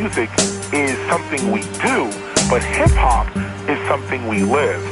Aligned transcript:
music 0.00 0.30
is 0.72 0.96
something 1.12 1.52
we 1.52 1.60
do, 1.84 1.98
but 2.48 2.62
hip 2.62 2.94
hop 3.04 3.26
is 3.68 3.78
something 3.86 4.20
we 4.28 4.38
live. 4.42 4.82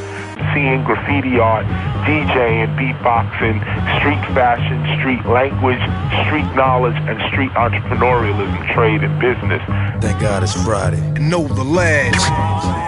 Seeing 0.53 0.84
graffiti 0.84 1.38
art, 1.38 1.66
DJing, 2.06 2.69
beatboxing, 2.78 3.58
street 3.98 4.24
fashion, 4.38 4.79
street 4.98 5.24
language, 5.38 5.83
street 6.24 6.51
knowledge, 6.60 6.98
and 7.08 7.16
street 7.30 7.52
entrepreneurialism, 7.65 8.60
trade, 8.74 9.01
and 9.02 9.15
business. 9.29 9.62
Thank 10.04 10.21
God 10.21 10.42
it's 10.42 10.56
Friday. 10.66 11.02
And 11.16 11.30
know 11.33 11.44
the 11.61 11.69
lads. 11.80 12.22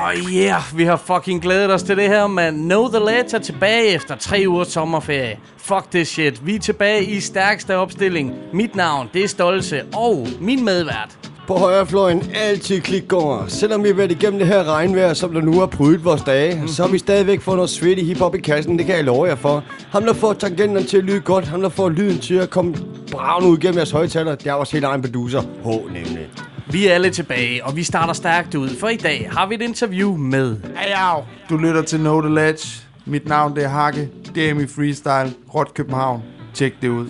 Oh 0.07 0.13
yeah, 0.13 0.63
vi 0.75 0.85
har 0.85 0.97
fucking 0.97 1.43
glædet 1.43 1.71
os 1.71 1.83
til 1.83 1.97
det 1.97 2.09
her, 2.09 2.27
man. 2.27 2.55
Know 2.55 2.89
the 2.89 3.01
Ledge 3.11 3.37
er 3.37 3.41
tilbage 3.41 3.87
efter 3.95 4.17
tre 4.17 4.45
ugers 4.47 4.69
sommerferie. 4.69 5.39
Fuck 5.57 5.91
this 5.91 6.09
shit. 6.09 6.47
Vi 6.47 6.55
er 6.55 6.59
tilbage 6.61 7.05
i 7.05 7.21
stærkste 7.21 7.77
opstilling. 7.77 8.35
Mit 8.53 8.77
navn, 8.77 9.11
det 9.13 9.25
er 9.25 9.29
Stolse, 9.29 9.83
og 9.95 10.29
min 10.41 10.65
medvært. 10.65 11.30
På 11.51 11.57
højrefløjen 11.57 12.31
altid 12.35 12.81
klikgårder. 12.81 13.47
Selvom 13.47 13.83
vi 13.83 13.89
har 13.89 13.95
været 13.95 14.11
igennem 14.11 14.39
det 14.39 14.49
her 14.49 14.65
regnvejr, 14.65 15.15
som 15.15 15.33
der 15.33 15.41
nu 15.41 15.59
har 15.59 15.67
prydet 15.67 16.05
vores 16.05 16.23
dage, 16.23 16.53
mm-hmm. 16.53 16.69
så 16.69 16.83
har 16.83 16.91
vi 16.91 16.99
stadigvæk 16.99 17.41
fået 17.41 17.57
noget 17.57 17.71
svedt 17.71 17.99
i 17.99 18.05
hiphop 18.05 18.35
i 18.35 18.41
kassen, 18.41 18.79
det 18.79 18.87
kan 18.87 18.97
jeg 18.97 19.05
love 19.05 19.25
jer 19.25 19.35
for. 19.35 19.65
Ham 19.91 20.03
der 20.03 20.13
får 20.13 20.33
tangenterne 20.33 20.87
til 20.87 20.97
at 20.97 21.05
lyde 21.05 21.21
godt, 21.21 21.45
ham 21.45 21.63
der 21.63 21.69
får 21.69 21.89
lyden 21.89 22.19
til 22.19 22.35
at 22.35 22.51
komme 22.51 22.75
braven 23.13 23.45
ud 23.45 23.59
gennem 23.59 23.77
jeres 23.77 23.91
højtaler, 23.91 24.35
det 24.35 24.47
er 24.47 24.55
vores 24.55 24.71
helt 24.71 24.85
egen 24.85 25.03
producer, 25.03 25.41
H 25.41 25.93
nemlig. 25.93 26.29
Vi 26.71 26.87
er 26.87 26.95
alle 26.95 27.11
tilbage, 27.11 27.65
og 27.65 27.77
vi 27.77 27.83
starter 27.83 28.13
stærkt 28.13 28.55
ud, 28.55 28.69
for 28.81 28.89
i 28.89 28.97
dag 28.97 29.31
har 29.33 29.47
vi 29.47 29.55
et 29.55 29.63
interview 29.63 30.17
med... 30.17 30.57
Ajav. 30.77 31.25
Du 31.51 31.57
lytter 31.57 31.83
til 31.83 31.99
Know 31.99 32.21
The 32.21 32.35
Ledge. 32.35 32.69
Mit 33.05 33.29
navn 33.29 33.57
det 33.57 33.65
er 33.65 33.69
Hakke. 33.69 34.09
Det 34.35 34.51
er 34.51 34.55
min 34.55 34.69
freestyle. 34.69 35.33
Rot 35.55 35.75
København. 35.75 36.23
Tjek 36.55 36.83
det 36.83 36.89
ud. 36.89 37.07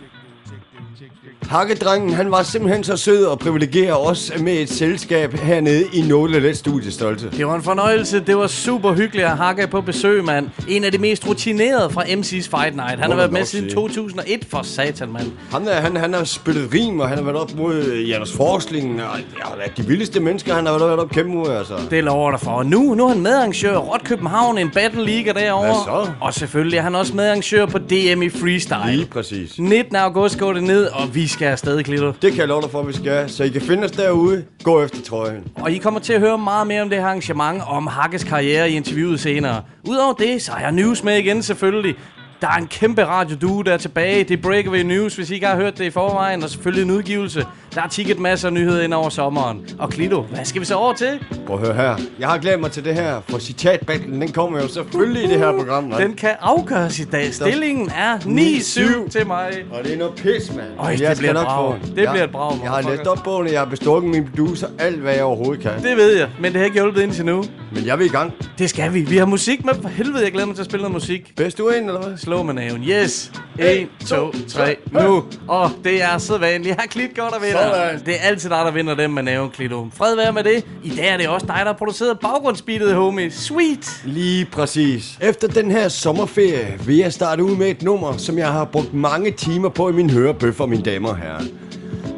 Hakkedrengen, 1.50 2.14
han 2.14 2.30
var 2.30 2.42
simpelthen 2.42 2.84
så 2.84 2.96
sød 2.96 3.24
og 3.24 3.38
privilegeret 3.38 4.08
os 4.08 4.32
med 4.40 4.52
et 4.52 4.70
selskab 4.70 5.34
hernede 5.34 5.84
i 5.92 6.00
Nåle 6.00 6.40
Let 6.40 6.56
Studiestolte. 6.56 7.30
Det 7.30 7.46
var 7.46 7.54
en 7.54 7.62
fornøjelse. 7.62 8.20
Det 8.20 8.36
var 8.36 8.46
super 8.46 8.92
hyggeligt 8.92 9.26
at 9.26 9.36
hakke 9.36 9.66
på 9.66 9.80
besøg, 9.80 10.24
mand. 10.24 10.48
En 10.68 10.84
af 10.84 10.92
de 10.92 10.98
mest 10.98 11.28
rutinerede 11.28 11.90
fra 11.90 12.02
MC's 12.02 12.58
Fight 12.58 12.76
Night. 12.76 13.00
Han 13.00 13.00
Må 13.00 13.06
har 13.06 13.16
været 13.16 13.32
med 13.32 13.44
siden 13.44 13.64
sige. 13.64 13.74
2001 13.74 14.46
for 14.50 14.62
satan, 14.62 15.12
mand. 15.12 15.26
Han, 15.52 15.68
er, 15.68 15.80
han, 15.80 15.96
han 15.96 16.14
har 16.14 16.24
spillet 16.24 16.74
rim, 16.74 17.00
og 17.00 17.08
han 17.08 17.18
har 17.18 17.24
været 17.24 17.36
op 17.36 17.54
mod 17.56 17.94
Janus 18.08 18.32
Forskling. 18.32 19.02
Og, 19.02 19.18
ja, 19.58 19.82
de 19.82 19.86
vildeste 19.88 20.20
mennesker, 20.20 20.54
han 20.54 20.66
har 20.66 20.78
været 20.78 20.98
op 20.98 21.10
kæmpe 21.10 21.32
mod, 21.32 21.50
altså. 21.50 21.74
Det 21.90 22.04
lover 22.04 22.30
dig 22.30 22.40
for. 22.40 22.50
Og 22.50 22.66
nu, 22.66 22.94
nu 22.94 23.04
er 23.04 23.08
han 23.08 23.20
medarrangør 23.20 23.76
Rot 23.76 24.04
København, 24.04 24.58
en 24.58 24.70
battle 24.70 25.04
liga 25.04 25.32
derovre. 25.32 25.66
Hvad 25.66 26.04
så? 26.04 26.10
Og 26.20 26.34
selvfølgelig 26.34 26.78
er 26.78 26.82
han 26.82 26.94
også 26.94 27.16
medarrangør 27.16 27.66
på 27.66 27.78
DM 27.78 28.22
i 28.22 28.28
Freestyle. 28.28 28.92
Lige 28.96 29.06
præcis. 29.06 29.58
19. 29.58 29.96
august 29.96 30.38
går 30.38 30.52
det 30.52 30.62
ned, 30.62 30.86
og 30.86 31.14
vi 31.14 31.26
skal 31.26 31.39
afsted, 31.46 31.84
Klito. 31.84 32.12
Det 32.22 32.32
kan 32.32 32.38
jeg 32.38 32.48
love 32.48 32.62
dig 32.62 32.70
for, 32.70 32.80
at 32.80 32.88
vi 32.88 32.92
skal. 32.92 33.30
Så 33.30 33.44
I 33.44 33.48
kan 33.48 33.60
finde 33.62 33.84
os 33.84 33.90
derude. 33.90 34.44
Gå 34.62 34.82
efter 34.82 35.02
trøjen. 35.02 35.44
Og 35.54 35.70
I 35.70 35.78
kommer 35.78 36.00
til 36.00 36.12
at 36.12 36.20
høre 36.20 36.38
meget 36.38 36.66
mere 36.66 36.82
om 36.82 36.88
det 36.90 36.98
her 36.98 37.06
arrangement, 37.06 37.62
og 37.62 37.68
om 37.68 37.86
Hakkes 37.86 38.24
karriere 38.24 38.70
i 38.70 38.74
interviewet 38.76 39.20
senere. 39.20 39.62
Udover 39.88 40.12
det, 40.12 40.42
så 40.42 40.52
har 40.52 40.60
jeg 40.60 40.72
news 40.72 41.04
med 41.04 41.16
igen 41.16 41.42
selvfølgelig. 41.42 41.94
Der 42.40 42.46
er 42.48 42.56
en 42.56 42.66
kæmpe 42.66 43.04
radioduo, 43.04 43.62
der 43.62 43.72
er 43.72 43.76
tilbage. 43.76 44.24
Det 44.24 44.38
er 44.38 44.42
Breakaway 44.42 44.80
News, 44.80 45.16
hvis 45.16 45.30
I 45.30 45.34
ikke 45.34 45.46
har 45.46 45.56
hørt 45.56 45.78
det 45.78 45.84
i 45.84 45.90
forvejen. 45.90 46.42
Og 46.42 46.50
selvfølgelig 46.50 46.84
en 46.84 46.90
udgivelse. 46.90 47.46
Der 47.74 47.82
er 47.82 47.88
ticket 47.88 48.18
masser 48.18 48.48
af 48.48 48.54
nyheder 48.54 48.82
ind 48.82 48.94
over 48.94 49.08
sommeren. 49.08 49.68
Og 49.78 49.90
Klito, 49.90 50.20
hvad 50.22 50.44
skal 50.44 50.60
vi 50.60 50.66
så 50.66 50.74
over 50.74 50.92
til? 50.92 51.20
Prøv 51.46 51.56
at 51.60 51.66
høre 51.66 51.74
her. 51.74 51.96
Jeg 52.18 52.28
har 52.28 52.38
glædet 52.38 52.60
mig 52.60 52.70
til 52.72 52.84
det 52.84 52.94
her, 52.94 53.20
for 53.28 53.38
citatbattlen, 53.38 54.20
den 54.20 54.32
kommer 54.32 54.62
jo 54.62 54.68
selvfølgelig 54.68 55.24
i 55.24 55.26
det 55.26 55.38
her 55.38 55.52
program. 55.58 55.84
Nej? 55.84 56.00
Den 56.00 56.14
kan 56.14 56.30
afgøres 56.40 56.98
i 56.98 57.04
dag. 57.04 57.34
Stillingen 57.34 57.90
er 57.96 58.18
9-7 58.18 59.08
til 59.10 59.26
mig. 59.26 59.50
Og 59.72 59.84
det 59.84 59.92
er 59.94 59.98
noget 59.98 60.14
pis, 60.14 60.52
mand. 60.56 60.66
Øj, 60.78 60.90
det 60.92 61.00
jeg 61.00 61.16
bliver 61.18 61.32
nok 61.32 61.46
få. 61.50 61.74
Det 61.88 61.96
Jeg- 62.02 62.10
bliver 62.10 62.24
et 62.24 62.30
brag, 62.30 62.58
Jeg 62.62 62.70
har 62.70 62.90
læst 62.90 63.06
op 63.06 63.18
bogen, 63.24 63.46
og 63.46 63.52
jeg 63.52 63.60
har 63.60 63.66
bestukket 63.66 64.10
min 64.10 64.24
producer 64.28 64.66
alt, 64.78 64.96
hvad 65.00 65.14
jeg 65.14 65.22
overhovedet 65.24 65.62
kan. 65.62 65.82
Det 65.82 65.96
ved 65.96 66.16
jeg, 66.18 66.28
men 66.40 66.52
det 66.52 66.58
har 66.58 66.64
ikke 66.64 66.74
hjulpet 66.74 67.02
indtil 67.02 67.24
nu. 67.24 67.44
Men 67.74 67.86
jeg 67.86 67.98
vil 67.98 68.06
i 68.06 68.08
gang. 68.08 68.32
Det 68.58 68.70
skal 68.70 68.94
vi. 68.94 69.00
Vi 69.00 69.16
har 69.16 69.26
musik 69.26 69.64
med. 69.64 69.74
For 69.82 69.88
helvede, 69.88 70.22
jeg 70.24 70.32
glæder 70.32 70.46
mig 70.46 70.56
til 70.56 70.62
at 70.62 70.66
spille 70.66 70.82
noget 70.82 70.92
musik. 70.94 71.32
Bedst 71.36 71.58
du 71.58 71.68
ind, 71.68 71.86
eller 71.86 72.02
hvad? 72.02 72.18
Slå 72.18 72.42
med 72.42 72.54
naven. 72.54 72.82
Yes. 72.84 73.32
1, 73.58 73.88
2, 74.06 74.32
3, 74.48 74.76
nu. 74.92 75.24
Og 75.48 75.70
det 75.84 76.02
er 76.02 76.18
sædvanligt. 76.18 76.66
Jeg 76.68 76.76
har 76.78 76.86
klit 76.86 77.16
godt 77.16 77.34
at 77.34 77.42
vinder. 77.64 78.04
Det 78.04 78.14
er 78.14 78.28
altid 78.28 78.50
dig, 78.50 78.58
der 78.58 78.70
vinder 78.70 78.94
dem 78.94 79.10
med 79.10 79.22
naven, 79.22 79.50
Klito. 79.50 79.86
Fred 79.94 80.16
være 80.16 80.32
med 80.32 80.44
det. 80.44 80.64
I 80.84 80.90
dag 80.96 81.08
er 81.08 81.16
det 81.16 81.28
også 81.28 81.46
dig, 81.46 81.56
der 81.58 81.64
har 81.64 81.72
produceret 81.72 82.18
baggrundsbeatet, 82.20 82.94
homie. 82.94 83.30
Sweet. 83.30 84.02
Lige 84.04 84.44
præcis. 84.44 85.18
Efter 85.22 85.48
den 85.48 85.70
her 85.70 85.88
sommerferie 85.88 86.78
vil 86.86 86.96
jeg 86.96 87.12
starte 87.12 87.44
ud 87.44 87.56
med 87.56 87.66
et 87.66 87.82
nummer, 87.82 88.16
som 88.16 88.38
jeg 88.38 88.52
har 88.52 88.64
brugt 88.64 88.94
mange 88.94 89.30
timer 89.30 89.68
på 89.68 89.88
i 89.88 89.92
min 89.92 90.10
hørebøffer, 90.10 90.66
mine 90.66 90.82
damer 90.82 91.08
og 91.08 91.16
herrer. 91.16 91.42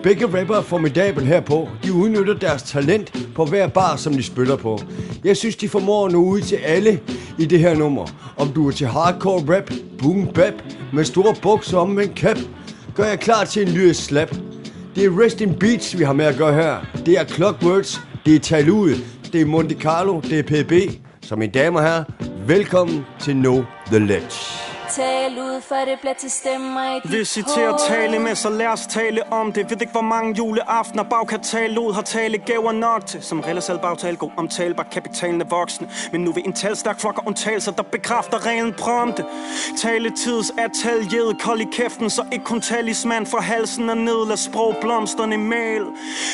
Begge 0.02 0.40
rapper 0.40 0.56
er 0.56 0.62
formidabel 0.62 1.26
herpå. 1.26 1.68
De 1.84 1.92
udnytter 1.92 2.34
deres 2.34 2.62
talent 2.62 3.12
på 3.34 3.44
hver 3.44 3.66
bar, 3.68 3.96
som 3.96 4.12
de 4.12 4.22
spiller 4.22 4.56
på. 4.56 4.78
Jeg 5.24 5.36
synes, 5.36 5.56
de 5.56 5.68
formår 5.68 6.06
at 6.06 6.12
nå 6.12 6.18
ud 6.18 6.40
til 6.40 6.56
alle 6.56 7.00
i 7.38 7.44
det 7.44 7.58
her 7.58 7.74
nummer. 7.74 8.06
Om 8.36 8.48
du 8.48 8.68
er 8.68 8.72
til 8.72 8.86
hardcore 8.86 9.56
rap, 9.56 9.70
boom 9.98 10.26
bap, 10.34 10.54
med 10.92 11.04
store 11.04 11.34
bukser 11.42 11.78
om 11.78 11.98
en 11.98 12.12
cap, 12.16 12.38
gør 12.94 13.04
jeg 13.04 13.20
klar 13.20 13.44
til 13.44 13.62
en 13.62 13.68
lyrisk 13.68 14.04
slap. 14.04 14.36
Det 14.94 15.04
er 15.04 15.20
Rest 15.20 15.40
in 15.40 15.54
Beats, 15.58 15.98
vi 15.98 16.04
har 16.04 16.12
med 16.12 16.24
at 16.24 16.36
gøre 16.36 16.54
her. 16.54 17.02
Det 17.06 17.18
er 17.18 17.24
Clockwords, 17.24 18.00
det 18.26 18.34
er 18.34 18.40
Talud, 18.40 18.94
det 19.32 19.40
er 19.40 19.46
Monte 19.46 19.74
Carlo, 19.74 20.20
det 20.20 20.38
er 20.38 20.42
PB. 20.42 20.72
Så 21.22 21.36
mine 21.36 21.52
damer 21.52 21.80
og 21.80 21.86
herrer, 21.86 22.04
velkommen 22.46 23.04
til 23.20 23.34
Know 23.34 23.64
The 23.86 23.98
Ledge. 23.98 24.71
Tal 24.96 25.38
ud, 25.38 25.60
for 25.60 25.74
det 25.74 26.00
bliver 26.00 26.14
til 26.14 26.30
stemmer 26.30 26.96
i 26.96 27.00
dit 27.08 27.58
at 27.58 27.74
tale 27.88 28.18
med, 28.18 28.34
så 28.34 28.50
lad 28.50 28.66
os 28.66 28.86
tale 28.86 29.32
om 29.32 29.52
det. 29.52 29.70
Ved 29.70 29.80
ikke, 29.80 29.92
hvor 29.92 30.00
mange 30.00 30.34
juleaftener 30.36 31.02
bagkatalog 31.02 31.94
har 31.94 32.02
tale 32.02 32.38
gaver 32.38 32.72
nok 32.72 33.06
til. 33.06 33.22
Som 33.22 33.40
relativt 33.40 33.80
bagtale 33.80 34.16
god 34.16 34.30
omtalbar 34.36 34.82
kapitalen 34.82 35.40
er 35.40 35.44
voksne. 35.44 35.88
Men 36.12 36.20
nu 36.20 36.32
vil 36.32 36.42
en 36.46 36.52
talstærk 36.52 37.00
flok 37.00 37.18
af 37.18 37.26
undtagelser, 37.26 37.72
der 37.72 37.82
bekræfter 37.82 38.46
reglen 38.46 38.72
prompte. 38.78 39.24
Taletids 39.78 40.52
atelieret 40.58 41.40
kold 41.40 41.60
i 41.60 41.66
kæften, 41.72 42.10
så 42.10 42.24
ikke 42.32 42.44
kun 42.44 42.60
talisman 42.60 43.26
fra 43.26 43.40
halsen 43.40 43.90
og 43.90 43.96
ned. 43.96 44.26
Lad 44.28 44.36
sprog 44.36 44.76
blomsterne 44.80 45.38
mal 45.38 45.82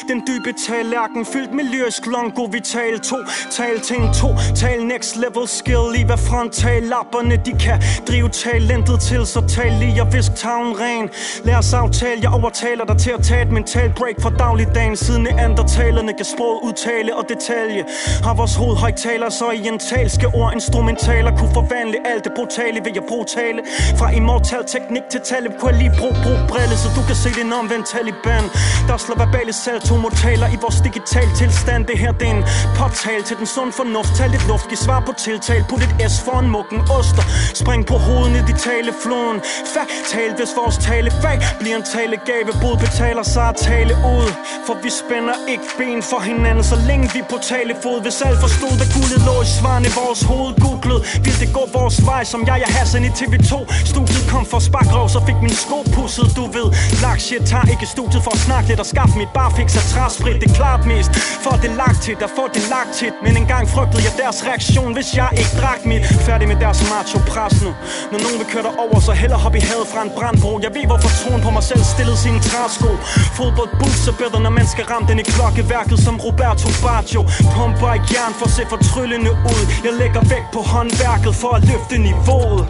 Den 0.08 0.22
dybe 0.26 0.52
tallerken 0.52 1.24
fyldt 1.26 1.52
med 1.54 1.64
lyrisk 1.64 2.06
longo 2.06 2.44
Vi 2.44 2.60
tal 2.60 3.00
to, 3.00 3.16
tal 3.50 3.80
ting 3.80 4.14
to. 4.14 4.28
Tal 4.56 4.86
next 4.86 5.16
level 5.16 5.48
skill 5.48 6.00
i 6.00 6.02
hvad 6.02 6.18
frontallapperne 6.18 7.36
de 7.46 7.52
kan 7.58 7.82
drive 8.08 8.28
talentet 8.52 9.00
til 9.00 9.26
Så 9.26 9.40
tal 9.48 9.72
lige 9.72 10.02
og 10.02 10.12
visk 10.12 10.32
tavlen 10.42 10.80
ren. 10.80 11.08
Lad 11.44 11.56
os 11.62 11.72
aftale, 11.72 12.18
jeg 12.22 12.32
overtaler 12.38 12.84
dig 12.84 12.98
til 13.04 13.10
at 13.18 13.22
tage 13.28 13.42
et 13.42 13.52
mental 13.58 13.90
break 13.98 14.16
fra 14.22 14.30
dagligdagen 14.30 14.96
Siden 14.96 15.22
neandertalerne 15.22 16.12
kan 16.18 16.26
sprog 16.34 16.64
udtale 16.64 17.16
og 17.18 17.24
detalje. 17.32 17.82
Har 18.26 18.34
vores 18.34 18.54
hoved 18.60 18.76
højtaler 18.76 19.28
så 19.40 19.50
i 19.50 19.62
en 19.72 19.78
talske 19.90 20.26
ord 20.26 20.50
Instrumentaler. 20.58 21.30
Kunne 21.38 21.54
forvandle 21.60 21.98
alt 22.10 22.24
det 22.24 22.32
brutale 22.38 22.78
ved 22.86 22.94
at 23.02 23.06
bruge 23.10 23.26
tale 23.38 23.60
Fra 23.98 24.08
immortal 24.18 24.62
teknik 24.74 25.04
til 25.12 25.20
tale 25.30 25.48
kunne 25.58 25.70
jeg 25.72 25.78
lige 25.82 25.94
bruge, 25.98 26.16
brug 26.24 26.38
brille 26.50 26.76
Så 26.82 26.88
du 26.96 27.02
kan 27.08 27.16
se 27.24 27.30
den 27.40 27.52
omvendt 27.60 27.86
Taliban 27.92 28.44
Der 28.88 28.96
slår 29.04 29.16
verbale 29.24 29.52
saltomortaler 29.52 30.48
i 30.56 30.58
vores 30.64 30.78
digital 30.88 31.28
tilstand. 31.40 31.80
Det 31.90 31.98
her 32.02 32.12
det 32.20 32.28
er 32.28 32.36
en 32.38 32.44
påtal 32.78 33.20
til 33.28 33.36
den 33.40 33.48
sund 33.54 33.70
fornuft. 33.78 34.12
Tal 34.18 34.30
lidt 34.34 34.46
luft, 34.50 34.66
giv 34.70 34.80
svar 34.86 35.00
på 35.08 35.12
tiltal. 35.24 35.60
Put 35.70 35.82
et 35.86 35.94
S 36.12 36.14
for 36.26 36.36
en 36.42 36.48
mukken 36.56 36.80
oster. 36.98 37.24
Spring 37.62 37.82
på 37.92 37.96
hovedet 38.06 38.37
ned 38.38 38.48
i 38.54 38.56
talefloden. 38.68 39.38
Fatal, 39.74 40.30
hvis 40.38 40.50
vores 40.60 40.76
talefag 40.88 41.38
bliver 41.60 41.76
en 41.76 41.86
talegave. 41.96 42.50
Bod 42.62 42.76
betaler 42.84 43.24
sig 43.34 43.48
at 43.52 43.56
tale 43.56 43.94
ud 44.16 44.28
For 44.66 44.74
vi 44.84 44.90
spænder 45.00 45.36
ikke 45.52 45.68
ben 45.78 46.00
for 46.10 46.20
hinanden. 46.30 46.64
Så 46.72 46.76
længe 46.88 47.06
vi 47.14 47.20
på 47.32 47.38
talefod 47.52 47.96
Hvis 48.04 48.16
alt 48.26 48.40
forstod, 48.44 48.74
hvad 48.80 48.88
guldet 48.96 49.20
lå 49.28 49.36
i 49.46 49.48
svarene 49.58 49.90
vores 50.02 50.22
hoved 50.30 50.52
Googlet, 50.64 51.00
vil 51.24 51.36
det 51.42 51.50
gå 51.58 51.62
vores 51.78 51.96
vej 52.10 52.22
Som 52.32 52.40
jeg 52.48 52.56
jeg 52.64 52.70
Hassan 52.76 53.04
i 53.10 53.12
TV2 53.20 53.52
Studiet 53.92 54.24
kom 54.32 54.44
for 54.52 54.60
spakrov, 54.68 55.06
så 55.14 55.20
fik 55.28 55.38
min 55.46 55.56
sko 55.64 55.78
pusset 55.96 56.28
Du 56.36 56.44
ved, 56.56 56.68
lagt 57.04 57.22
shit 57.26 57.44
tager 57.52 57.66
ikke 57.74 57.86
studiet 57.94 58.22
for 58.26 58.32
at 58.38 58.42
snakke 58.46 58.66
lidt 58.70 58.80
Og 58.84 58.88
skaffe 58.94 59.14
mit 59.22 59.32
barfix 59.38 59.68
af 59.80 59.84
træsprit. 59.94 60.36
Det 60.42 60.48
er 60.50 60.56
klart 60.62 60.82
mest, 60.92 61.12
for 61.44 61.54
det 61.62 61.70
lagt 61.82 61.98
til 62.04 62.14
Der 62.22 62.30
får 62.36 62.48
det 62.56 62.62
lagt 62.74 62.92
til, 63.00 63.10
men 63.24 63.32
engang 63.42 63.62
frygtede 63.74 64.02
jeg 64.06 64.14
deres 64.22 64.38
reaktion 64.48 64.90
Hvis 64.96 65.08
jeg 65.20 65.28
ikke 65.42 65.54
drak 65.62 65.80
mit. 65.90 66.04
Færdig 66.28 66.46
med 66.52 66.58
deres 66.64 66.80
macho 66.92 67.18
pres 67.32 67.54
nu. 67.64 67.70
Når 68.12 68.18
nogen 68.28 68.40
vil 68.42 68.50
køre 68.54 68.64
dig 68.68 68.74
over, 68.84 68.98
så 69.08 69.12
hellere 69.22 69.40
hop 69.44 69.54
i 69.60 69.62
havet 69.70 69.86
fra 69.92 70.00
en 70.06 70.10
brandbro. 70.16 70.52
Jeg 70.64 70.70
ved 70.76 70.84
hvorfor 70.90 71.10
troen 71.20 71.40
på 71.46 71.50
mig 71.56 71.64
selv 71.70 71.82
stillede 71.94 72.18
sine 72.24 72.40
træsko. 72.48 72.90
Fodbold 73.36 73.72
boots 73.80 74.04
er 74.10 74.16
bedre, 74.22 74.38
når 74.46 74.52
man 74.60 74.66
skal 74.72 74.84
ramme 74.90 75.06
den 75.10 75.18
i 75.24 75.26
klokkeværket 75.34 75.98
Som 76.06 76.16
Roberto 76.26 76.68
Baggio. 76.84 77.20
Pumper 77.54 77.92
i 77.98 78.00
jern 78.12 78.34
for 78.38 78.46
at 78.50 78.54
se 78.56 78.62
fortryllende 78.74 79.32
ud. 79.52 79.62
Jeg 79.86 79.92
lægger 80.00 80.22
vægt 80.32 80.48
på 80.56 80.60
håndværket 80.72 81.34
for 81.42 81.50
at 81.56 81.62
løfte 81.70 81.96
niveauet. 82.08 82.62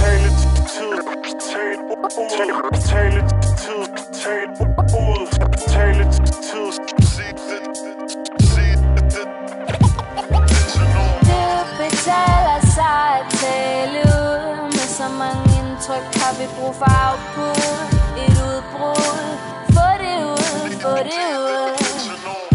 Tale 0.00 0.28
tid, 0.74 0.94
tale 1.50 1.80
ud. 2.22 2.36
Tale 2.90 3.20
tid, 3.62 3.82
tale 4.22 4.50
ud. 5.04 5.22
Tale 5.74 6.04
tid, 6.48 6.68
sig 7.12 7.30
det, 7.48 7.62
sig 8.52 8.72
det. 9.14 9.26
Det 11.28 11.56
betaler 11.78 12.58
sig 12.76 12.98
at 13.18 13.24
tale 13.40 13.98
ud. 13.98 14.15
Med 14.15 14.15
så 14.96 15.08
mange 15.08 15.44
indtryk 15.60 16.06
har 16.20 16.32
vi 16.38 16.46
brug 16.56 16.74
for 16.80 16.90
output. 17.06 17.60
Et 18.24 18.36
udbrud. 18.50 19.26
Få 19.76 19.88
det 20.02 20.16
ud, 20.32 20.70
få 20.82 20.94
det 21.10 21.26
ud. 21.48 21.70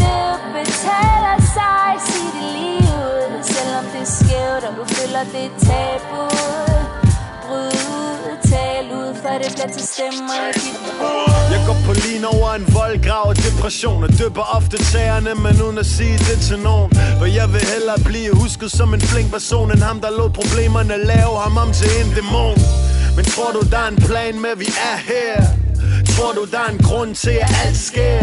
Det 0.02 0.30
betaler 0.54 1.36
sig, 1.56 1.88
sig 2.06 2.26
det 2.34 2.46
lige 2.56 2.92
ud. 3.10 3.42
Selvom 3.42 3.84
det 3.92 4.00
er 4.00 4.10
skævt, 4.18 4.64
og 4.68 4.72
du 4.78 4.84
føler 4.94 5.24
det 5.24 5.44
er 5.44 5.58
tabu 5.66 6.22
det 9.38 9.52
bliver 9.54 9.70
til 9.76 9.86
stemmer 9.94 10.38
i 10.48 10.52
dit 10.66 10.92
hoved 11.00 11.50
Jeg 11.54 11.60
går 11.66 11.76
på 11.86 11.92
lin 12.04 12.24
over 12.24 12.50
en 12.58 12.66
voldgrav 12.74 13.26
af 13.32 13.36
depression 13.48 14.04
Og 14.04 14.10
døber 14.18 14.46
ofte 14.58 14.76
tagerne, 14.92 15.34
men 15.44 15.62
uden 15.64 15.78
at 15.78 15.86
sige 15.86 16.18
det 16.18 16.38
til 16.48 16.58
nogen 16.58 16.88
For 17.18 17.26
jeg 17.38 17.52
vil 17.52 17.64
hellere 17.72 17.98
blive 18.04 18.30
husket 18.40 18.70
som 18.78 18.94
en 18.94 19.00
flink 19.00 19.30
person 19.30 19.70
End 19.72 19.82
ham, 19.82 20.00
der 20.00 20.10
lå 20.18 20.28
problemerne 20.28 20.96
lave 21.12 21.34
ham 21.44 21.56
om 21.64 21.72
til 21.72 21.90
en 22.00 22.08
dæmon 22.16 22.58
Men 23.16 23.24
tror 23.24 23.50
du, 23.56 23.60
der 23.72 23.78
er 23.86 23.88
en 23.88 24.00
plan 24.08 24.34
med, 24.42 24.50
at 24.50 24.60
vi 24.60 24.68
er 24.92 24.96
her? 25.10 25.36
Tror 26.16 26.32
du, 26.32 26.44
der 26.52 26.58
er 26.58 26.70
en 26.76 26.78
grund 26.78 27.14
til, 27.14 27.30
at 27.30 27.50
alt 27.64 27.76
sker? 27.76 28.20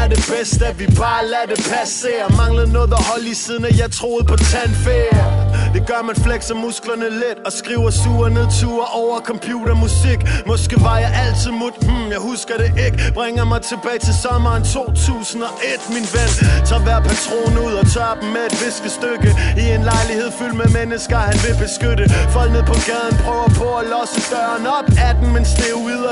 Er 0.00 0.08
det 0.08 0.20
bedst, 0.32 0.62
at 0.62 0.78
vi 0.78 0.86
bare 0.86 1.22
lader 1.32 1.48
det 1.54 1.60
passere? 1.72 2.24
Mangler 2.36 2.66
noget 2.66 2.92
at 2.92 3.02
holde 3.04 3.28
i 3.30 3.34
siden, 3.34 3.64
at 3.64 3.78
jeg 3.78 3.90
troede 3.90 4.24
på 4.24 4.36
tandfærd 4.36 5.37
det 5.74 5.82
gør, 5.90 6.00
man 6.10 6.16
flexer 6.26 6.54
musklerne 6.54 7.08
lidt 7.22 7.38
Og 7.46 7.52
skriver 7.60 7.90
sure 7.90 8.30
nedture 8.30 8.86
over 9.02 9.16
computermusik. 9.30 10.20
Måske 10.46 10.74
var 10.86 10.98
jeg 11.04 11.12
altid 11.24 11.50
mut, 11.60 11.76
hmm, 11.86 12.08
jeg 12.14 12.20
husker 12.30 12.54
det 12.62 12.70
ikke. 12.86 12.96
Bringer 13.18 13.44
mig 13.52 13.60
tilbage 13.72 14.00
til 14.06 14.14
sommeren 14.24 14.62
2001, 14.64 15.94
min 15.94 16.06
ven. 16.14 16.30
Tag 16.68 16.80
hver 16.86 17.00
patron 17.08 17.54
ud 17.66 17.74
og 17.80 17.86
tør 17.94 18.12
dem 18.20 18.28
med 18.36 18.44
et 18.50 18.56
viskestykke. 18.64 19.28
I 19.62 19.64
en 19.76 19.84
lejlighed 19.92 20.30
fyldt 20.38 20.56
med 20.62 20.68
mennesker, 20.78 21.18
han 21.30 21.38
vil 21.44 21.56
beskytte. 21.64 22.04
Folk 22.36 22.50
ned 22.56 22.64
på 22.72 22.76
gaden 22.90 23.16
prøver 23.24 23.48
på 23.60 23.68
at 23.80 23.84
låse 23.92 24.20
døren 24.32 24.64
op. 24.78 24.86
Af 25.06 25.12
den 25.18 25.28
Men 25.34 25.44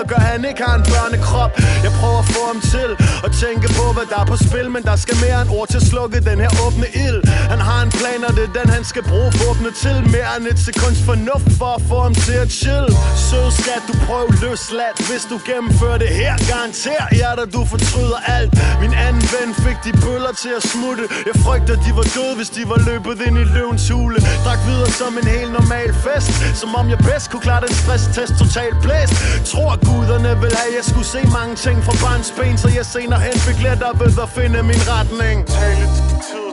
og 0.00 0.06
gør 0.12 0.23
han 0.32 0.44
ikke 0.50 0.62
har 0.67 0.75
en 0.81 0.85
børnekrop. 0.93 1.53
Jeg 1.87 1.93
prøver 2.00 2.20
at 2.25 2.29
få 2.37 2.43
ham 2.53 2.61
til 2.75 2.91
at 3.26 3.31
tænke 3.43 3.67
på, 3.79 3.85
hvad 3.97 4.06
der 4.12 4.19
er 4.23 4.26
på 4.32 4.37
spil 4.47 4.67
Men 4.76 4.82
der 4.91 4.97
skal 5.05 5.17
mere 5.25 5.38
end 5.43 5.50
ord 5.58 5.69
til 5.73 5.79
at 5.82 5.87
slukke 5.93 6.17
den 6.31 6.38
her 6.44 6.53
åbne 6.64 6.88
ild. 7.06 7.20
Han 7.53 7.61
har 7.69 7.81
en 7.87 7.93
plan, 7.99 8.20
og 8.29 8.32
det 8.37 8.44
er 8.49 8.53
den, 8.61 8.69
han 8.76 8.85
skal 8.91 9.03
bruge 9.11 9.31
åbne 9.50 9.70
til 9.84 9.96
Mere 10.14 10.32
end 10.37 10.46
et 10.52 10.58
sekunds 10.66 11.00
fornuft 11.08 11.50
for 11.60 11.70
at 11.78 11.82
få 11.90 11.96
ham 12.06 12.14
til 12.26 12.37
at 12.44 12.50
chill 12.60 12.87
Sød 13.28 13.48
skat, 13.60 13.82
du 13.88 13.94
prøv 14.06 14.25
løsladt 14.43 14.98
Hvis 15.10 15.25
du 15.31 15.37
gennemfører 15.48 15.98
det 16.04 16.12
her, 16.20 16.34
garanter 16.50 17.04
jeg 17.22 17.32
dig, 17.38 17.46
du 17.54 17.60
fortryder 17.72 18.20
alt. 18.37 18.52
Min 18.82 18.94
anden 19.06 19.25
ven 19.34 19.50
fik 19.64 19.78
de 19.87 19.93
bøller 20.04 20.32
til 20.43 20.52
at 20.58 20.62
smutte. 20.72 21.04
Jeg 21.28 21.37
frygter, 21.44 21.75
de 21.87 21.90
var 21.98 22.06
døde, 22.16 22.34
hvis 22.40 22.50
de 22.56 22.62
var 22.72 22.81
løbet 22.90 23.16
ind 23.26 23.37
i 23.44 23.46
løvens 23.56 23.84
hule. 23.94 24.19
Drak 24.44 24.60
videre 24.69 24.90
som 25.00 25.12
en 25.20 25.28
helt 25.37 25.52
normal 25.58 25.90
fest. 26.04 26.31
Som 26.60 26.70
om 26.81 26.87
jeg 26.93 26.98
bedst 27.08 27.26
kunne 27.31 27.44
klare 27.48 27.62
den 27.66 27.75
stresstest 27.82 28.34
totalt 28.43 28.76
blæst. 28.84 29.14
Tror 29.50 29.72
guderne 29.88 30.32
vil 30.43 30.52
have, 30.60 30.70
jeg 30.78 30.84
skulle 30.90 31.08
se 31.16 31.20
mange 31.38 31.54
ting 31.64 31.76
fra 31.87 31.94
barns 32.04 32.31
ben 32.37 32.58
Så 32.62 32.69
jeg 32.78 32.87
senere 32.94 33.20
hen 33.28 33.38
fik 33.46 33.58
lettere 33.66 33.94
ved 34.00 34.12
at 34.26 34.31
finde 34.37 34.58
min 34.70 34.82
retning. 34.94 35.37
Tale 35.46 35.87
tid, 36.28 36.45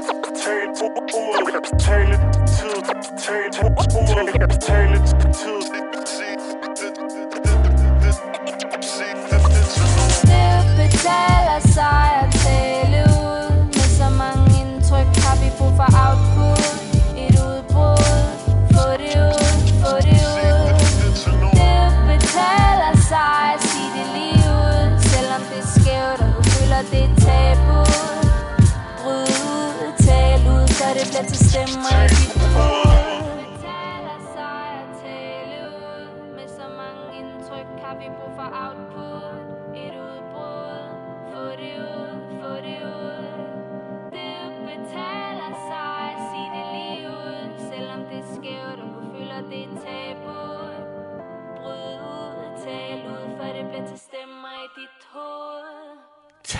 tale 0.44 0.68
ord, 0.81 1.80
tale 1.80 2.18
tid, 2.45 2.84
tale 3.18 3.60
ord, 3.66 4.60
tale 4.60 5.00
tid, 5.31 5.63
Det 10.22 10.51
betaler 10.78 11.60
sig 11.74 12.10
at 12.22 12.23
tale 12.23 12.23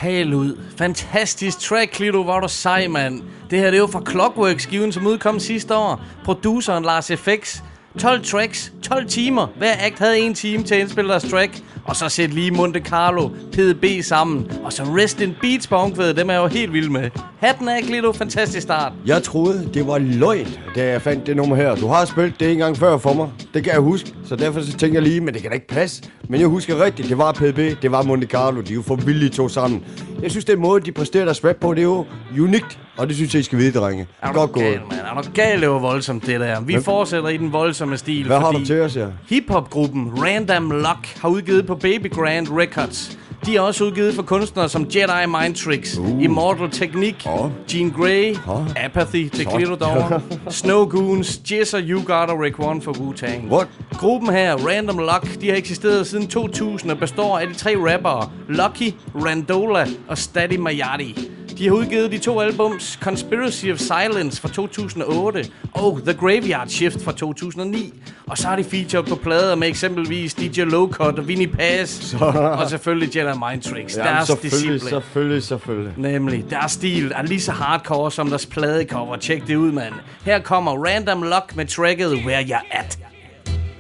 Tal 0.01 0.34
ud. 0.34 0.57
Fantastisk 0.78 1.60
track, 1.60 2.00
Lido. 2.00 2.24
Hvor 2.24 2.40
du 2.40 2.48
sej, 2.48 2.88
mand. 2.88 3.22
Det 3.50 3.60
her 3.60 3.66
det 3.66 3.74
er 3.74 3.81
jo 3.81 3.88
fra 3.88 4.01
Clockwork-skiven, 4.12 4.92
som 4.92 5.07
udkom 5.07 5.40
sidste 5.40 5.75
år. 5.75 6.01
Produceren 6.24 6.84
Lars 6.84 7.12
FX. 7.16 7.62
12 8.00 8.24
tracks, 8.24 8.74
12 8.81 9.07
timer. 9.07 9.48
Hver 9.57 9.74
act 9.80 10.00
havde 10.00 10.19
en 10.19 10.34
time 10.34 10.63
til 10.63 10.75
at 10.75 10.81
indspille 10.81 11.12
deres 11.12 11.24
track. 11.24 11.62
Og 11.86 11.95
så 11.95 12.10
sæt 12.10 12.34
lige 12.34 12.51
Monte 12.51 12.80
Carlo, 12.80 13.30
PDB 13.51 13.86
sammen. 14.04 14.51
Og 14.63 14.74
så 14.74 14.84
Rest 14.84 15.22
in 15.22 15.36
Beats 15.42 15.68
på 15.68 15.75
omkvædet. 15.75 16.18
Dem 16.18 16.30
er 16.30 16.34
jeg 16.34 16.42
jo 16.42 16.48
helt 16.48 16.74
vild 16.74 16.90
med. 16.90 17.10
Hatten 17.40 17.69
af, 17.69 17.81
Glido, 17.84 18.12
Fantastisk 18.12 18.62
start. 18.63 18.94
Jeg 19.06 19.24
troede, 19.24 19.69
det 19.74 19.88
var 19.88 19.98
løgn, 19.98 20.48
da 20.75 20.86
jeg 20.88 21.01
fandt 21.01 21.28
det 21.28 21.36
nummer 21.36 21.56
her. 21.56 21.75
Du 21.75 21.88
har 21.88 22.06
spillet 22.06 22.40
det 22.40 22.51
en 22.51 22.57
gang 22.57 22.78
før 22.78 22.98
for 22.98 23.13
mig. 23.13 23.30
Det 23.54 23.63
kan 23.63 23.74
jeg 23.74 23.81
huske. 23.81 24.13
Så 24.25 24.36
derfor 24.36 24.62
så 24.62 24.78
tænker 24.78 25.00
jeg 25.00 25.04
lige, 25.04 25.22
men 25.22 25.34
det 25.34 25.42
kan 25.42 25.51
da 25.51 25.56
ikke 25.56 25.68
passe. 25.68 26.04
Men 26.30 26.40
jeg 26.40 26.48
husker 26.48 26.84
rigtigt, 26.84 27.10
det 27.10 27.18
var 27.18 27.31
PDB, 27.31 27.81
det 27.81 27.92
var 27.92 28.01
Monte 28.01 28.28
Carlo. 28.28 28.62
De 28.62 28.72
er 28.72 28.75
jo 28.75 28.81
for 28.81 28.95
vildt 28.95 29.34
to 29.34 29.50
sammen. 29.50 29.84
Jeg 30.22 30.31
synes, 30.31 30.45
den 30.45 30.60
måde, 30.60 30.81
de 30.81 30.92
præsterer 30.92 31.25
deres 31.25 31.44
rap 31.45 31.56
på, 31.56 31.74
det 31.74 31.80
er 31.80 31.84
jo 31.84 32.06
unikt. 32.40 32.80
Og 32.98 33.07
det 33.07 33.16
synes 33.16 33.34
jeg, 33.34 33.40
I 33.40 33.44
skal 33.44 33.57
vide, 33.57 33.80
drenge. 33.80 34.07
Er 34.22 34.28
du 34.28 34.34
Godt 34.40 34.51
gået. 34.51 34.66
Er 34.92 35.22
du 35.24 35.30
gal, 35.34 35.62
det 35.62 35.69
var 35.69 35.80
voldsomt, 35.80 36.25
det 36.25 36.40
der. 36.40 36.62
Vi 36.62 36.74
Hvem- 36.74 36.84
fortsætter 36.84 37.30
i 37.30 37.38
den 37.38 37.51
voldsomme 37.54 37.98
stil. 37.98 38.25
Hvad 38.25 38.40
har 38.40 38.51
du 38.51 38.66
til 38.66 38.81
os 38.81 38.94
her? 38.94 39.07
Hip-hop-gruppen 39.30 40.12
Random 40.25 40.72
Luck 40.72 41.18
har 41.22 41.30
udgivet 41.30 41.68
på 41.68 41.75
Baby 41.75 42.12
Grand 42.12 42.48
Records. 42.51 43.18
De 43.45 43.56
er 43.56 43.62
også 43.62 43.84
udgivet 43.84 44.13
for 44.16 44.24
kunstnere 44.24 44.69
som 44.69 44.88
Jedi 44.95 45.28
Mind 45.42 45.56
Tricks, 45.56 45.98
uh. 45.98 46.24
Immortal 46.24 46.69
Technique, 46.72 47.31
Åh. 47.34 47.50
Jean 47.74 47.90
Grey, 47.92 48.36
Åh. 48.48 48.66
Apathy. 48.75 49.30
Glitter 49.56 49.75
Dog, 49.75 50.22
Snow 50.50 50.86
Goons, 50.86 51.40
Jizz 51.51 51.74
og 51.74 51.81
You 51.84 52.01
Got 52.06 52.30
og 52.30 52.40
Rick 52.40 52.60
One 52.60 52.81
for 52.81 52.92
Wu-Tang. 52.92 53.51
What? 53.54 53.68
Gruppen 53.94 54.30
her, 54.34 54.56
Random 54.68 54.98
Luck, 54.98 55.42
de 55.42 55.50
har 55.50 55.56
eksisteret 55.57 56.07
siden 56.07 56.28
2000 56.28 56.92
og 56.92 56.98
består 56.98 57.40
af 57.40 57.48
de 57.48 57.54
tre 57.54 57.75
rappere 57.94 58.30
Lucky, 58.50 58.94
Randola 59.26 59.85
og 60.07 60.18
Steady 60.18 60.57
Mayati. 60.57 61.30
De 61.57 61.68
har 61.68 61.72
udgivet 61.76 62.12
de 62.12 62.18
to 62.18 62.40
albums 62.42 63.00
Conspiracy 63.02 63.66
of 63.66 63.78
Silence 63.78 64.42
fra 64.42 64.50
2008 64.50 65.45
og 65.74 66.00
The 66.06 66.14
Graveyard 66.14 66.68
Shift 66.68 67.04
fra 67.04 67.12
2009. 67.12 67.94
Og 68.28 68.38
så 68.38 68.48
har 68.48 68.56
de 68.56 68.64
featured 68.64 69.04
på 69.04 69.16
plader 69.16 69.56
med 69.56 69.68
eksempelvis 69.68 70.33
DJ 70.33 70.62
Lowcut 70.62 71.19
og 71.19 71.28
Vinnie 71.28 71.48
Paz 71.48 72.14
og 72.60 72.69
selvfølgelig 72.69 73.16
Jedi 73.16 73.38
Mind 73.50 73.62
Tricks. 73.62 73.98
Jamen, 73.98 74.14
deres 74.14 74.28
selvfølgelig, 74.28 74.74
disciple. 74.74 74.90
selvfølgelig, 74.90 75.44
selvfølgelig. 75.44 75.94
Nemlig. 75.98 76.45
Deres 76.50 76.72
stil 76.72 77.12
er 77.16 77.22
lige 77.22 77.42
så 77.42 77.52
hardcore 77.52 78.12
som 78.12 78.30
deres 78.30 78.45
pladecover. 78.45 79.16
Tjek 79.16 79.48
det 79.48 79.56
ud, 79.56 79.72
mand. 79.72 79.94
Her 80.26 80.40
kommer 80.40 80.86
Random 80.86 81.24
Luck 81.24 81.56
med 81.56 81.66
tracket 81.66 82.14
Where 82.26 82.42
You're 82.42 82.68
At. 82.72 83.12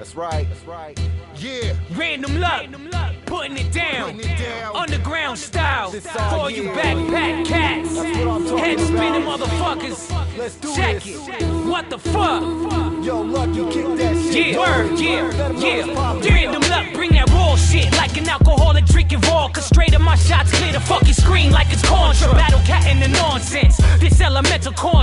That's 0.03 0.15
right. 0.17 0.45
That's 0.49 0.65
right. 0.65 0.99
Yeah. 1.37 1.73
Random 1.95 2.37
luck, 2.41 2.65
putting 3.25 3.55
it 3.55 3.71
down, 3.71 4.11
Putting 4.17 4.29
it 4.31 4.37
down. 4.37 4.75
underground 4.75 5.39
style. 5.39 5.93
All 6.19 6.39
For 6.43 6.51
you 6.51 6.63
backpack 6.71 7.45
cats, 7.45 7.95
That's 7.95 8.17
what 8.25 8.51
I'm 8.51 8.57
head 8.57 8.79
spinning 8.81 9.21
motherfuckers. 9.21 10.37
Let's 10.37 10.55
do 10.57 10.75
Check 10.75 11.03
this. 11.03 11.25
it. 11.29 11.43
What 11.65 11.89
the 11.89 11.97
fuck? 11.97 12.43
Yo, 13.05 13.21
luck, 13.21 13.55
you 13.55 13.65
kick 13.69 13.85
that 13.97 14.15
shit. 14.17 14.47
Yeah, 14.47 14.59
word, 14.59 14.99
yeah, 14.99 15.53
yeah. 15.57 16.29
Random 16.29 16.61
luck, 16.63 16.93
bring 16.93 17.11
that 17.11 17.29
raw 17.29 17.55
shit 17.55 17.91
like 17.93 18.17
an 18.17 18.27
alcoholic 18.27 18.85
drinking 18.85 19.19
vodka. 19.21 19.61
Straight 19.61 19.93
up 19.95 20.01
my 20.01 20.15
shots 20.15 20.51
clear 20.51 20.73
the 20.73 20.79
fucking 20.81 21.13
screen 21.13 21.51
like 21.51 21.71
it's 21.71 21.87
contra. 21.87 22.31
Battle 22.33 22.59
cat 22.61 22.87
in 22.91 22.99
the 22.99 23.07
nonsense. 23.07 23.77
This 23.99 24.19
elemental 24.21 24.73
content, 24.73 25.02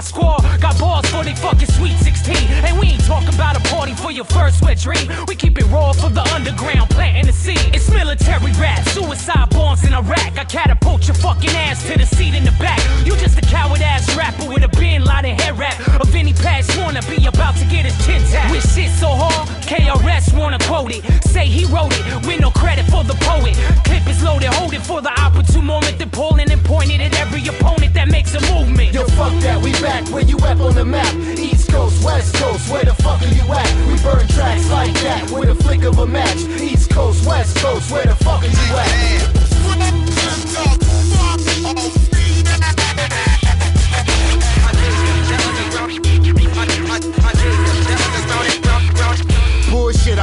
My 0.00 0.04
squad 0.04 0.40
got 0.62 0.78
balls 0.78 1.04
for 1.10 1.22
they 1.22 1.34
fucking 1.34 1.68
sweet 1.76 1.94
16. 1.98 2.34
And 2.64 2.80
we 2.80 2.86
ain't 2.86 3.04
talking 3.04 3.34
about 3.34 3.54
a 3.54 3.60
party 3.68 3.92
for 3.92 4.10
your 4.10 4.24
first 4.24 4.62
wet 4.62 4.78
dream. 4.78 5.06
We 5.28 5.34
keep 5.34 5.58
it 5.58 5.66
raw 5.66 5.92
for 5.92 6.08
the 6.08 6.22
underground, 6.32 6.88
planting 6.88 7.26
the 7.26 7.34
seed. 7.34 7.60
It's 7.74 7.90
military 7.90 8.50
rap, 8.52 8.88
suicide 8.88 9.50
bombs 9.50 9.84
in 9.84 9.92
Iraq. 9.92 10.38
I 10.38 10.44
catapult 10.44 11.06
your 11.06 11.16
fucking 11.16 11.50
ass 11.50 11.86
to 11.86 11.98
the 11.98 12.06
seat 12.06 12.34
in 12.34 12.44
the 12.44 12.52
back. 12.52 12.80
You 13.04 13.14
just 13.16 13.36
a 13.36 13.42
coward 13.42 13.82
ass 13.82 14.16
rapper 14.16 14.48
with 14.48 14.64
a 14.64 14.68
bin 14.68 15.04
and 15.06 15.38
hair 15.38 15.52
wrap. 15.52 15.76
Of 16.00 16.14
any 16.14 16.32
past 16.32 16.74
wanna 16.78 17.02
be 17.02 17.26
about 17.26 17.56
to 17.56 17.66
get 17.66 17.84
his 17.84 18.06
chin 18.06 18.22
tapped. 18.32 18.52
With 18.52 18.64
shit 18.72 18.88
so 18.92 19.08
hard, 19.08 19.48
KRS 19.68 20.32
wanna 20.32 20.60
quote 20.60 20.92
it. 20.94 21.04
Say 21.24 21.44
he 21.44 21.66
wrote 21.66 21.92
it, 21.92 22.26
with 22.26 22.40
no 22.40 22.50
credit 22.50 22.86
for 22.86 23.04
the 23.04 23.16
poet. 23.20 23.54
Clip 23.84 24.06
is 24.08 24.22
loaded, 24.22 24.48
hold 24.48 24.72
it 24.72 24.80
for 24.80 25.02
the 25.02 25.12
opportune 25.20 25.66
moment. 25.66 25.98
Then 25.98 26.08
pulling 26.08 26.50
and 26.50 26.64
pointing 26.64 27.02
at 27.02 27.12
every 27.20 27.46
opponent 27.46 27.79
that 28.32 28.40
makes 28.40 28.50
a 28.50 28.54
movement. 28.54 28.94
Yo, 28.94 29.04
fuck 29.16 29.32
that, 29.42 29.62
we 29.62 29.72
back 29.72 30.06
where 30.08 30.22
you 30.22 30.36
at 30.38 30.60
on 30.60 30.74
the 30.74 30.84
map. 30.84 31.14
East 31.38 31.70
Coast, 31.70 32.04
West 32.04 32.34
Coast, 32.34 32.70
where 32.70 32.84
the 32.84 32.94
fuck 32.94 33.22
are 33.22 33.26
you 33.26 33.42
at? 33.52 33.88
We 33.88 34.02
burn 34.02 34.26
tracks 34.28 34.70
like 34.70 34.94
that 35.02 35.30
with 35.30 35.48
a 35.48 35.54
flick 35.54 35.82
of 35.84 35.98
a 35.98 36.06
match. 36.06 36.38
East 36.60 36.90
Coast, 36.90 37.26
West 37.26 37.56
Coast, 37.58 37.90
where 37.90 38.04
the 38.04 38.16
fuck 38.16 38.42
are 38.42 38.46
you 38.46 38.52
at? 38.52 40.09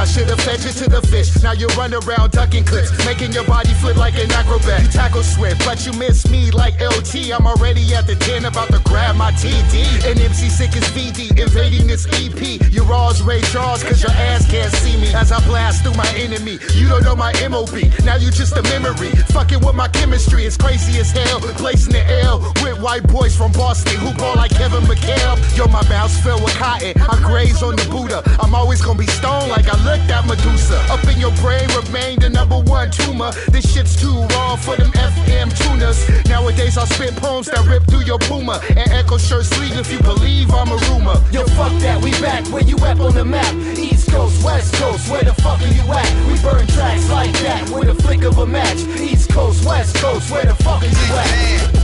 Should've 0.04 0.40
fed 0.40 0.62
you 0.62 0.70
to 0.70 0.90
the 0.90 1.02
fish. 1.08 1.42
Now 1.42 1.52
you 1.52 1.66
run 1.78 1.94
around 1.94 2.32
ducking 2.32 2.64
clips, 2.64 2.92
making 3.04 3.32
your 3.32 3.44
body 3.44 3.72
flip 3.80 3.96
like 3.96 4.14
an 4.14 4.30
acrobat. 4.32 4.82
You 4.82 4.88
tackle 4.88 5.22
swift, 5.22 5.64
but 5.64 5.84
you 5.86 5.92
miss 5.94 6.28
me 6.30 6.50
like 6.50 6.74
LT. 6.80 7.32
I'm 7.34 7.46
already 7.46 7.82
at 7.94 8.06
the 8.06 8.14
10, 8.14 8.44
about 8.44 8.68
to 8.70 8.80
grab 8.84 9.16
my 9.16 9.32
TD. 9.32 10.06
And 10.08 10.20
MC 10.20 10.48
Sick 10.48 10.76
is 10.76 10.84
VD, 10.94 11.38
invading 11.40 11.86
this 11.86 12.06
EP. 12.12 12.60
You're 12.72 12.92
all's 12.92 13.22
Ray 13.22 13.40
Charles, 13.52 13.82
cause 13.82 14.02
your 14.02 14.12
ass 14.12 14.48
can't 14.50 14.72
see 14.72 14.96
me 14.96 15.08
as 15.14 15.32
I 15.32 15.44
blast 15.46 15.82
through 15.82 15.94
my 15.94 16.10
enemy. 16.16 16.58
You 16.74 16.88
don't 16.88 17.02
know 17.02 17.16
my 17.16 17.32
MOB, 17.48 18.04
now 18.04 18.16
you 18.16 18.30
just 18.30 18.56
a 18.56 18.62
memory. 18.64 19.10
Fucking 19.34 19.60
with 19.64 19.74
my 19.74 19.88
chemistry, 19.88 20.44
it's 20.44 20.56
crazy 20.56 21.00
as 21.00 21.10
hell. 21.10 21.40
Placing 21.58 21.92
the 21.92 22.04
L 22.22 22.40
with 22.62 22.80
white 22.80 23.06
boys 23.08 23.36
from 23.36 23.52
Boston 23.52 23.96
who 23.96 24.14
ball 24.14 24.36
like 24.36 24.50
Kevin 24.52 24.82
McHale. 24.84 25.36
Yo, 25.56 25.66
my 25.66 25.86
mouth's 25.88 26.18
filled 26.20 26.42
with 26.42 26.54
cotton. 26.54 26.94
I 27.00 27.18
graze 27.22 27.62
on 27.62 27.76
the 27.76 27.86
Buddha. 27.90 28.22
I'm 28.40 28.54
always 28.54 28.80
gonna 28.80 28.98
be 28.98 29.06
stoned 29.06 29.50
like 29.50 29.66
I 29.68 29.76
looked 29.88 30.10
at 30.10 30.26
Medusa. 30.26 30.78
Up 30.92 31.02
in 31.08 31.18
your 31.18 31.32
brain 31.40 31.66
remain 31.72 32.20
the 32.20 32.28
number 32.28 32.58
one 32.60 32.90
tumor. 32.90 33.32
This 33.48 33.64
shit's 33.72 33.96
too 33.96 34.14
raw 34.36 34.56
for 34.56 34.76
them 34.76 34.92
FM 34.92 35.48
tuners. 35.56 35.98
Nowadays 36.28 36.76
I 36.76 36.84
spit 36.84 37.16
poems 37.16 37.46
that 37.46 37.64
rip 37.66 37.84
through 37.88 38.04
your 38.04 38.18
Puma 38.18 38.60
and 38.68 38.90
echo 38.92 39.16
shirt 39.16 39.46
sleeve 39.46 39.76
if 39.78 39.90
you 39.90 40.00
believe 40.00 40.52
I'm 40.52 40.68
a 40.68 40.78
rumor. 40.88 41.16
Yo, 41.32 41.44
fuck 41.56 41.72
that, 41.80 42.02
we 42.02 42.10
back 42.20 42.44
where 42.52 42.64
you 42.64 42.76
at 42.84 43.00
on 43.00 43.14
the 43.14 43.24
map. 43.24 43.54
East 43.78 44.10
Coast, 44.10 44.44
West 44.44 44.74
Coast, 44.74 45.10
where 45.10 45.24
the 45.24 45.34
fuck 45.42 45.60
are 45.60 45.74
you 45.78 45.84
at? 45.92 46.10
We 46.28 46.34
burn 46.42 46.66
tracks 46.66 47.08
like 47.10 47.32
that 47.44 47.68
with 47.70 47.88
a 47.88 47.94
flick 48.02 48.22
of 48.22 48.36
a 48.38 48.46
match. 48.46 48.78
East 49.00 49.30
Coast, 49.30 49.64
West 49.64 49.96
Coast, 49.96 50.30
where 50.30 50.44
the 50.44 50.54
fuck 50.56 50.82
are 50.82 50.86
you 50.86 51.14
at? 51.16 51.77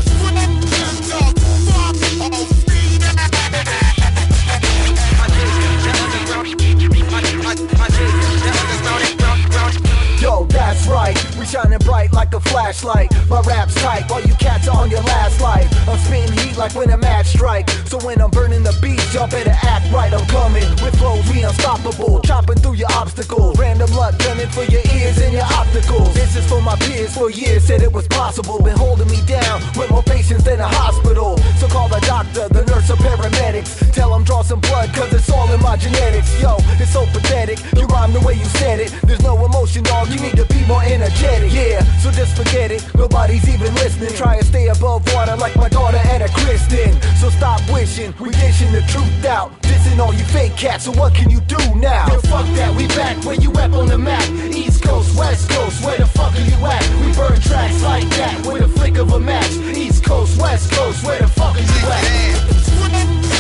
Random 23.17 23.91
luck 23.95 24.19
gunning 24.19 24.49
for 24.49 24.65
your 24.65 24.83
ears 24.93 25.19
and 25.19 25.33
your 25.33 25.45
opticals. 25.45 26.13
This 26.15 26.35
is 26.37 26.45
for 26.49 26.61
my 26.61 26.75
peers 26.77 27.15
for 27.15 27.31
years 27.31 27.63
said 27.65 27.81
it 27.81 27.93
was 27.93 28.09
possible. 28.09 28.61
Been 28.61 28.77
holding 28.77 29.09
me 29.09 29.21
down 29.27 29.63
with 29.77 29.89
more 29.91 30.03
patience 30.03 30.43
than 30.43 30.59
a 30.59 30.67
hospital. 30.67 30.94
My 35.75 35.81
genetics. 35.81 36.41
Yo, 36.41 36.57
it's 36.79 36.93
so 36.93 37.05
pathetic. 37.07 37.59
You 37.77 37.87
rhyme 37.87 38.13
the 38.13 38.21
way 38.21 38.35
you 38.35 38.45
said 38.63 38.79
it. 38.79 38.95
There's 39.03 39.23
no 39.23 39.45
emotion, 39.45 39.83
dog. 39.83 40.09
You 40.09 40.21
need 40.21 40.37
to 40.37 40.47
be 40.47 40.65
more 40.67 40.83
energetic. 40.83 41.53
Yeah, 41.53 41.83
so 41.99 42.11
just 42.13 42.37
forget 42.37 42.71
it. 42.71 42.87
Nobody's 42.95 43.49
even 43.49 43.75
listening. 43.75 44.15
Try 44.15 44.37
and 44.37 44.47
stay 44.47 44.69
above 44.69 45.03
water 45.13 45.37
like 45.37 45.57
my 45.57 45.69
daughter 45.69 45.97
at 45.97 46.23
a 46.23 46.29
Kristen. 46.41 46.93
So 47.21 47.29
stop 47.31 47.61
wishing. 47.73 48.15
We 48.21 48.31
dishing 48.31 48.73
the 48.73 48.83
truth 48.83 49.25
out. 49.25 49.51
Dissing 49.63 49.99
all 49.99 50.15
you 50.15 50.25
fake 50.27 50.57
cats. 50.57 50.85
So 50.85 50.93
what 50.93 51.13
can 51.15 51.29
you 51.31 51.41
do 51.41 51.63
now? 51.75 52.07
Yo, 52.09 52.21
fuck 52.31 52.47
that. 52.55 52.75
We 52.77 52.87
back 52.89 53.17
where 53.25 53.41
you 53.41 53.51
at 53.55 53.73
on 53.75 53.89
the 53.89 53.99
map. 53.99 54.29
East 54.55 54.83
Coast, 54.83 55.17
West 55.17 55.51
Coast. 55.51 55.85
Where 55.85 55.99
the 55.99 56.07
fuck 56.07 56.35
are 56.35 56.47
you 56.53 56.59
at? 56.67 56.85
We 57.03 57.13
burn 57.15 57.41
tracks 57.41 57.83
like 57.83 58.09
that 58.21 58.47
with 58.47 58.63
a 58.63 58.69
flick 58.69 58.97
of 58.99 59.13
a 59.13 59.19
match. 59.19 59.51
East 59.75 60.05
Coast, 60.05 60.41
West 60.41 60.71
Coast. 60.73 61.05
Where 61.05 61.19
the 61.19 61.29
fuck 61.29 61.57
are 61.57 61.61
you 61.61 61.83
at? 61.99 63.34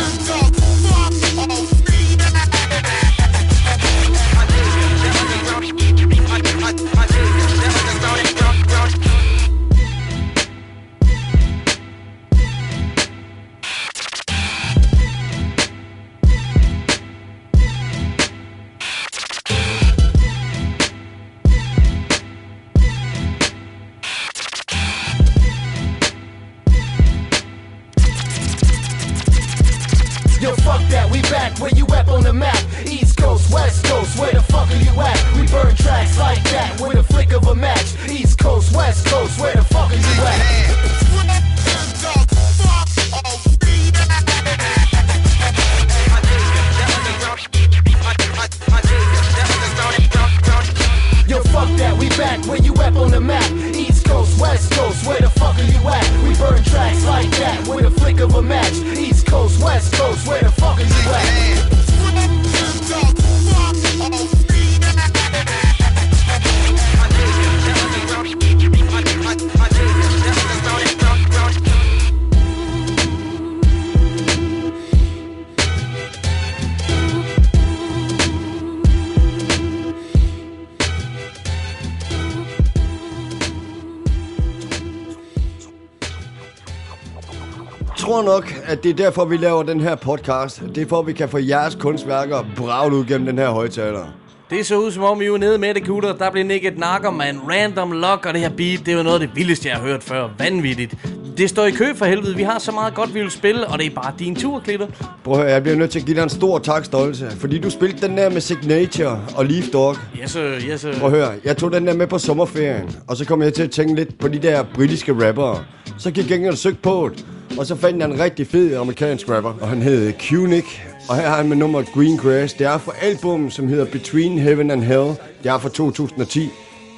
At 88.74 88.84
det 88.84 88.90
er 88.90 88.94
derfor, 88.94 89.24
vi 89.24 89.36
laver 89.36 89.62
den 89.62 89.80
her 89.80 89.94
podcast. 89.94 90.62
Det 90.74 90.82
er 90.82 90.86
for, 90.86 90.98
at 90.98 91.06
vi 91.06 91.12
kan 91.12 91.28
få 91.28 91.38
jeres 91.38 91.74
kunstværker 91.74 92.44
braget 92.56 92.92
ud 92.92 93.04
gennem 93.04 93.26
den 93.26 93.38
her 93.38 93.50
højtaler. 93.50 94.04
Det 94.50 94.66
så 94.66 94.76
ud 94.76 94.90
som 94.90 95.02
om, 95.02 95.20
vi 95.20 95.30
var 95.30 95.38
nede 95.38 95.58
med 95.58 95.74
det, 95.74 95.86
gutter. 95.86 96.12
Der 96.12 96.30
blev 96.30 96.44
nikket 96.44 96.78
nakker 96.78 97.10
med 97.10 97.26
en 97.26 97.40
random 97.50 97.92
lock, 97.92 98.26
og 98.26 98.34
det 98.34 98.40
her 98.40 98.48
beat, 98.48 98.80
det 98.86 98.96
var 98.96 99.02
noget 99.02 99.20
af 99.20 99.28
det 99.28 99.36
vildeste, 99.36 99.68
jeg 99.68 99.76
har 99.76 99.86
hørt 99.86 100.02
før. 100.02 100.28
Vanvittigt. 100.38 100.94
Det 101.38 101.50
står 101.50 101.64
i 101.64 101.70
kø 101.70 101.84
for 101.94 102.04
helvede. 102.04 102.36
Vi 102.36 102.42
har 102.42 102.58
så 102.58 102.72
meget 102.72 102.94
godt, 102.94 103.14
vi 103.14 103.20
vil 103.20 103.30
spille, 103.30 103.66
og 103.66 103.78
det 103.78 103.86
er 103.86 103.90
bare 103.90 104.12
din 104.18 104.36
tur, 104.36 104.60
Klitter. 104.60 104.86
Prøv 105.24 105.34
at 105.34 105.40
høre, 105.40 105.50
jeg 105.50 105.62
bliver 105.62 105.76
nødt 105.76 105.90
til 105.90 105.98
at 105.98 106.04
give 106.04 106.16
dig 106.16 106.22
en 106.22 106.28
stor 106.28 106.58
tak, 106.58 106.84
Stolte. 106.84 107.30
Fordi 107.30 107.58
du 107.58 107.70
spilte 107.70 108.08
den 108.08 108.18
der 108.18 108.30
med 108.30 108.40
Signature 108.40 109.20
og 109.36 109.44
Leaf 109.44 109.64
Dog. 109.72 109.96
Yes, 110.22 110.30
sir, 110.30 110.42
yes, 110.70 110.80
sir. 110.80 110.98
Prøv 110.98 111.12
at 111.12 111.16
høre, 111.16 111.32
jeg 111.44 111.56
tog 111.56 111.72
den 111.72 111.86
der 111.86 111.94
med 111.94 112.06
på 112.06 112.18
sommerferien. 112.18 112.96
Og 113.08 113.16
så 113.16 113.24
kom 113.24 113.42
jeg 113.42 113.54
til 113.54 113.62
at 113.62 113.70
tænke 113.70 113.94
lidt 113.94 114.18
på 114.18 114.28
de 114.28 114.38
der 114.38 114.62
britiske 114.74 115.28
rappere. 115.28 115.64
Så 115.98 116.10
gik 116.10 116.30
jeg 116.30 116.48
og 116.48 116.58
søgte 116.58 116.80
på 116.82 117.10
det. 117.14 117.26
Og 117.58 117.66
så 117.66 117.76
fandt 117.76 117.98
jeg 117.98 118.10
en 118.10 118.20
rigtig 118.20 118.46
fed 118.46 118.76
amerikansk 118.76 119.28
rapper. 119.28 119.54
Og 119.60 119.68
han 119.68 119.82
hed 119.82 120.12
Kunik. 120.28 120.82
Og 121.08 121.16
her 121.16 121.28
har 121.28 121.36
han 121.36 121.48
med 121.48 121.56
nummeret 121.56 121.86
Green 121.94 122.16
Grass. 122.16 122.54
Det 122.54 122.66
er 122.66 122.78
fra 122.78 122.92
album, 123.00 123.50
som 123.50 123.68
hedder 123.68 123.84
Between 123.84 124.38
Heaven 124.38 124.70
and 124.70 124.82
Hell. 124.82 125.08
Det 125.42 125.50
er 125.50 125.58
fra 125.58 125.68
2010. 125.68 126.50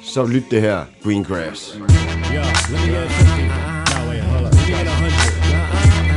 Så 0.03 0.25
lyt 0.25 0.43
det 0.51 0.61
her, 0.61 0.85
Green 1.03 1.23
Grass. 1.23 1.75
Yo, 1.75 1.83
let 1.83 2.81
me 2.81 2.91
get 2.93 3.09
50. 3.09 3.43
No, 3.93 4.09
wait, 4.09 4.21
hold 4.21 4.45
up. 4.45 4.53
Let 4.53 4.67
me 4.67 4.73
get 4.77 4.87
100. 4.87 5.11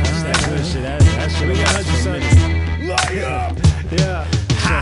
That's 0.05 0.23
that 0.27 0.39
good 0.49 0.63
shit. 0.71 0.83
That, 0.83 1.01
that 1.01 1.31
shit. 1.31 1.47
Let 1.47 1.49
me 1.49 1.55
get 1.55 1.69
100, 1.71 2.03
son. 2.05 2.21
Light 2.91 3.23
up. 3.35 3.53
Yeah. 3.99 4.23
Ha. 4.65 4.77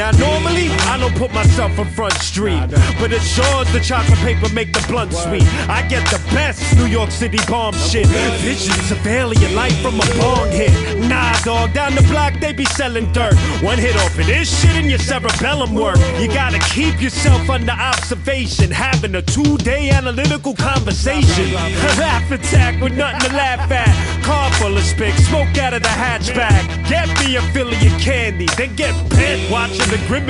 Now 0.00 0.10
normally 0.24 0.45
I 0.56 0.96
don't 0.98 1.14
put 1.16 1.32
myself 1.34 1.78
in 1.78 1.86
front 1.86 2.14
street, 2.14 2.62
but 2.98 3.12
it 3.12 3.20
sure 3.20 3.64
the 3.72 3.80
chocolate 3.80 4.18
paper 4.20 4.48
make 4.54 4.72
the 4.72 4.84
blunt 4.88 5.12
sweet. 5.12 5.44
I 5.68 5.86
get 5.86 6.08
the 6.08 6.18
best 6.34 6.76
New 6.76 6.86
York 6.86 7.10
City 7.10 7.38
bomb 7.46 7.74
shit. 7.74 8.06
Visions 8.40 8.90
of 8.90 9.06
alien 9.06 9.54
life 9.54 9.76
from 9.82 10.00
a 10.00 10.06
bong 10.18 10.50
hit. 10.50 10.72
Nah, 11.08 11.38
dog, 11.40 11.74
down 11.74 11.94
the 11.94 12.02
block 12.02 12.40
they 12.40 12.52
be 12.52 12.64
selling 12.64 13.12
dirt. 13.12 13.34
One 13.62 13.78
hit 13.78 13.96
off 13.96 14.18
of 14.18 14.26
this 14.26 14.48
shit 14.62 14.70
and 14.70 14.88
your 14.88 14.98
cerebellum 14.98 15.74
work. 15.74 15.98
You 16.18 16.28
gotta 16.28 16.58
keep 16.74 17.02
yourself 17.02 17.50
under 17.50 17.72
observation, 17.72 18.70
having 18.70 19.14
a 19.14 19.22
two-day 19.22 19.90
analytical 19.90 20.54
conversation. 20.54 21.50
A 21.52 21.90
laugh 22.00 22.30
attack 22.30 22.80
with 22.80 22.96
nothing 22.96 23.28
to 23.28 23.36
laugh 23.36 23.70
at. 23.70 24.24
Car 24.24 24.50
full 24.54 24.76
of 24.76 24.82
spick, 24.82 25.14
smoke 25.14 25.58
out 25.58 25.74
of 25.74 25.82
the 25.82 25.88
hatchback. 25.88 26.88
Get 26.88 27.08
me 27.20 27.36
a 27.36 27.42
Philly 27.52 27.76
of 27.86 28.00
candy, 28.00 28.46
then 28.56 28.74
get 28.76 28.94
bent 29.10 29.50
watching 29.50 29.90
the 29.90 30.02
grim 30.06 30.28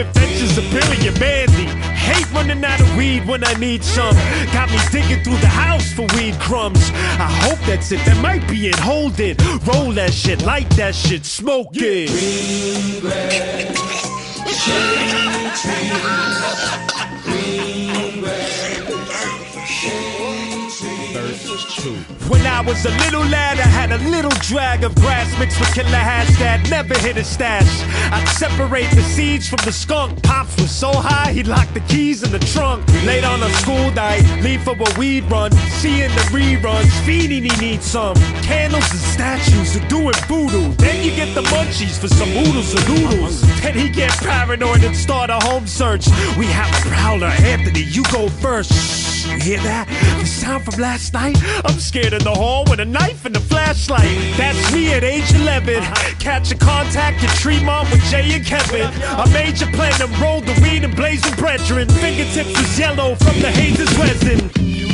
Billy 0.70 1.08
and 1.08 1.18
Mandy. 1.18 1.64
Hate 1.94 2.30
running 2.32 2.64
out 2.64 2.80
of 2.80 2.96
weed 2.96 3.26
when 3.26 3.42
I 3.44 3.54
need 3.54 3.82
some. 3.82 4.14
Got 4.52 4.70
me 4.70 4.78
digging 4.90 5.22
through 5.22 5.38
the 5.38 5.46
house 5.46 5.92
for 5.92 6.06
weed 6.14 6.34
crumbs. 6.38 6.90
I 7.18 7.28
hope 7.44 7.58
that's 7.66 7.90
it, 7.92 8.04
that 8.04 8.20
might 8.22 8.46
be 8.48 8.68
it. 8.68 8.78
Hold 8.78 9.18
it, 9.20 9.40
roll 9.66 9.92
that 9.92 10.12
shit, 10.12 10.42
light 10.44 10.68
that 10.70 10.94
shit, 10.94 11.24
smoke 11.24 11.70
it. 11.74 12.10
When 22.28 22.44
I 22.46 22.60
was 22.62 22.84
a 22.84 22.90
little 23.04 23.24
lad, 23.24 23.58
I 23.58 23.68
had 23.68 23.92
a 23.92 23.98
little 24.10 24.30
drag 24.40 24.82
of 24.82 24.94
grass 24.96 25.38
mixed 25.38 25.60
with 25.60 25.72
killer 25.72 25.88
hash 25.88 26.28
that 26.38 26.68
never 26.68 26.98
hit 26.98 27.16
a 27.16 27.24
stash. 27.24 27.70
I'd 28.12 28.26
separate 28.28 28.90
the 28.90 29.02
seeds 29.02 29.48
from 29.48 29.60
the 29.64 29.72
skunk. 29.72 30.22
Pops 30.22 30.56
was 30.60 30.70
so 30.70 30.90
high, 30.92 31.32
he 31.32 31.44
locked 31.44 31.74
the 31.74 31.80
keys 31.80 32.22
in 32.22 32.32
the 32.32 32.40
trunk. 32.40 32.86
Late 33.04 33.24
on 33.24 33.42
a 33.42 33.50
school 33.50 33.90
night, 33.92 34.24
leave 34.42 34.62
for 34.62 34.74
a 34.74 34.98
weed 34.98 35.30
run. 35.30 35.52
Seeing 35.80 36.10
the 36.10 36.26
reruns, 36.34 36.90
feeding 37.06 37.44
he 37.44 37.56
needs 37.60 37.84
some. 37.84 38.16
Candles 38.42 38.90
and 38.90 39.00
statues 39.00 39.76
are 39.76 39.88
doing 39.88 40.14
voodoo. 40.26 40.72
Then 40.74 41.04
you 41.04 41.14
get 41.14 41.34
the 41.34 41.42
munchies 41.42 41.98
for 41.98 42.08
some 42.08 42.30
oodles 42.30 42.74
and 42.74 42.88
noodles. 42.88 43.42
Then 43.60 43.74
he 43.74 43.88
get 43.88 44.10
paranoid 44.10 44.82
and 44.82 44.96
start 44.96 45.30
a 45.30 45.38
home 45.44 45.66
search. 45.66 46.06
We 46.36 46.46
have 46.46 46.68
a 46.74 46.88
prowler, 46.88 47.28
Anthony, 47.28 47.82
you 47.82 48.02
go 48.10 48.28
first. 48.28 49.15
You 49.26 49.38
hear 49.38 49.60
that? 49.62 49.88
The 50.20 50.26
sound 50.26 50.64
from 50.64 50.80
last 50.80 51.12
night? 51.12 51.36
I'm 51.64 51.78
scared 51.78 52.12
in 52.12 52.22
the 52.22 52.34
hall 52.34 52.64
with 52.68 52.80
a 52.80 52.84
knife 52.84 53.24
and 53.24 53.36
a 53.36 53.40
flashlight. 53.40 54.08
That's 54.36 54.72
me 54.72 54.92
at 54.92 55.04
age 55.04 55.32
11. 55.34 55.82
Catch 56.18 56.52
a 56.52 56.56
contact 56.56 57.22
at 57.22 57.30
Tremont 57.38 57.90
with 57.90 58.02
Jay 58.04 58.34
and 58.34 58.44
Kevin. 58.44 58.86
I 59.02 59.30
made 59.32 59.60
your 59.60 59.70
plan 59.72 60.00
and 60.00 60.18
rolled 60.18 60.46
the 60.46 60.58
weed 60.62 60.84
and 60.84 60.94
blazing 60.94 61.34
brethren. 61.34 61.88
Fingertips 61.88 62.56
was 62.56 62.78
yellow 62.78 63.14
from 63.16 63.40
the 63.40 63.50
hazes 63.50 63.92
resin. 63.98 64.85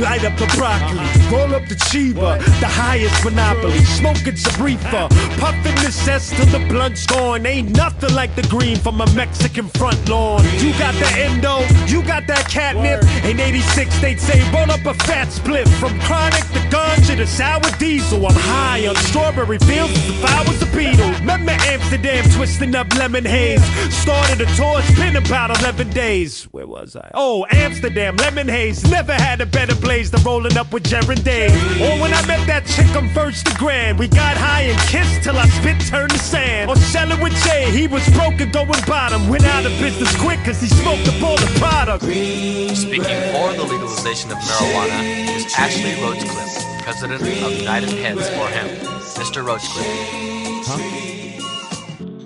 Light 0.00 0.24
up 0.24 0.36
the 0.36 0.46
broccoli, 0.56 0.98
roll 1.30 1.54
up 1.54 1.68
the 1.68 1.76
chiba, 1.76 2.38
the 2.60 2.66
highest 2.66 3.24
monopoly, 3.24 3.78
smoking 3.84 4.34
Sabrifa, 4.34 5.08
puffing 5.38 5.76
the 5.76 5.92
cess 5.92 6.30
till 6.30 6.46
the 6.46 6.66
blunt's 6.68 7.06
gone. 7.06 7.46
Ain't 7.46 7.76
nothing 7.76 8.12
like 8.12 8.34
the 8.34 8.42
green 8.48 8.76
from 8.76 9.00
a 9.00 9.06
Mexican 9.14 9.68
front 9.68 10.08
lawn. 10.08 10.42
You 10.58 10.72
got 10.78 10.94
the 10.94 11.08
endo, 11.14 11.60
you 11.86 12.02
got 12.02 12.26
that 12.26 12.48
catnip. 12.50 13.02
In 13.24 13.38
86, 13.38 14.00
they'd 14.00 14.20
say 14.20 14.42
roll 14.52 14.70
up 14.70 14.84
a 14.84 14.94
fat 15.04 15.30
split 15.30 15.68
from 15.68 15.98
chronic 16.00 16.42
to 16.52 16.60
ganja 16.74 17.14
to 17.14 17.16
the 17.16 17.26
sour 17.26 17.60
diesel. 17.78 18.26
I'm 18.26 18.34
high 18.34 18.86
on 18.88 18.96
strawberry 18.96 19.58
fields 19.58 19.92
if 19.94 20.24
I 20.24 20.42
was 20.48 20.60
a 20.62 20.66
beetle. 20.76 21.08
Remember 21.20 21.52
Amsterdam 21.52 22.24
twisting 22.32 22.74
up 22.74 22.92
lemon 22.94 23.24
haze. 23.24 23.64
Started 23.94 24.40
a 24.40 24.46
tour, 24.56 24.80
it's 24.80 24.98
been 24.98 25.16
about 25.16 25.56
11 25.60 25.90
days. 25.90 26.44
Where 26.44 26.66
was 26.66 26.96
I? 26.96 27.10
Oh, 27.14 27.46
Amsterdam, 27.50 28.16
lemon 28.16 28.48
haze. 28.48 28.82
Never 28.90 29.12
had 29.12 29.40
a 29.40 29.46
better 29.46 29.74
blaze 29.84 30.10
than 30.10 30.22
rolling 30.24 30.56
up 30.56 30.72
with 30.72 30.84
Jared 30.84 31.22
Dave. 31.22 31.52
Or 31.80 32.00
when 32.00 32.12
I 32.12 32.26
met 32.26 32.46
that 32.46 32.66
chick 32.66 32.90
on 32.96 33.08
First 33.10 33.44
the 33.44 33.54
Grand. 33.58 33.98
We 33.98 34.08
got 34.08 34.36
high 34.36 34.62
and 34.62 34.78
kissed 34.88 35.22
till 35.22 35.36
I 35.36 35.46
spit 35.46 35.78
turned 35.86 36.10
to 36.10 36.18
sand. 36.18 36.70
Or 36.70 36.76
selling 36.76 37.20
with 37.20 37.34
Jay, 37.44 37.70
he 37.70 37.86
was 37.86 38.02
broke 38.10 38.40
and 38.40 38.52
going 38.52 38.82
bottom. 38.86 39.28
Went 39.28 39.44
out 39.44 39.64
of 39.66 39.72
business 39.78 40.10
quick 40.16 40.40
cause 40.44 40.60
he 40.60 40.68
smoked 40.68 41.06
up 41.06 41.22
all 41.22 41.36
the 41.36 41.52
product. 41.60 42.02
Speaking 42.04 43.20
for 43.30 43.52
the 43.54 43.66
legalization 43.68 44.32
of 44.32 44.38
marijuana 44.38 45.36
is 45.36 45.54
Ashley 45.54 45.94
Roachcliffe, 46.02 46.82
president 46.82 47.22
of 47.22 47.52
United 47.52 47.90
Heads 47.90 48.28
for 48.30 48.48
Hemp. 48.48 48.72
Mr. 49.20 49.44
Roachcliffe. 49.44 51.13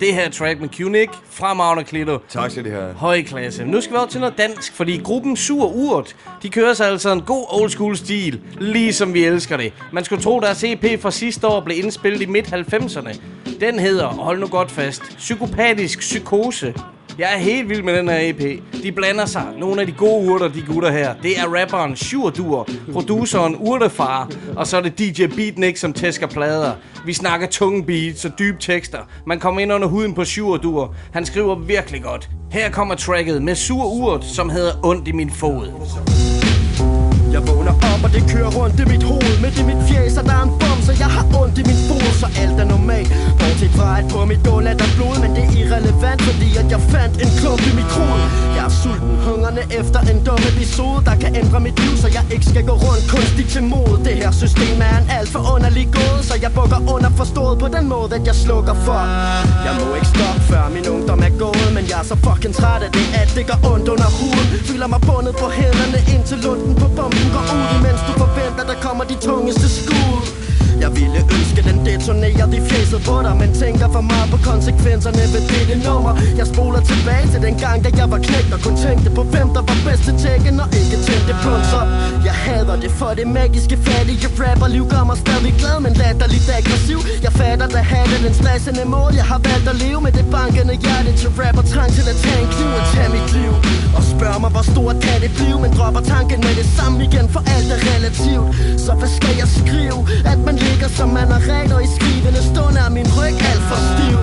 Det 0.00 0.14
her 0.14 0.30
track 0.30 0.60
med 0.60 0.68
Q-Nick, 0.68 1.18
fremragende 1.30 1.84
Klito. 1.84 2.18
Tak 2.28 2.50
skal 2.50 2.64
de 2.64 2.70
have. 2.70 2.92
Høj 2.92 3.22
klasse. 3.22 3.64
Nu 3.64 3.80
skal 3.80 3.92
vi 3.92 3.96
over 3.96 4.06
til 4.06 4.20
noget 4.20 4.38
dansk, 4.38 4.74
fordi 4.74 5.00
gruppen 5.04 5.36
Sur 5.36 5.66
Urt, 5.66 6.16
de 6.42 6.48
kører 6.48 6.74
sig 6.74 6.86
altså 6.88 7.12
en 7.12 7.20
god 7.20 7.46
old 7.50 7.70
school 7.70 7.96
stil, 7.96 8.40
ligesom 8.60 9.14
vi 9.14 9.24
elsker 9.24 9.56
det. 9.56 9.72
Man 9.92 10.04
skulle 10.04 10.22
tro, 10.22 10.40
deres 10.40 10.64
EP 10.64 11.00
fra 11.00 11.10
sidste 11.10 11.46
år 11.46 11.60
blev 11.60 11.78
indspillet 11.78 12.22
i 12.22 12.26
midt-90'erne. 12.26 13.20
Den 13.60 13.78
hedder, 13.78 14.06
hold 14.06 14.38
nu 14.40 14.46
godt 14.46 14.70
fast, 14.70 15.02
Psykopatisk 15.16 15.98
Psykose. 15.98 16.74
Jeg 17.18 17.34
er 17.34 17.38
helt 17.38 17.68
vild 17.68 17.82
med 17.82 17.96
den 17.96 18.08
her 18.08 18.18
EP. 18.20 18.62
De 18.82 18.92
blander 18.92 19.26
sig. 19.26 19.46
Nogle 19.58 19.80
af 19.80 19.86
de 19.86 19.92
gode 19.92 20.30
urter, 20.30 20.48
de 20.48 20.62
gutter 20.62 20.90
her. 20.90 21.14
Det 21.22 21.38
er 21.38 21.60
rapperen 21.60 21.96
Shurdur, 21.96 22.68
produceren 22.92 23.56
Urtefar, 23.56 24.30
og 24.56 24.66
så 24.66 24.76
er 24.76 24.80
det 24.80 24.98
DJ 24.98 25.26
Beatnik, 25.26 25.76
som 25.76 25.92
tæsker 25.92 26.26
plader. 26.26 26.72
Vi 27.06 27.12
snakker 27.12 27.46
tunge 27.46 27.84
beats 27.84 28.24
og 28.24 28.38
dybe 28.38 28.56
tekster. 28.60 28.98
Man 29.26 29.40
kommer 29.40 29.60
ind 29.60 29.72
under 29.72 29.88
huden 29.88 30.14
på 30.14 30.24
Shurdur. 30.24 30.94
Han 31.12 31.26
skriver 31.26 31.54
virkelig 31.54 32.02
godt. 32.02 32.30
Her 32.52 32.70
kommer 32.70 32.94
tracket 32.94 33.42
med 33.42 33.54
Sur 33.54 33.84
Urt, 33.84 34.24
som 34.24 34.50
hedder 34.50 34.72
Ondt 34.84 35.08
i 35.08 35.12
min 35.12 35.30
fod. 35.30 35.68
Jeg 37.38 37.48
vågner 37.48 37.74
op, 37.90 38.00
og 38.06 38.10
det 38.14 38.22
kører 38.32 38.50
rundt 38.58 38.80
i 38.82 38.84
mit 38.92 39.02
hoved. 39.10 39.34
Med 39.42 39.52
i 39.60 39.62
mit 39.70 39.80
fjæs, 39.88 40.16
og 40.20 40.24
der 40.28 40.36
er 40.40 40.44
en 40.48 40.52
bom, 40.60 40.78
så 40.86 40.92
jeg 41.02 41.10
har 41.16 41.24
ondt 41.40 41.56
i 41.60 41.62
min 41.70 41.80
fod. 41.88 42.08
Så 42.20 42.26
alt 42.42 42.56
er 42.62 42.68
normalt, 42.74 43.10
bortset 43.40 43.72
fra 43.78 43.88
at 43.98 44.04
på 44.12 44.18
mit 44.30 44.42
gulv 44.48 44.66
er 44.72 44.76
der 44.82 44.90
blod 44.96 45.16
Men 45.22 45.30
det 45.36 45.42
er 45.48 45.50
irrelevant, 45.60 46.20
fordi 46.28 46.48
at 46.60 46.66
jeg 46.74 46.80
fandt 46.94 47.14
en 47.24 47.30
klump 47.38 47.62
i 47.70 47.72
mit 47.78 47.90
hoved. 47.98 48.24
Jeg 48.56 48.64
er 48.68 48.74
sulten, 48.82 49.14
hungrende 49.26 49.64
efter 49.80 50.00
en 50.10 50.18
dum 50.26 50.42
episode 50.50 51.00
Der 51.08 51.16
kan 51.22 51.30
ændre 51.40 51.58
mit 51.66 51.76
liv, 51.82 51.94
så 52.02 52.08
jeg 52.16 52.24
ikke 52.34 52.46
skal 52.52 52.64
gå 52.70 52.74
rundt 52.86 53.04
kunstigt 53.14 53.48
til 53.54 53.62
mod. 53.72 53.92
Det 54.06 54.14
her 54.22 54.32
system 54.42 54.76
er 54.88 54.96
en 55.02 55.06
alt 55.18 55.30
for 55.34 55.42
underlig 55.54 55.86
gåde 55.96 56.20
Så 56.28 56.34
jeg 56.44 56.50
bukker 56.58 56.80
under 56.94 57.10
forstået 57.20 57.56
på 57.62 57.68
den 57.76 57.84
måde, 57.94 58.10
at 58.18 58.24
jeg 58.30 58.36
slukker 58.44 58.74
for. 58.86 59.00
Jeg 59.66 59.74
må 59.80 59.86
ikke 59.98 60.10
stoppe, 60.14 60.40
før 60.50 60.62
min 60.76 60.86
ungdom 60.94 61.20
er 61.28 61.32
gået 61.44 61.68
Men 61.76 61.84
jeg 61.90 61.98
er 62.02 62.06
så 62.12 62.16
fucking 62.26 62.54
træt 62.58 62.82
af 62.86 62.90
det, 62.98 63.06
at 63.20 63.28
det 63.36 63.44
gør 63.50 63.58
ondt 63.72 63.86
under 63.94 64.10
huden. 64.18 64.46
Føler 64.68 64.88
mig 64.94 65.00
bundet 65.08 65.34
på 65.42 65.46
hænderne 65.58 65.98
indtil 66.14 66.38
lunden 66.46 66.74
på 66.82 66.86
bomben 66.96 67.27
går 67.34 67.44
ud 67.58 67.74
Mens 67.86 68.00
du 68.08 68.12
forventer, 68.24 68.64
der 68.70 68.78
kommer 68.86 69.04
de 69.04 69.16
tungeste 69.28 69.68
skud. 69.78 70.22
Jeg 70.84 70.90
ville 70.98 71.20
ønske, 71.36 71.60
den 71.68 71.78
detonerer 71.86 72.46
de 72.54 72.58
fjeset 72.68 73.00
på 73.08 73.14
dig 73.26 73.34
Men 73.42 73.50
tænker 73.62 73.88
for 73.96 74.04
meget 74.12 74.28
på 74.34 74.38
konsekvenserne 74.50 75.22
ved 75.34 75.42
dette 75.52 75.74
nummer. 75.88 76.12
Jeg 76.40 76.46
spoler 76.52 76.80
tilbage 76.90 77.26
til 77.32 77.40
den 77.46 77.54
gang, 77.64 77.76
da 77.84 77.88
jeg 78.00 78.08
var 78.14 78.20
knægt 78.26 78.50
Og 78.54 78.60
kun 78.66 78.76
tænkte 78.84 79.10
på, 79.18 79.22
hvem 79.32 79.48
der 79.56 79.62
var 79.68 79.78
bedst 79.86 80.02
til 80.08 80.14
tækken 80.24 80.54
Og 80.62 80.68
ikke 80.80 80.96
tændte 81.06 81.32
plunser 81.42 81.82
Jeg 82.28 82.36
hader 82.44 82.76
det 82.84 82.92
for 83.00 83.10
det 83.18 83.26
magiske 83.38 83.76
fattige 83.86 84.28
rapperliv 84.40 84.84
Gør 84.92 85.04
mig 85.10 85.18
stadig 85.24 85.54
glad, 85.60 85.76
men 85.84 85.92
latterligt 86.02 86.48
aggressiv. 86.58 86.98
Jeg 87.26 87.32
fatter, 87.40 87.66
der 87.76 87.82
havde 87.92 88.18
den 88.26 88.34
stressende 88.40 88.84
mål 88.94 89.12
Jeg 89.20 89.26
har 89.32 89.40
valgt 89.48 89.66
at 89.72 89.76
leve 89.84 90.00
med 90.06 90.12
det 90.18 90.26
bankende 90.36 90.74
hjerte 90.84 91.10
Til 91.20 91.30
rapper 91.40 91.64
trang 91.72 91.90
til 91.96 92.04
at 92.12 92.16
tage 92.24 92.40
en 92.44 92.48
kniv 92.54 92.70
og 92.80 92.84
tage 92.94 93.08
hvor 94.58 94.72
stort 94.72 94.96
kan 95.06 95.18
det 95.24 95.30
blive 95.38 95.58
Men 95.64 95.70
dropper 95.78 96.02
tanken 96.14 96.38
med 96.46 96.54
det 96.60 96.68
samme 96.76 96.96
igen, 97.08 97.26
for 97.34 97.42
alt 97.54 97.68
er 97.76 97.80
relativt. 97.92 98.48
Så 98.84 98.92
hvad 99.00 99.10
skal 99.18 99.34
jeg 99.42 99.48
skrive? 99.60 99.98
At 100.32 100.40
man 100.48 100.56
ligger 100.66 100.88
som 100.98 101.08
man 101.18 101.28
er 101.36 101.40
ren 101.50 101.70
Og 101.76 101.80
i 101.86 101.88
skrivende 101.98 102.42
stund 102.50 102.74
er 102.84 102.88
min 102.98 103.08
ryg 103.18 103.36
alt 103.50 103.64
for 103.70 103.78
stiv. 103.90 104.18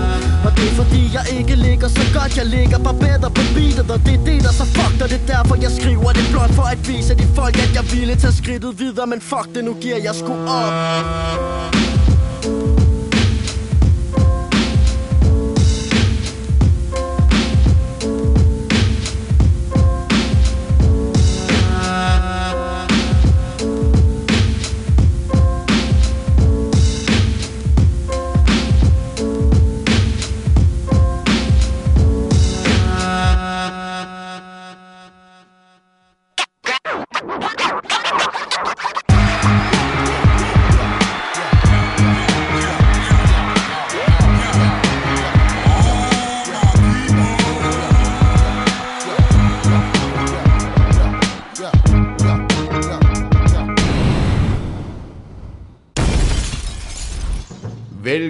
Og 0.45 0.51
det 0.57 0.65
er 0.71 0.75
fordi 0.81 1.01
jeg 1.17 1.25
ikke 1.39 1.55
ligger 1.67 1.87
så 1.97 2.03
godt. 2.17 2.31
Jeg 2.39 2.47
ligger 2.57 2.77
bare 2.87 2.97
bedre 3.07 3.29
på 3.37 3.43
beatet 3.55 3.87
Og 3.95 3.99
det 4.05 4.15
er 4.19 4.23
det 4.29 4.39
der 4.45 4.53
så 4.59 4.65
fuck 4.77 4.95
Og 5.03 5.07
det 5.11 5.19
er 5.23 5.27
derfor 5.33 5.55
jeg 5.65 5.71
skriver 5.79 6.09
det 6.17 6.25
blot 6.33 6.51
for 6.59 6.65
at 6.73 6.79
vise 6.89 7.13
de 7.21 7.25
folk 7.39 7.55
At 7.65 7.71
jeg 7.77 7.85
ville 7.93 8.15
tage 8.23 8.35
skridtet 8.41 8.73
videre. 8.83 9.07
Men 9.13 9.19
fuck 9.31 9.47
det, 9.55 9.63
nu 9.67 9.73
giver 9.83 9.99
jeg 10.07 10.15
sgu 10.21 10.33
op. 10.61 11.84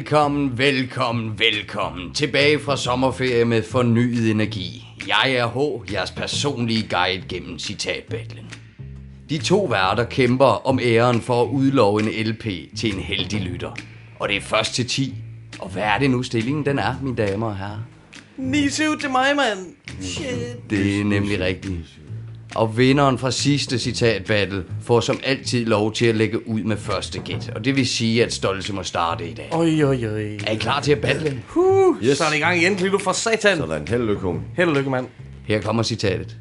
Velkommen, 0.06 0.58
velkommen, 0.58 1.40
velkommen. 1.40 2.14
Tilbage 2.14 2.60
fra 2.60 2.78
sommerferie 2.78 3.46
med 3.46 3.64
fornyet 3.64 4.32
energi. 4.32 4.88
Jeg 5.08 5.34
er 5.34 5.48
H, 5.48 5.92
jeres 5.94 6.12
personlige 6.12 6.88
guide 6.90 7.24
gennem 7.30 7.60
citatbattlen. 7.60 8.46
De 9.30 9.38
to 9.38 9.64
værter 9.64 10.04
kæmper 10.04 10.68
om 10.68 10.80
æren 10.82 11.22
for 11.22 11.42
at 11.42 11.48
udlove 11.48 12.02
en 12.02 12.28
LP 12.28 12.46
til 12.78 12.94
en 12.96 13.00
heldig 13.00 13.42
lytter. 13.42 13.72
Og 14.20 14.30
det 14.30 14.38
er 14.38 14.42
først 14.42 14.76
til 14.76 14.88
10. 14.88 15.16
Og 15.60 15.70
hvad 15.70 15.84
er 15.84 15.98
det 16.00 16.10
nu 16.10 16.24
stillingen 16.24 16.66
den 16.66 16.80
er, 16.80 16.96
mine 17.02 17.16
damer 17.16 17.48
og 17.48 17.58
herrer? 17.58 17.80
9-7 18.38 19.00
til 19.02 19.10
mig, 19.10 19.36
mand. 19.36 19.60
Shit. 20.02 20.70
Det 20.70 21.00
er 21.00 21.04
nemlig 21.04 21.40
rigtigt. 21.40 22.00
Og 22.56 22.78
vinderen 22.78 23.18
fra 23.18 23.32
sidste 23.32 23.80
citat 23.80 24.26
battle 24.26 24.64
får 24.82 25.00
som 25.00 25.20
altid 25.24 25.66
lov 25.66 25.94
til 25.94 26.06
at 26.06 26.16
lægge 26.16 26.48
ud 26.48 26.62
med 26.64 26.78
første 26.78 27.20
gæt. 27.20 27.52
Og 27.56 27.66
det 27.66 27.76
vil 27.76 27.88
sige, 27.88 28.24
at 28.24 28.34
Stolte 28.34 28.74
må 28.74 28.84
starte 28.84 29.30
i 29.30 29.34
dag. 29.34 29.50
Oj, 29.52 29.84
oj, 29.84 30.06
oj. 30.06 30.38
Er 30.48 30.52
I 30.52 30.56
klar 30.56 30.82
til 30.82 30.92
at 30.92 31.02
battle? 31.02 31.42
Uh, 31.56 32.04
Yes. 32.04 32.18
Så 32.18 32.24
er 32.24 32.30
det 32.30 32.38
i 32.38 32.40
gang 32.40 32.58
igen, 32.62 32.76
Klito, 32.76 32.98
for 32.98 33.12
satan. 33.12 33.58
Sådan, 33.58 33.88
held 33.88 34.02
og 34.02 34.08
lykke. 34.08 34.40
Held 34.56 34.70
og 34.70 34.76
lykke, 34.76 34.90
mand. 34.90 35.08
Her 35.48 35.62
kommer 35.62 35.84
citatet. 35.84 36.38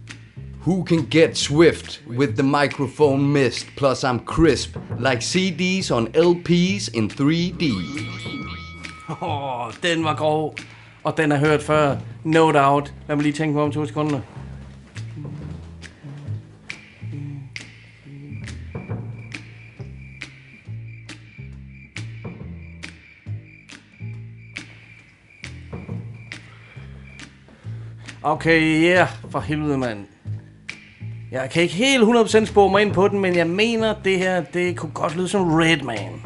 Who 0.66 0.84
can 0.86 1.06
get 1.10 1.38
swift 1.38 2.02
with 2.18 2.32
the 2.32 2.42
microphone 2.42 3.22
mist? 3.28 3.66
Plus 3.76 4.04
I'm 4.04 4.24
crisp, 4.24 4.76
like 4.98 5.20
CDs 5.24 5.90
on 5.90 6.06
LPs 6.06 6.88
in 6.88 7.10
3D. 7.10 7.64
Åh, 9.08 9.66
oh, 9.66 9.72
den 9.82 10.04
var 10.04 10.14
grov. 10.16 10.54
Og 11.04 11.16
den 11.16 11.32
er 11.32 11.38
hørt 11.38 11.62
før. 11.62 11.96
No 12.24 12.52
doubt. 12.52 12.92
Lad 13.08 13.16
mig 13.16 13.22
lige 13.22 13.32
tænke 13.32 13.54
mig 13.54 13.62
om 13.62 13.72
to 13.72 13.86
sekunder. 13.86 14.20
Okay, 28.26 28.82
ja, 28.82 28.88
yeah, 28.88 29.08
for 29.30 29.40
helvede, 29.40 29.78
mand. 29.78 30.06
Jeg 31.32 31.50
kan 31.50 31.62
ikke 31.62 31.74
helt 31.74 32.04
100% 32.04 32.44
spore 32.44 32.70
mig 32.70 32.82
ind 32.82 32.92
på 32.92 33.08
den, 33.08 33.20
men 33.20 33.36
jeg 33.36 33.46
mener, 33.46 33.94
det 34.04 34.18
her, 34.18 34.42
det 34.54 34.76
kunne 34.76 34.92
godt 34.94 35.16
lyde 35.16 35.28
som 35.28 35.54
Redman. 35.54 36.22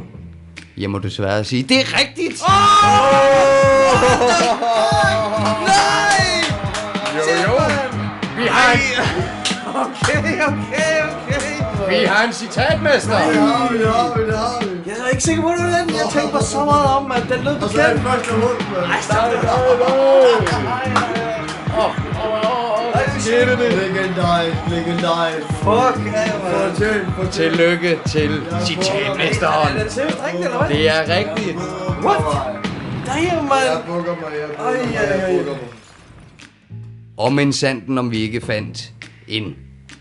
Jeg 0.77 0.91
må 0.91 0.99
desværre 0.99 1.45
sige, 1.45 1.63
det 1.63 1.77
er 1.77 2.01
rigtigt! 2.01 2.43
Jo, 7.17 7.23
jo. 7.45 7.59
Vi 8.37 8.47
har 8.49 8.73
en... 8.73 8.79
Okay, 9.75 10.19
okay, 10.19 11.03
okay. 11.03 11.99
Vi 12.01 12.05
har 12.05 12.25
en 12.25 12.33
citatmester! 12.33 13.17
Det 13.17 13.37
har 13.37 13.73
vi, 13.73 13.79
det 13.79 13.87
har 13.87 14.15
vi, 14.17 14.27
det 14.27 14.39
har 14.39 14.65
vi. 14.65 14.91
Jeg 14.91 14.97
er 15.05 15.09
ikke 15.09 15.23
sikker 15.23 15.43
på, 15.43 15.49
det 15.49 15.59
var 15.65 15.79
den. 15.79 15.91
Jeg 15.91 16.07
tænkte 16.13 16.33
mig 16.35 16.43
så 16.43 16.65
meget 16.65 16.87
om, 16.97 17.13
at 17.13 17.23
den 17.23 17.45
lød 17.45 17.55
bekendt. 17.55 17.63
Og 17.65 17.71
så 17.71 17.81
er 17.81 17.93
det 17.93 18.03
første 18.03 18.33
hund, 18.33 18.59
mand. 18.73 18.93
Ej, 18.93 19.01
stop 19.01 19.31
det. 21.13 21.17
Legendarisk, 23.29 24.57
legendarisk. 24.71 25.47
Fuck, 25.47 26.07
ja, 26.07 26.69
Fortjent, 26.69 27.14
fortjent. 27.17 27.33
Tillykke 27.33 27.99
til 28.07 28.43
citatmesteren. 28.67 29.77
Er 29.77 29.83
det 29.83 29.93
seriøst 29.93 30.19
rigtigt, 30.27 30.45
eller 30.45 30.59
hvad? 30.59 30.77
Det 30.77 30.88
er 30.88 31.17
rigtigt. 31.17 31.57
What? 32.05 32.21
Damn, 33.07 33.49
man. 33.49 33.59
Jeg 33.67 33.83
bukker 33.87 34.14
mig, 34.14 34.33
jeg 34.41 34.49
bukker 34.49 34.85
mig, 34.85 34.95
jeg 34.95 35.37
bukker 35.37 35.53
mig. 35.53 35.61
Om 37.17 37.38
en 37.38 37.53
sanden, 37.53 37.99
om 37.99 38.11
vi 38.11 38.19
ikke 38.19 38.41
fandt 38.41 38.93
en 39.29 39.57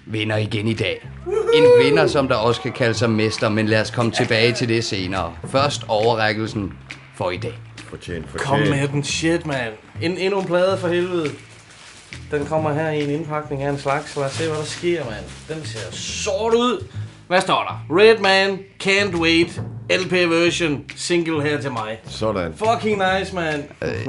vinder 0.05 0.37
igen 0.37 0.67
i 0.67 0.73
dag. 0.73 1.09
En 1.53 1.63
vinder, 1.85 2.07
som 2.07 2.27
der 2.27 2.35
også 2.35 2.61
kan 2.61 2.71
kalde 2.71 2.93
sig 2.93 3.09
mester, 3.09 3.49
men 3.49 3.67
lad 3.67 3.81
os 3.81 3.91
komme 3.91 4.11
tilbage 4.11 4.53
til 4.53 4.69
det 4.69 4.83
senere. 4.83 5.33
Først 5.51 5.81
overrækkelsen 5.87 6.73
for 7.15 7.31
i 7.31 7.37
dag. 7.37 7.53
Fortjent, 7.89 8.29
fortjent. 8.29 8.49
Kom 8.49 8.59
med 8.59 8.87
den 8.87 9.03
shit, 9.03 9.45
man. 9.45 9.57
En, 10.01 10.17
endnu 10.17 10.39
en 10.39 10.45
plade 10.47 10.77
for 10.77 10.87
helvede. 10.87 11.29
Den 12.31 12.45
kommer 12.45 12.73
her 12.73 12.89
i 12.89 13.03
en 13.03 13.09
indpakning 13.09 13.63
af 13.63 13.69
en 13.69 13.77
slags. 13.79 14.15
Lad 14.15 14.25
os 14.25 14.31
se, 14.31 14.47
hvad 14.47 14.57
der 14.57 14.63
sker, 14.63 15.03
mand. 15.05 15.55
Den 15.57 15.65
ser 15.65 15.91
sort 15.91 16.53
ud. 16.53 16.85
Hvad 17.27 17.41
står 17.41 17.63
der? 17.89 17.95
Redman, 17.97 18.59
Can't 18.83 19.17
Wait, 19.21 19.61
LP 19.89 20.11
version, 20.11 20.83
single 20.95 21.41
her 21.43 21.61
til 21.61 21.71
mig. 21.71 21.99
Sådan. 22.07 22.53
Fucking 22.55 23.01
nice, 23.19 23.35
man. 23.35 23.63
Øh, 23.81 24.07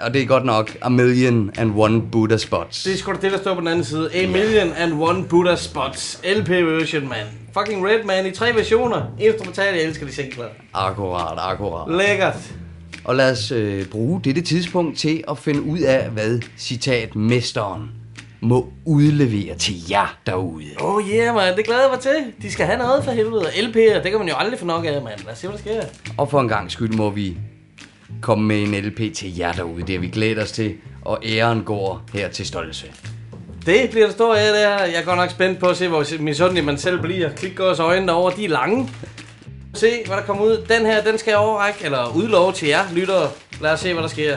og 0.00 0.14
det 0.14 0.22
er 0.22 0.26
godt 0.26 0.44
nok 0.44 0.76
A 0.82 0.88
Million 0.88 1.50
and 1.58 1.72
One 1.76 2.02
Buddha 2.12 2.36
Spots. 2.36 2.82
Det 2.82 2.92
er 2.92 2.96
sgu 2.96 3.12
da 3.12 3.16
det, 3.22 3.32
der 3.32 3.38
står 3.38 3.54
på 3.54 3.60
den 3.60 3.68
anden 3.68 3.84
side. 3.84 4.10
A 4.14 4.26
Million 4.26 4.72
and 4.72 4.92
One 5.02 5.24
Buddha 5.24 5.56
Spots. 5.56 6.20
LP 6.36 6.48
version, 6.50 7.08
man. 7.08 7.26
Fucking 7.58 7.86
Redman 7.86 8.26
i 8.26 8.30
tre 8.30 8.52
versioner. 8.54 9.02
Instrumental, 9.20 9.74
jeg 9.74 9.84
elsker 9.84 10.06
de 10.06 10.14
singler. 10.14 10.46
Akkurat, 10.74 11.38
akkurat. 11.38 11.94
Lækkert. 11.96 12.36
Og 13.10 13.16
lad 13.16 13.30
os 13.30 13.52
øh, 13.52 13.86
bruge 13.86 14.20
dette 14.24 14.40
tidspunkt 14.40 14.98
til 14.98 15.24
at 15.28 15.38
finde 15.38 15.62
ud 15.62 15.78
af, 15.78 16.10
hvad 16.10 16.40
citatmesteren 16.58 17.90
må 18.40 18.72
udlevere 18.84 19.54
til 19.54 19.74
jer 19.90 20.18
derude. 20.26 20.66
Oh 20.80 21.10
yeah, 21.10 21.34
man. 21.34 21.56
Det 21.56 21.64
glæder 21.64 21.80
jeg 21.80 21.90
mig 21.90 22.00
til. 22.00 22.32
De 22.42 22.52
skal 22.52 22.66
have 22.66 22.78
noget 22.78 23.04
for 23.04 23.10
helvede. 23.10 23.46
LP'er, 23.46 24.02
det 24.02 24.10
kan 24.10 24.18
man 24.18 24.28
jo 24.28 24.34
aldrig 24.36 24.58
få 24.58 24.66
nok 24.66 24.84
af, 24.84 25.02
mand. 25.02 25.20
Lad 25.24 25.32
os 25.32 25.38
se, 25.38 25.48
hvad 25.48 25.58
der 25.58 25.62
sker. 25.62 25.82
Og 26.18 26.30
for 26.30 26.40
en 26.40 26.48
gang 26.48 26.70
skyld 26.70 26.92
må 26.92 27.10
vi 27.10 27.36
komme 28.20 28.46
med 28.46 28.62
en 28.62 28.84
LP 28.84 29.14
til 29.14 29.36
jer 29.38 29.52
derude. 29.52 29.82
Det 29.82 29.94
har 29.94 30.00
vi 30.00 30.08
glædet 30.08 30.42
os 30.42 30.52
til, 30.52 30.74
og 31.02 31.18
æren 31.24 31.62
går 31.62 32.02
her 32.14 32.28
til 32.28 32.46
Stolse. 32.46 32.86
Det 33.66 33.90
bliver 33.90 34.06
der 34.06 34.12
stor 34.12 34.34
det 34.34 34.42
her. 34.42 34.84
Jeg 34.84 34.94
er 34.94 35.04
godt 35.04 35.16
nok 35.16 35.30
spændt 35.30 35.58
på 35.58 35.66
at 35.66 35.76
se, 35.76 35.88
hvor 35.88 36.22
misundelig 36.22 36.64
man 36.64 36.78
selv 36.78 37.00
bliver. 37.00 37.30
Klik 37.30 37.60
også 37.60 37.82
øjnene 37.82 38.08
derovre, 38.08 38.36
de 38.36 38.44
er 38.44 38.48
lange. 38.48 38.88
Se, 39.74 39.90
hvad 40.06 40.16
der 40.16 40.22
kommer 40.22 40.44
ud. 40.44 40.64
Den 40.68 40.86
her, 40.86 41.02
den 41.02 41.18
skal 41.18 41.30
jeg 41.30 41.38
overrække, 41.38 41.84
eller 41.84 42.16
udlove 42.16 42.52
til 42.52 42.68
jer, 42.68 42.84
lyttere. 42.92 43.28
Lad 43.60 43.72
os 43.72 43.80
se, 43.80 43.92
hvad 43.92 44.02
der 44.02 44.08
sker. 44.08 44.36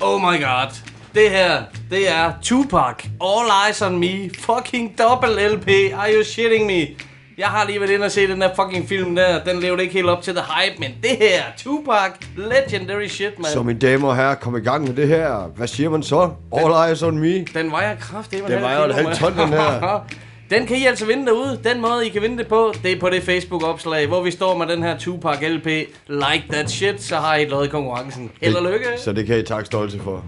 Oh 0.00 0.20
my 0.20 0.42
god. 0.42 0.70
Det 1.14 1.30
her, 1.30 1.62
det 1.90 2.10
er 2.12 2.32
Tupac. 2.42 3.04
All 3.24 3.48
Eyes 3.66 3.82
on 3.82 3.98
Me. 3.98 4.30
Fucking 4.38 4.98
double 4.98 5.48
LP. 5.48 5.68
Are 5.94 6.14
you 6.14 6.24
shitting 6.24 6.66
me? 6.66 6.86
Jeg 7.38 7.48
har 7.48 7.66
lige 7.66 7.80
været 7.80 7.90
inde 7.90 8.04
og 8.04 8.10
se 8.10 8.28
den 8.28 8.40
der 8.40 8.48
fucking 8.54 8.88
film 8.88 9.16
der. 9.16 9.44
Den 9.44 9.60
levede 9.60 9.82
ikke 9.82 9.94
helt 9.94 10.08
op 10.08 10.22
til 10.22 10.34
the 10.34 10.44
hype, 10.44 10.76
men 10.78 10.90
det 11.02 11.10
her, 11.18 11.42
Tupac, 11.58 12.10
legendary 12.36 13.06
shit, 13.06 13.38
man. 13.38 13.50
Så 13.52 13.62
mine 13.62 13.78
damer 13.78 14.08
og 14.08 14.16
herrer, 14.16 14.34
kom 14.34 14.56
i 14.56 14.60
gang 14.60 14.84
med 14.84 14.94
det 14.94 15.08
her. 15.08 15.50
Hvad 15.56 15.66
siger 15.68 15.90
man 15.90 16.02
så? 16.02 16.30
All 16.52 16.88
eyes 16.88 17.02
on 17.02 17.18
me. 17.18 17.44
Den 17.44 17.70
vejer 17.70 17.96
kraftigt. 17.96 18.46
Den 18.48 18.60
vejer 18.62 18.78
jo 18.78 18.84
et 18.88 18.94
halvt 18.94 19.14
ton, 19.16 19.38
den 19.38 19.48
her. 19.48 20.00
Den 20.50 20.66
kan 20.66 20.76
I 20.76 20.86
altså 20.86 21.06
vinde 21.06 21.26
derude. 21.26 21.60
Den 21.64 21.80
måde, 21.80 22.06
I 22.06 22.08
kan 22.08 22.22
vinde 22.22 22.38
det 22.38 22.46
på, 22.46 22.74
det 22.82 22.92
er 22.92 23.00
på 23.00 23.10
det 23.10 23.22
Facebook-opslag, 23.22 24.06
hvor 24.06 24.22
vi 24.22 24.30
står 24.30 24.58
med 24.58 24.66
den 24.66 24.82
her 24.82 24.98
Tupac 24.98 25.38
LP. 25.42 25.66
Like 26.08 26.44
that 26.50 26.70
shit, 26.70 27.02
så 27.02 27.16
har 27.16 27.36
I 27.36 27.42
et 27.42 27.48
lod 27.48 27.66
i 27.66 27.68
konkurrencen. 27.68 28.30
Held 28.42 28.54
og 28.54 28.72
lykke. 28.72 28.86
Så 28.98 29.12
det 29.12 29.26
kan 29.26 29.38
I 29.38 29.42
takke 29.42 29.66
stolte 29.66 29.98
for. 29.98 30.24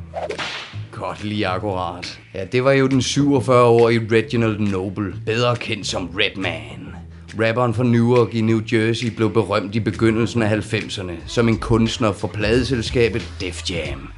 Godt 0.93 1.25
lige 1.25 1.47
akkurat. 1.47 2.21
Ja, 2.35 2.45
det 2.45 2.65
var 2.65 2.73
jo 2.73 2.87
den 2.87 3.01
47-årige 3.01 4.09
Reginald 4.13 4.59
Noble, 4.59 5.15
bedre 5.27 5.57
kendt 5.57 5.87
som 5.87 6.11
Redman. 6.19 6.95
Rapperen 7.41 7.75
fra 7.75 7.85
Newark 7.85 8.35
i 8.35 8.41
New 8.41 8.61
Jersey 8.73 9.11
blev 9.17 9.33
berømt 9.33 9.75
i 9.75 9.81
begyndelsen 9.81 10.43
af 10.43 10.57
90'erne 10.75 11.13
som 11.27 11.49
en 11.49 11.59
kunstner 11.59 12.13
for 12.13 12.29
pladeselskabet 12.29 13.33
Def 13.41 13.71
Jam. 13.71 14.13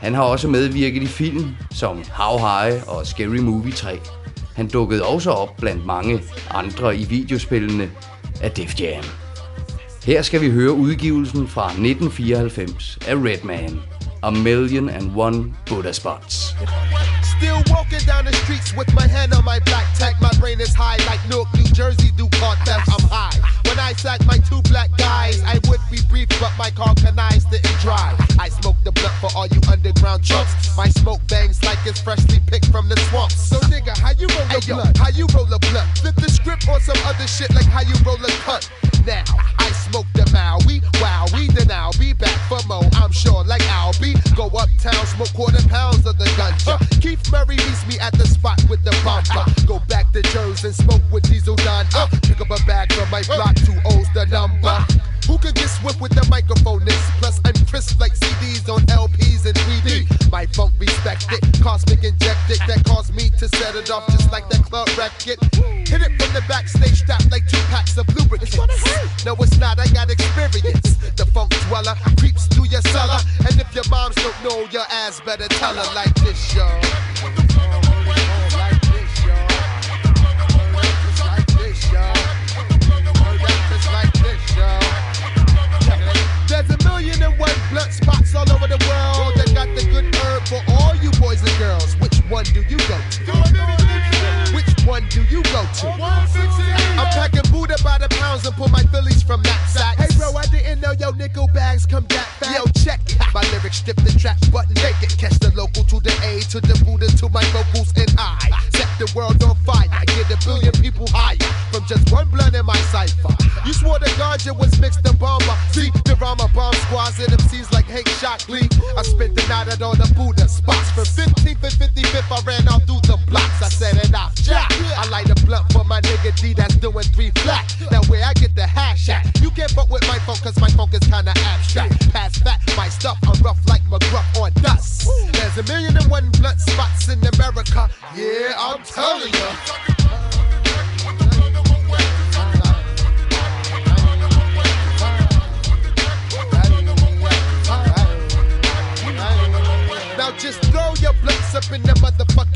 Han 0.00 0.14
har 0.14 0.22
også 0.22 0.48
medvirket 0.48 1.02
i 1.02 1.06
film 1.06 1.46
som 1.70 2.02
How 2.10 2.38
High 2.38 2.88
og 2.88 3.06
Scary 3.06 3.38
Movie 3.38 3.72
3. 3.72 3.98
Han 4.54 4.68
dukkede 4.68 5.04
også 5.04 5.30
op 5.30 5.56
blandt 5.56 5.86
mange 5.86 6.20
andre 6.50 6.96
i 6.96 7.04
videospillene 7.04 7.90
af 8.42 8.50
Def 8.50 8.80
Jam. 8.80 9.04
Her 10.04 10.22
skal 10.22 10.40
vi 10.40 10.50
høre 10.50 10.72
udgivelsen 10.72 11.48
fra 11.48 11.66
1994 11.66 12.98
af 13.08 13.14
Redman, 13.14 13.80
A 14.24 14.30
Million 14.30 14.88
and 14.88 15.12
One 15.14 15.56
Buddha 15.66 15.92
Spots. 15.92 16.54
Still 17.36 17.60
walking 17.70 17.98
down 18.06 18.24
the 18.24 18.32
streets 18.44 18.72
with 18.76 18.92
my 18.94 19.06
hand 19.06 19.34
on 19.34 19.44
my 19.44 19.58
black 19.60 19.92
tag. 19.96 20.14
My 20.20 20.30
brain 20.38 20.60
is 20.60 20.72
high 20.72 20.96
like 21.06 21.18
Newark, 21.28 21.52
New 21.54 21.64
Jersey 21.64 22.10
do 22.16 22.28
car 22.38 22.54
theft. 22.64 22.88
I'm 22.88 23.08
high. 23.08 23.34
When 23.66 23.80
I 23.80 23.94
sack 23.94 24.24
my 24.26 24.38
two 24.38 24.62
black 24.70 24.96
guys, 24.96 25.42
I 25.42 25.58
would 25.68 25.80
be 25.90 25.98
brief, 26.08 26.28
but 26.38 26.52
my 26.56 26.70
car 26.70 26.94
canines 26.94 27.44
didn't 27.46 27.78
drive. 27.80 28.14
I 28.38 28.48
smoke 28.48 28.76
the 28.84 28.92
blunt 28.92 29.14
for 29.18 29.30
all 29.34 29.48
you 29.48 29.60
underground 29.68 30.22
chumps. 30.22 30.76
My 30.76 30.88
smoke 30.88 31.20
bangs 31.26 31.62
like 31.64 31.78
it's 31.84 32.00
freshly 32.00 32.38
picked 32.46 32.66
from 32.66 32.88
the 32.88 32.96
swamps. 33.10 33.34
So 33.34 33.58
nigga, 33.72 33.96
how 33.98 34.12
you 34.12 34.28
roll 34.28 34.56
a 34.56 34.60
blunt? 34.60 34.98
How 34.98 35.08
you 35.08 35.26
roll 35.34 35.52
a 35.52 35.58
blunt? 35.58 35.98
Flip 35.98 36.14
the 36.14 36.30
script 36.30 36.68
on 36.68 36.80
some 36.80 37.00
other 37.06 37.26
shit 37.26 37.52
like 37.54 37.66
how 37.66 37.82
you 37.82 37.94
roll 38.06 38.22
a 38.22 38.30
cut. 38.46 38.70
Now 39.04 39.24
I 39.58 39.72
smoke 39.90 40.06
with 48.72 48.82
the 48.84 49.02
bumper. 49.04 49.51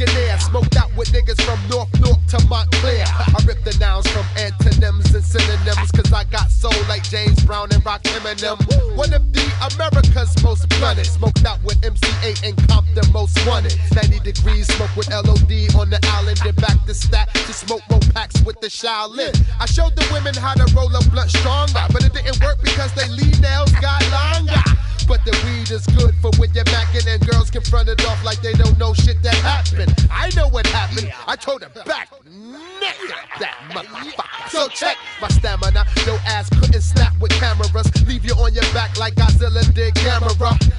Air. 0.00 0.38
Smoked 0.38 0.76
out 0.76 0.94
with 0.96 1.08
niggas 1.12 1.40
from 1.42 1.58
North 1.68 1.88
North 2.00 2.24
to 2.28 2.38
Montclair. 2.48 3.04
I 3.06 3.38
rip 3.46 3.62
the 3.64 3.76
nouns 3.78 4.06
from 4.08 4.24
antonyms 4.36 5.14
and 5.14 5.24
synonyms, 5.24 5.90
cause 5.92 6.12
I 6.12 6.24
got 6.24 6.50
soul 6.50 6.72
like 6.88 7.02
James 7.04 7.44
Brown 7.44 7.68
and 7.72 7.84
Rock 7.84 8.02
Eminem. 8.04 8.58
One 8.96 9.12
of 9.12 9.32
the 9.32 9.46
America's 9.72 10.42
most 10.42 10.68
blunted. 10.68 11.06
Smoked 11.06 11.44
out 11.44 11.62
with 11.62 11.80
MC8 11.80 12.48
and 12.48 12.68
Compton 12.68 13.12
most 13.12 13.38
wanted. 13.46 13.78
90 13.94 14.20
degrees 14.20 14.66
smoke 14.74 14.94
with 14.96 15.10
LOD 15.10 15.52
on 15.78 15.90
the 15.90 16.00
island. 16.18 16.38
Then 16.44 16.54
back 16.56 16.84
to 16.86 16.94
stat 16.94 17.32
to 17.34 17.52
smoke 17.52 17.82
more 17.90 18.00
packs 18.14 18.40
with 18.42 18.60
the 18.60 18.68
Shaolin. 18.68 19.34
I 19.60 19.66
showed 19.66 19.96
the 19.96 20.06
women 20.12 20.34
how 20.34 20.54
to 20.54 20.66
roll 20.74 20.94
a 20.94 21.02
blunt 21.10 21.30
stronger, 21.30 21.84
but 21.92 22.04
it 22.04 22.12
didn't 22.12 22.42
work 22.42 22.58
because 22.62 22.92
they 22.94 23.08
lead 23.08 23.40
nails 23.40 23.72
got 23.80 24.02
longer. 24.10 24.85
But 25.06 25.24
the 25.24 25.32
weed 25.46 25.70
is 25.70 25.86
good 25.86 26.14
for 26.20 26.30
when 26.38 26.52
you're 26.52 26.64
macking 26.64 27.06
and 27.06 27.24
girls 27.28 27.50
can 27.50 27.62
front 27.62 27.88
it 27.88 28.04
off 28.06 28.24
like 28.24 28.40
they 28.42 28.52
don't 28.54 28.76
know 28.78 28.92
shit 28.92 29.22
that 29.22 29.34
happened. 29.36 29.94
I 30.10 30.30
know 30.34 30.48
what 30.48 30.66
happened. 30.66 31.12
I 31.26 31.36
told 31.36 31.62
her 31.62 31.70
back, 31.84 32.10
nigga, 32.26 33.14
that 33.40 33.54
motherfucker. 33.70 34.48
So 34.50 34.68
check 34.68 34.96
my 35.20 35.28
stamina. 35.28 35.84
Your 36.06 36.18
ass 36.26 36.48
couldn't 36.50 36.80
snap 36.80 37.12
with 37.20 37.32
cameras. 37.32 37.90
Leave 38.06 38.24
you 38.24 38.34
on 38.34 38.52
your 38.54 38.66
back 38.74 38.98
like 38.98 39.14
Godzilla 39.14 39.62
did 39.74 39.94
camera. 39.94 40.30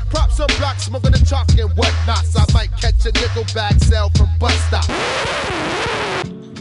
Props 0.10 0.40
on 0.40 0.48
blocks, 0.58 0.84
smoking 0.84 1.12
the 1.12 1.26
chalk 1.26 1.50
and 1.58 1.72
whatnot. 1.78 2.26
So 2.26 2.40
I 2.40 2.54
might 2.54 2.72
catch 2.78 3.06
a 3.06 3.12
nickel 3.12 3.46
bag 3.54 3.80
sale 3.82 4.10
from 4.16 4.30
bus 4.40 4.54
stop. 4.68 6.07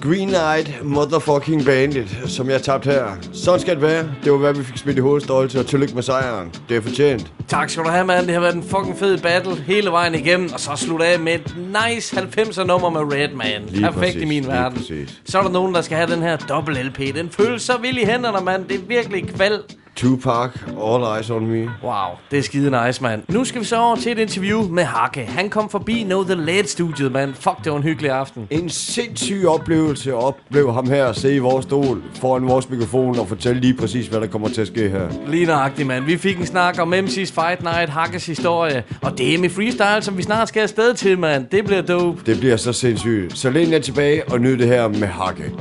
Green 0.08 0.28
Knight, 0.28 0.84
motherfucking 0.84 1.64
bandit, 1.64 2.18
som 2.26 2.50
jeg 2.50 2.62
tabte 2.62 2.90
her. 2.90 3.06
Sådan 3.32 3.60
skal 3.60 3.74
det 3.74 3.82
være. 3.82 4.04
Det 4.24 4.32
var 4.32 4.38
hvad 4.38 4.54
vi 4.54 4.64
fik 4.64 4.76
smidt 4.76 4.96
i 4.96 5.00
hovedstolse, 5.00 5.60
og 5.60 5.66
tillykke 5.66 5.94
med 5.94 6.02
sejren. 6.02 6.52
Det 6.68 6.76
er 6.76 6.80
fortjent. 6.80 7.32
Tak 7.48 7.70
skal 7.70 7.84
du 7.84 7.88
have, 7.88 8.04
mand. 8.06 8.26
Det 8.26 8.34
har 8.34 8.40
været 8.40 8.54
en 8.54 8.62
fucking 8.62 8.98
fed 8.98 9.18
battle 9.18 9.54
hele 9.56 9.90
vejen 9.90 10.14
igennem. 10.14 10.50
Og 10.52 10.60
så 10.60 10.70
slutte 10.76 11.06
af 11.06 11.18
med 11.20 11.34
et 11.34 11.56
nice 11.88 12.16
90'er 12.16 12.64
nummer 12.64 12.90
med 12.90 13.00
Redman. 13.00 13.62
Lige 13.68 13.82
Perfekt 13.82 14.00
præcis, 14.00 14.22
i 14.22 14.24
min 14.24 14.46
verden. 14.46 14.78
præcis. 14.78 15.20
Så 15.24 15.38
er 15.38 15.42
der 15.42 15.50
nogen, 15.50 15.74
der 15.74 15.80
skal 15.80 15.96
have 15.96 16.10
den 16.12 16.22
her 16.22 16.36
dobbelt 16.36 16.84
LP. 16.86 16.98
Den 17.14 17.30
føles 17.30 17.62
så 17.62 17.72
vild 17.82 17.98
i 17.98 18.04
hænderne, 18.04 18.44
mand. 18.44 18.64
Det 18.68 18.74
er 18.76 18.80
virkelig 18.88 19.28
kval. 19.28 19.60
Tupac, 19.96 20.50
All 20.80 21.16
Eyes 21.16 21.30
on 21.30 21.46
Me. 21.46 21.70
Wow, 21.82 22.16
det 22.30 22.38
er 22.38 22.42
skide 22.42 22.86
nice, 22.86 23.02
mand. 23.02 23.22
Nu 23.28 23.44
skal 23.44 23.60
vi 23.60 23.66
så 23.66 23.76
over 23.76 23.96
til 23.96 24.12
et 24.12 24.18
interview 24.18 24.62
med 24.68 24.84
Hakke. 24.84 25.20
Han 25.20 25.50
kom 25.50 25.70
forbi 25.70 26.02
Know 26.02 26.24
The 26.24 26.34
Led-studiet, 26.34 27.12
mand. 27.12 27.34
Fuck, 27.34 27.64
det 27.64 27.72
var 27.72 27.78
en 27.78 27.82
hyggelig 27.82 28.10
aften. 28.10 28.46
En 28.50 28.68
sindssyg 28.70 29.44
oplevelse 29.46 30.10
at 30.10 30.16
opleve 30.16 30.72
ham 30.72 30.90
her 30.90 31.12
sidde 31.12 31.34
i 31.34 31.38
vores 31.38 31.64
stol 31.64 32.02
foran 32.20 32.48
vores 32.48 32.70
mikrofon 32.70 33.18
og 33.18 33.28
fortælle 33.28 33.60
lige 33.60 33.74
præcis, 33.74 34.06
hvad 34.06 34.20
der 34.20 34.26
kommer 34.26 34.48
til 34.48 34.60
at 34.60 34.66
ske 34.66 34.88
her. 34.88 35.08
Lige 35.28 35.46
nøjagtigt, 35.46 35.88
mand. 35.88 36.04
Vi 36.04 36.16
fik 36.16 36.38
en 36.38 36.46
snak 36.46 36.78
om 36.78 36.94
MC's 36.94 37.32
Fight 37.40 37.62
Night, 37.62 37.90
Hakkes 37.90 38.26
historie, 38.26 38.84
og 39.02 39.18
DM 39.18 39.44
i 39.44 39.48
freestyle, 39.48 40.02
som 40.02 40.16
vi 40.18 40.22
snart 40.22 40.48
skal 40.48 40.60
afsted 40.60 40.94
til, 40.94 41.18
mand. 41.18 41.46
Det 41.52 41.64
bliver 41.64 41.82
dope. 41.82 42.20
Det 42.26 42.38
bliver 42.38 42.56
så 42.56 42.72
sindssygt. 42.72 43.38
Så 43.38 43.50
læn 43.50 43.72
jer 43.72 43.78
tilbage 43.78 44.28
og 44.32 44.40
nyd 44.40 44.56
det 44.58 44.66
her 44.66 44.88
med 44.88 45.06
Hakke. 45.06 45.52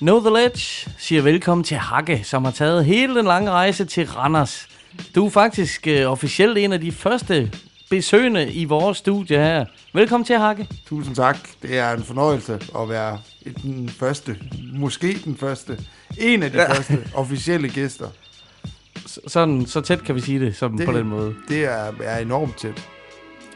Know 0.00 0.20
The 0.20 0.30
Ledge 0.30 0.90
siger 0.98 1.22
velkommen 1.22 1.64
til 1.64 1.76
Hakke, 1.76 2.20
som 2.24 2.44
har 2.44 2.52
taget 2.52 2.84
hele 2.84 3.14
den 3.16 3.24
lange 3.24 3.50
rejse 3.50 3.84
til 3.84 4.06
Randers. 4.08 4.68
Du 5.14 5.26
er 5.26 5.30
faktisk 5.30 5.86
øh, 5.86 6.10
officielt 6.10 6.58
en 6.58 6.72
af 6.72 6.80
de 6.80 6.92
første 6.92 7.50
besøgende 7.90 8.52
i 8.52 8.64
vores 8.64 8.98
studie 8.98 9.36
her. 9.38 9.64
Velkommen 9.92 10.24
til, 10.24 10.38
Hakke. 10.38 10.68
Tusind 10.88 11.16
tak. 11.16 11.38
Det 11.62 11.78
er 11.78 11.92
en 11.92 12.02
fornøjelse 12.04 12.54
at 12.54 12.88
være 12.88 13.18
den 13.62 13.88
første, 13.88 14.36
måske 14.74 15.18
den 15.24 15.36
første, 15.36 15.78
en 16.18 16.42
af 16.42 16.50
de 16.52 16.58
Ja. 16.58 16.72
første 16.72 16.98
officielle 17.14 17.68
gæster. 17.68 18.06
S- 19.08 19.18
Sådan, 19.26 19.66
så 19.66 19.80
tæt 19.80 20.04
kan 20.04 20.14
vi 20.14 20.20
sige 20.20 20.40
det, 20.40 20.56
som 20.56 20.76
Det- 20.76 20.86
på 20.86 20.92
den 20.92 21.06
måde. 21.06 21.34
Det 21.48 21.64
er, 21.64 21.92
er 22.04 22.18
enormt 22.18 22.56
tæt. 22.58 22.88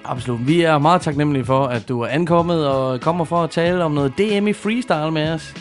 Absolut. 0.05 0.47
Vi 0.47 0.63
er 0.63 0.79
meget 0.79 1.01
taknemmelige 1.03 1.45
for, 1.45 1.67
at 1.67 1.89
du 1.89 2.01
er 2.01 2.07
ankommet 2.09 2.67
og 2.69 3.01
kommer 3.01 3.25
for 3.25 3.43
at 3.45 3.51
tale 3.51 3.85
om 3.85 3.93
noget 3.93 4.13
DM 4.19 4.47
i 4.49 4.53
freestyle 4.53 5.11
med 5.11 5.31
os. 5.31 5.55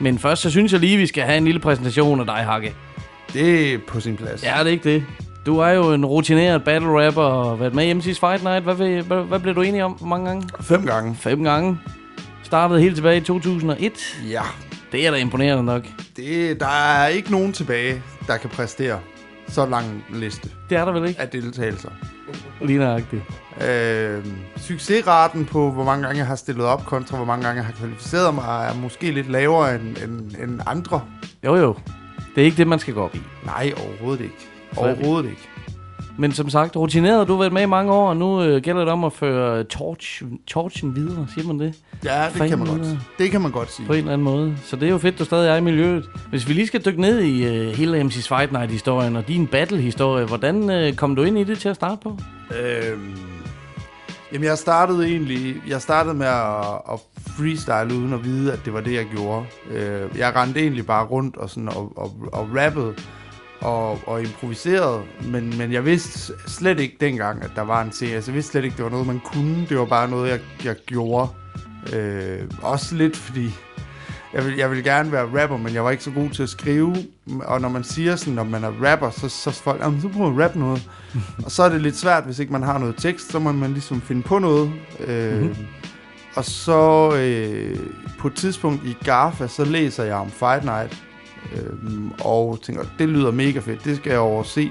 Men 0.00 0.18
først 0.18 0.42
så 0.42 0.50
synes 0.50 0.72
jeg 0.72 0.80
lige, 0.80 0.96
vi 0.96 1.06
skal 1.06 1.22
have 1.24 1.38
en 1.38 1.44
lille 1.44 1.60
præsentation 1.60 2.20
af 2.20 2.26
dig, 2.26 2.34
Hakke. 2.34 2.74
Det 3.32 3.74
er 3.74 3.78
på 3.86 4.00
sin 4.00 4.16
plads. 4.16 4.44
Ja, 4.44 4.54
det 4.58 4.66
er 4.66 4.70
ikke 4.70 4.94
det. 4.94 5.04
Du 5.46 5.58
er 5.58 5.68
jo 5.68 5.92
en 5.92 6.06
rutineret 6.06 6.64
battle 6.64 7.06
rapper 7.06 7.22
og 7.22 7.48
har 7.50 7.56
været 7.56 7.74
med 7.74 7.84
i 7.84 7.92
MC's 7.92 8.20
Fight 8.20 8.42
Night. 8.44 8.64
Hvad, 8.64 8.74
vil, 8.74 9.02
hvad, 9.02 9.22
hvad 9.22 9.38
blev 9.38 9.54
du 9.54 9.62
enig 9.62 9.84
om? 9.84 9.92
Hvor 9.92 10.06
mange 10.06 10.26
gange? 10.28 10.48
Fem 10.60 10.86
gange. 10.86 11.14
Fem 11.14 11.44
gange. 11.44 11.78
Startede 12.42 12.80
helt 12.80 12.94
tilbage 12.94 13.16
i 13.16 13.20
2001. 13.20 13.92
Ja. 14.30 14.42
Det 14.92 15.06
er 15.06 15.10
da 15.10 15.16
imponerende 15.16 15.64
nok. 15.64 15.82
Det, 16.16 16.60
der 16.60 16.66
er 16.66 17.06
ikke 17.06 17.30
nogen 17.30 17.52
tilbage, 17.52 18.02
der 18.26 18.36
kan 18.36 18.50
præstere 18.50 18.98
så 19.48 19.66
lang 19.66 20.04
liste 20.14 20.48
Det 20.70 20.78
er 20.78 20.84
der 20.84 20.92
vel 20.92 21.08
ikke? 21.08 21.20
af 21.20 21.28
deltagelser. 21.28 21.88
Lige 22.62 22.78
nøjagtigt. 22.78 23.22
Øh, 23.68 24.24
succesraten 24.56 25.44
på, 25.44 25.70
hvor 25.70 25.84
mange 25.84 26.06
gange 26.06 26.18
jeg 26.18 26.26
har 26.26 26.36
stillet 26.36 26.64
op, 26.64 26.84
kontra 26.84 27.16
hvor 27.16 27.26
mange 27.26 27.44
gange 27.44 27.56
jeg 27.56 27.66
har 27.66 27.72
kvalificeret 27.72 28.34
mig, 28.34 28.68
er 28.70 28.74
måske 28.74 29.10
lidt 29.10 29.30
lavere 29.30 29.74
end, 29.74 29.96
end, 30.04 30.42
end 30.42 30.60
andre. 30.66 31.02
Jo 31.44 31.56
jo. 31.56 31.74
Det 32.34 32.40
er 32.40 32.44
ikke 32.44 32.56
det, 32.56 32.66
man 32.66 32.78
skal 32.78 32.94
gå 32.94 33.02
op 33.02 33.14
i. 33.14 33.20
Nej, 33.44 33.72
overhovedet 33.76 34.22
ikke. 34.22 34.36
Overhovedet 34.76 35.30
ikke. 35.30 35.48
Men 36.18 36.32
som 36.32 36.50
sagt, 36.50 36.76
rutineret, 36.76 37.28
du 37.28 37.32
har 37.32 37.38
været 37.40 37.52
med 37.52 37.62
i 37.62 37.66
mange 37.66 37.92
år, 37.92 38.08
og 38.08 38.16
nu 38.16 38.42
øh, 38.42 38.62
gælder 38.62 38.80
det 38.80 38.92
om 38.92 39.04
at 39.04 39.12
føre 39.12 39.64
torch, 39.64 40.22
torchen 40.46 40.96
videre, 40.96 41.26
siger 41.34 41.46
man 41.46 41.58
det? 41.58 41.74
Ja, 42.04 42.24
det 42.24 42.32
Fanden 42.32 42.48
kan 42.48 42.58
man 42.58 42.68
godt. 42.68 42.98
Det 43.18 43.30
kan 43.30 43.40
man 43.40 43.50
godt 43.50 43.72
sige. 43.72 43.86
På 43.86 43.92
en 43.92 43.98
eller 43.98 44.12
anden 44.12 44.24
måde. 44.24 44.56
Så 44.64 44.76
det 44.76 44.86
er 44.86 44.90
jo 44.90 44.98
fedt, 44.98 45.18
du 45.18 45.24
stadig 45.24 45.48
er 45.50 45.56
i 45.56 45.60
miljøet. 45.60 46.04
Hvis 46.30 46.48
vi 46.48 46.52
lige 46.52 46.66
skal 46.66 46.84
dykke 46.84 47.00
ned 47.00 47.20
i 47.20 47.44
øh, 47.44 47.68
hele 47.68 48.00
MC's 48.00 48.36
Fight 48.36 48.52
Night-historien 48.52 49.16
og 49.16 49.28
din 49.28 49.46
battle-historie, 49.46 50.24
hvordan 50.24 50.70
øh, 50.70 50.92
kom 50.92 51.16
du 51.16 51.22
ind 51.22 51.38
i 51.38 51.44
det 51.44 51.58
til 51.58 51.68
at 51.68 51.76
starte 51.76 52.00
på? 52.02 52.18
Øhm, 52.60 53.14
jamen, 54.32 54.44
jeg 54.44 54.58
startede 54.58 55.06
egentlig... 55.06 55.62
Jeg 55.68 55.82
startede 55.82 56.14
med 56.14 56.26
at, 56.26 56.92
at 56.92 57.00
freestyle 57.36 57.98
uden 57.98 58.12
at 58.12 58.24
vide, 58.24 58.52
at 58.52 58.60
det 58.64 58.72
var 58.72 58.80
det, 58.80 58.94
jeg 58.94 59.06
gjorde. 59.06 59.46
Øh, 59.70 60.18
jeg 60.18 60.36
rendte 60.36 60.60
egentlig 60.60 60.86
bare 60.86 61.06
rundt 61.06 61.36
og, 61.36 61.50
sådan, 61.50 61.68
og, 61.68 61.92
og, 61.96 62.12
og 62.32 62.48
rappede 62.56 62.94
og, 63.60 63.98
og 64.06 64.22
improviserede, 64.22 65.02
men, 65.24 65.58
men 65.58 65.72
jeg 65.72 65.84
vidste 65.84 66.32
slet 66.46 66.80
ikke 66.80 66.96
dengang, 67.00 67.42
at 67.42 67.50
der 67.56 67.62
var 67.62 67.82
en 67.82 67.92
serie. 67.92 68.14
Altså, 68.14 68.30
jeg 68.30 68.34
vidste 68.34 68.52
slet 68.52 68.64
ikke, 68.64 68.76
det 68.76 68.84
var 68.84 68.90
noget, 68.90 69.06
man 69.06 69.20
kunne. 69.24 69.66
Det 69.68 69.78
var 69.78 69.84
bare 69.84 70.08
noget, 70.08 70.30
jeg, 70.30 70.40
jeg 70.64 70.76
gjorde. 70.86 71.28
Øh, 71.92 72.50
også 72.62 72.94
lidt 72.94 73.16
fordi... 73.16 73.54
Jeg 74.34 74.46
vil, 74.46 74.56
jeg 74.56 74.70
vil 74.70 74.84
gerne 74.84 75.12
være 75.12 75.42
rapper, 75.42 75.56
men 75.56 75.74
jeg 75.74 75.84
var 75.84 75.90
ikke 75.90 76.04
så 76.04 76.10
god 76.10 76.30
til 76.30 76.42
at 76.42 76.48
skrive. 76.48 76.96
Og 77.42 77.60
når 77.60 77.68
man 77.68 77.84
siger 77.84 78.16
sådan, 78.16 78.34
når 78.34 78.44
man 78.44 78.64
er 78.64 78.90
rapper, 78.90 79.10
så, 79.10 79.28
så 79.28 79.50
er 79.50 79.54
folk, 79.54 79.82
så 80.02 80.08
prøv 80.08 80.26
at 80.26 80.44
rappe 80.44 80.58
noget. 80.58 80.90
og 81.44 81.50
så 81.50 81.62
er 81.62 81.68
det 81.68 81.80
lidt 81.82 81.96
svært, 81.96 82.24
hvis 82.24 82.38
ikke 82.38 82.52
man 82.52 82.62
har 82.62 82.78
noget 82.78 82.94
tekst, 82.98 83.30
så 83.32 83.38
må 83.38 83.52
man 83.52 83.72
ligesom 83.72 84.00
finde 84.00 84.22
på 84.22 84.38
noget. 84.38 84.72
Øh, 85.06 85.42
Mhm. 85.42 85.56
Og 86.36 86.44
så 86.44 87.12
øh, 87.16 87.76
på 88.18 88.28
et 88.28 88.34
tidspunkt 88.34 88.84
i 88.86 88.96
GAFA, 89.04 89.46
så 89.46 89.64
læser 89.64 90.04
jeg 90.04 90.14
om 90.14 90.30
Fight 90.30 90.64
Night. 90.64 91.02
Øh, 91.54 91.72
og 92.24 92.58
tænker, 92.62 92.82
det 92.98 93.08
lyder 93.08 93.30
mega 93.30 93.58
fedt, 93.58 93.84
det 93.84 93.96
skal 93.96 94.10
jeg 94.10 94.18
overse. 94.20 94.70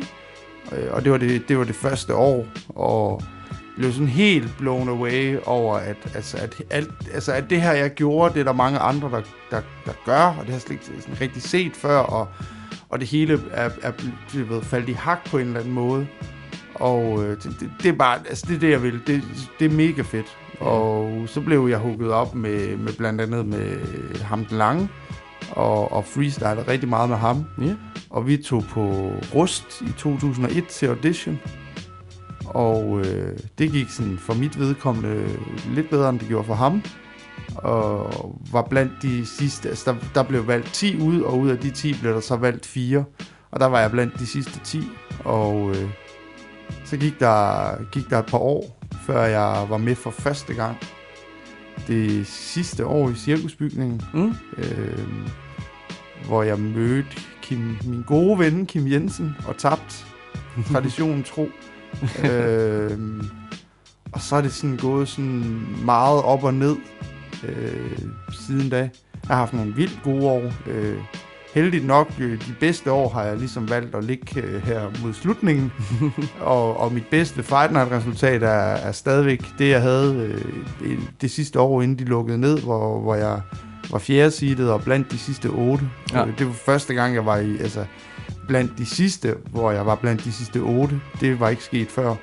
Øh, 0.72 0.88
og 0.92 1.04
det 1.04 1.12
var 1.12 1.18
det, 1.18 1.50
det 1.50 1.58
var 1.58 1.64
det 1.64 1.76
første 1.76 2.16
år, 2.16 2.46
og 2.70 3.22
blev 3.78 3.92
sådan 3.94 4.08
helt 4.08 4.58
blown 4.58 4.90
away 4.90 5.38
over, 5.46 5.76
at, 5.78 5.98
altså, 6.16 6.38
at, 6.38 6.62
alt, 6.70 6.92
altså, 7.14 7.34
at 7.34 7.50
det 7.50 7.62
her, 7.62 7.72
jeg 7.72 7.94
gjorde, 7.94 8.34
det 8.34 8.40
er 8.40 8.44
der 8.44 8.54
mange 8.54 8.80
andre, 8.80 9.10
der, 9.10 9.22
der, 9.52 9.62
der 9.86 9.92
gør, 10.06 10.22
og 10.22 10.36
det 10.40 10.46
har 10.46 10.54
jeg 10.54 10.62
slet 10.62 10.72
ikke 10.72 10.86
sådan 11.02 11.22
rigtig 11.22 11.42
set 11.42 11.72
før, 11.76 11.98
og, 11.98 12.28
og 12.90 13.00
det 13.00 13.08
hele 13.08 13.40
er, 13.52 13.70
er 13.82 13.92
blevet 14.32 14.66
faldet 14.66 14.90
i 14.90 14.94
hak 14.94 15.30
på 15.30 15.38
en 15.38 15.48
eller 15.48 15.60
anden 15.60 15.74
måde. 15.74 16.08
Og 16.80 17.24
øh, 17.24 17.30
det, 17.30 17.56
det, 17.60 17.72
det 17.84 17.90
er 17.90 17.94
bare, 17.94 18.20
altså 18.30 18.46
det 18.48 18.56
er 18.56 18.60
det, 18.60 18.70
jeg 18.70 18.84
vil. 18.84 19.02
Det, 19.08 19.24
det 19.60 19.72
er 19.72 19.76
mega 19.76 20.02
fedt. 20.02 20.38
Og 20.60 21.24
så 21.28 21.42
blev 21.42 21.68
jeg 21.70 21.78
hugget 21.78 22.12
op 22.12 22.36
med, 22.36 22.78
med 22.78 22.94
blandt 22.94 23.22
andet 23.22 23.46
med 23.46 23.80
ham 24.22 24.46
den 24.46 24.58
lange, 24.58 24.90
og, 25.52 25.92
og 25.92 26.06
freestyle 26.06 26.68
rigtig 26.68 26.90
meget 26.90 27.10
med 27.10 27.18
ham. 27.18 27.46
Ja. 27.62 27.76
Og 28.10 28.28
vi 28.28 28.38
tog 28.38 28.64
på 28.70 29.12
Rust 29.36 29.82
i 29.82 29.92
2001 29.98 30.68
til 30.68 30.86
audition. 30.86 31.40
Og 32.46 33.00
øh, 33.00 33.40
det 33.58 33.72
gik 33.72 33.90
sådan 33.90 34.18
for 34.18 34.34
mit 34.34 34.60
vedkommende 34.60 35.26
lidt 35.74 35.90
bedre, 35.90 36.10
end 36.10 36.20
det 36.20 36.28
gjorde 36.28 36.46
for 36.46 36.54
ham. 36.54 36.84
Og 37.56 38.40
var 38.52 38.62
blandt 38.62 38.92
de 39.02 39.26
sidste, 39.26 39.70
altså 39.70 39.92
der, 39.92 39.98
der 40.16 40.24
blev 40.24 40.48
valgt 40.48 40.74
10 40.74 41.02
ud, 41.02 41.22
og 41.22 41.40
ud 41.40 41.50
af 41.50 41.58
de 41.58 41.70
10 41.70 41.94
blev 42.02 42.14
der 42.14 42.20
så 42.20 42.36
valgt 42.36 42.66
4. 42.66 43.04
Og 43.52 43.60
der 43.60 43.66
var 43.66 43.80
jeg 43.80 43.92
blandt 43.92 44.20
de 44.20 44.26
sidste 44.26 44.60
10. 44.64 44.84
Og 45.26 45.70
øh, 45.70 45.90
så 46.90 46.98
gik 46.98 47.20
der, 47.20 47.72
gik 47.92 48.10
der 48.10 48.20
et 48.20 48.26
par 48.26 48.38
år, 48.38 48.80
før 49.06 49.24
jeg 49.24 49.66
var 49.70 49.78
med 49.78 49.96
for 49.96 50.12
første 50.12 50.54
gang. 50.54 50.78
Det 51.88 52.28
sidste 52.28 52.86
år 52.86 53.10
i 53.10 53.16
cirkusbygningen, 53.16 54.02
Mm. 54.14 54.34
øh, 54.58 55.08
hvor 56.26 56.44
jeg 56.44 56.60
mødte 56.60 57.10
Kim, 57.42 57.78
min 57.86 58.04
gode 58.08 58.40
ven 58.40 58.66
Kim 58.66 58.88
Jensen 58.88 59.36
og 59.48 59.58
tabt 59.58 60.06
traditionen 60.72 61.24
tro. 61.24 61.50
øh, 62.32 62.98
og 64.12 64.22
så 64.22 64.36
er 64.36 64.42
det 64.42 64.54
sådan 64.54 64.78
gået 64.78 65.08
sådan 65.08 65.66
meget 65.86 66.24
op 66.24 66.44
og 66.44 66.54
ned 66.54 66.76
øh, 67.48 68.00
siden 68.32 68.70
da. 68.70 68.78
Jeg 68.78 68.90
har 69.28 69.36
haft 69.36 69.54
nogle 69.54 69.76
vildt 69.76 70.00
gode 70.04 70.26
år. 70.26 70.52
Øh, 70.68 70.98
heldigt 71.54 71.86
nok, 71.86 72.12
øh, 72.20 72.32
de 72.32 72.54
bedste 72.60 72.92
år 72.92 73.10
har 73.10 73.24
jeg 73.24 73.38
ligesom 73.38 73.70
valgt 73.70 73.96
at 73.96 74.04
ligge 74.04 74.42
øh, 74.42 74.62
her 74.62 74.82
mod 75.04 75.14
slutningen. 75.14 75.72
og, 76.40 76.78
og 76.78 76.94
mit 76.94 77.06
bedste 77.12 77.44
Fight 77.44 77.72
Night 77.72 77.92
resultat 77.92 78.44
er, 78.44 78.48
er 78.48 78.92
stadigvæk 78.92 79.42
det, 79.58 79.70
jeg 79.70 79.82
havde 79.82 80.38
øh, 80.82 80.98
det 81.22 81.32
sidste 81.32 81.60
år, 81.60 81.82
inden 81.82 82.00
de 82.00 82.06
lukkede 82.06 82.38
ned, 82.38 82.60
hvor, 82.60 83.00
hvor 83.00 83.16
jeg 83.16 83.42
var 83.92 84.00
fjerde 84.00 84.32
seedet 84.32 84.72
og 84.72 84.84
blandt 84.84 85.12
de 85.12 85.18
sidste 85.18 85.48
otte. 85.48 85.90
Ja. 86.14 86.26
Det 86.38 86.48
var 86.48 86.54
første 86.54 86.94
gang, 86.94 87.16
jeg 87.16 87.26
var 87.26 87.38
i, 87.38 87.58
altså 87.58 87.86
blandt 88.48 88.78
de 88.78 88.86
sidste, 88.86 89.36
hvor 89.52 89.72
jeg 89.72 89.86
var 89.86 89.96
blandt 89.96 90.24
de 90.24 90.32
sidste 90.32 90.58
otte. 90.58 91.02
Det 91.22 91.40
var 91.40 91.50
ikke 91.50 91.64
sket 91.64 91.88
før. 91.88 92.16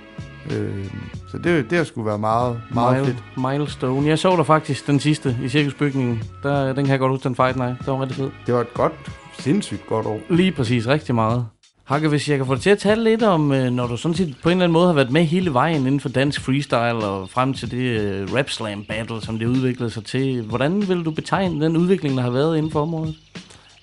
Øh, 0.50 0.86
så 1.36 1.42
det, 1.42 1.70
det 1.70 1.78
har 1.78 1.84
sgu 1.84 2.02
været 2.02 2.20
meget, 2.20 2.60
meget 2.74 3.00
Mile, 3.00 3.06
fedt. 3.06 3.46
Milestone. 3.52 4.08
Jeg 4.08 4.18
så 4.18 4.36
der 4.36 4.42
faktisk 4.42 4.86
den 4.86 5.00
sidste 5.00 5.36
i 5.44 5.48
cirkusbygningen. 5.48 6.22
Der, 6.42 6.66
den 6.66 6.84
kan 6.84 6.92
jeg 6.92 6.98
godt 6.98 7.12
huske, 7.12 7.28
den 7.28 7.36
fight 7.36 7.56
night. 7.56 7.78
Det 7.78 7.86
var 7.86 8.02
rigtig 8.02 8.16
fed. 8.16 8.30
Det 8.46 8.54
var 8.54 8.60
et 8.60 8.74
godt, 8.74 8.92
sindssygt 9.38 9.86
godt 9.86 10.06
år. 10.06 10.20
Lige 10.30 10.52
præcis, 10.52 10.88
rigtig 10.88 11.14
meget. 11.14 11.46
Hakke, 11.84 12.08
hvis 12.08 12.28
jeg 12.28 12.36
kan 12.36 12.46
få 12.46 12.54
dig 12.54 12.62
til 12.62 12.70
at 12.70 12.78
tale 12.78 13.04
lidt 13.04 13.22
om, 13.22 13.52
øh, 13.52 13.70
når 13.70 13.86
du 13.86 13.96
sådan 13.96 14.14
set 14.14 14.36
på 14.42 14.48
en 14.48 14.52
eller 14.52 14.64
anden 14.64 14.72
måde 14.72 14.86
har 14.86 14.94
været 14.94 15.10
med 15.10 15.24
hele 15.24 15.52
vejen 15.52 15.80
inden 15.80 16.00
for 16.00 16.08
dansk 16.08 16.40
freestyle 16.40 17.06
og 17.06 17.30
frem 17.30 17.54
til 17.54 17.70
det 17.70 18.24
uh, 18.28 18.36
rap 18.36 18.50
slam 18.50 18.84
battle, 18.84 19.22
som 19.22 19.38
det 19.38 19.46
udviklede 19.46 19.90
sig 19.90 20.04
til. 20.04 20.42
Hvordan 20.42 20.88
vil 20.88 21.04
du 21.04 21.10
betegne 21.10 21.64
den 21.64 21.76
udvikling, 21.76 22.16
der 22.16 22.22
har 22.22 22.30
været 22.30 22.56
inden 22.56 22.72
for 22.72 22.82
området? 22.82 23.14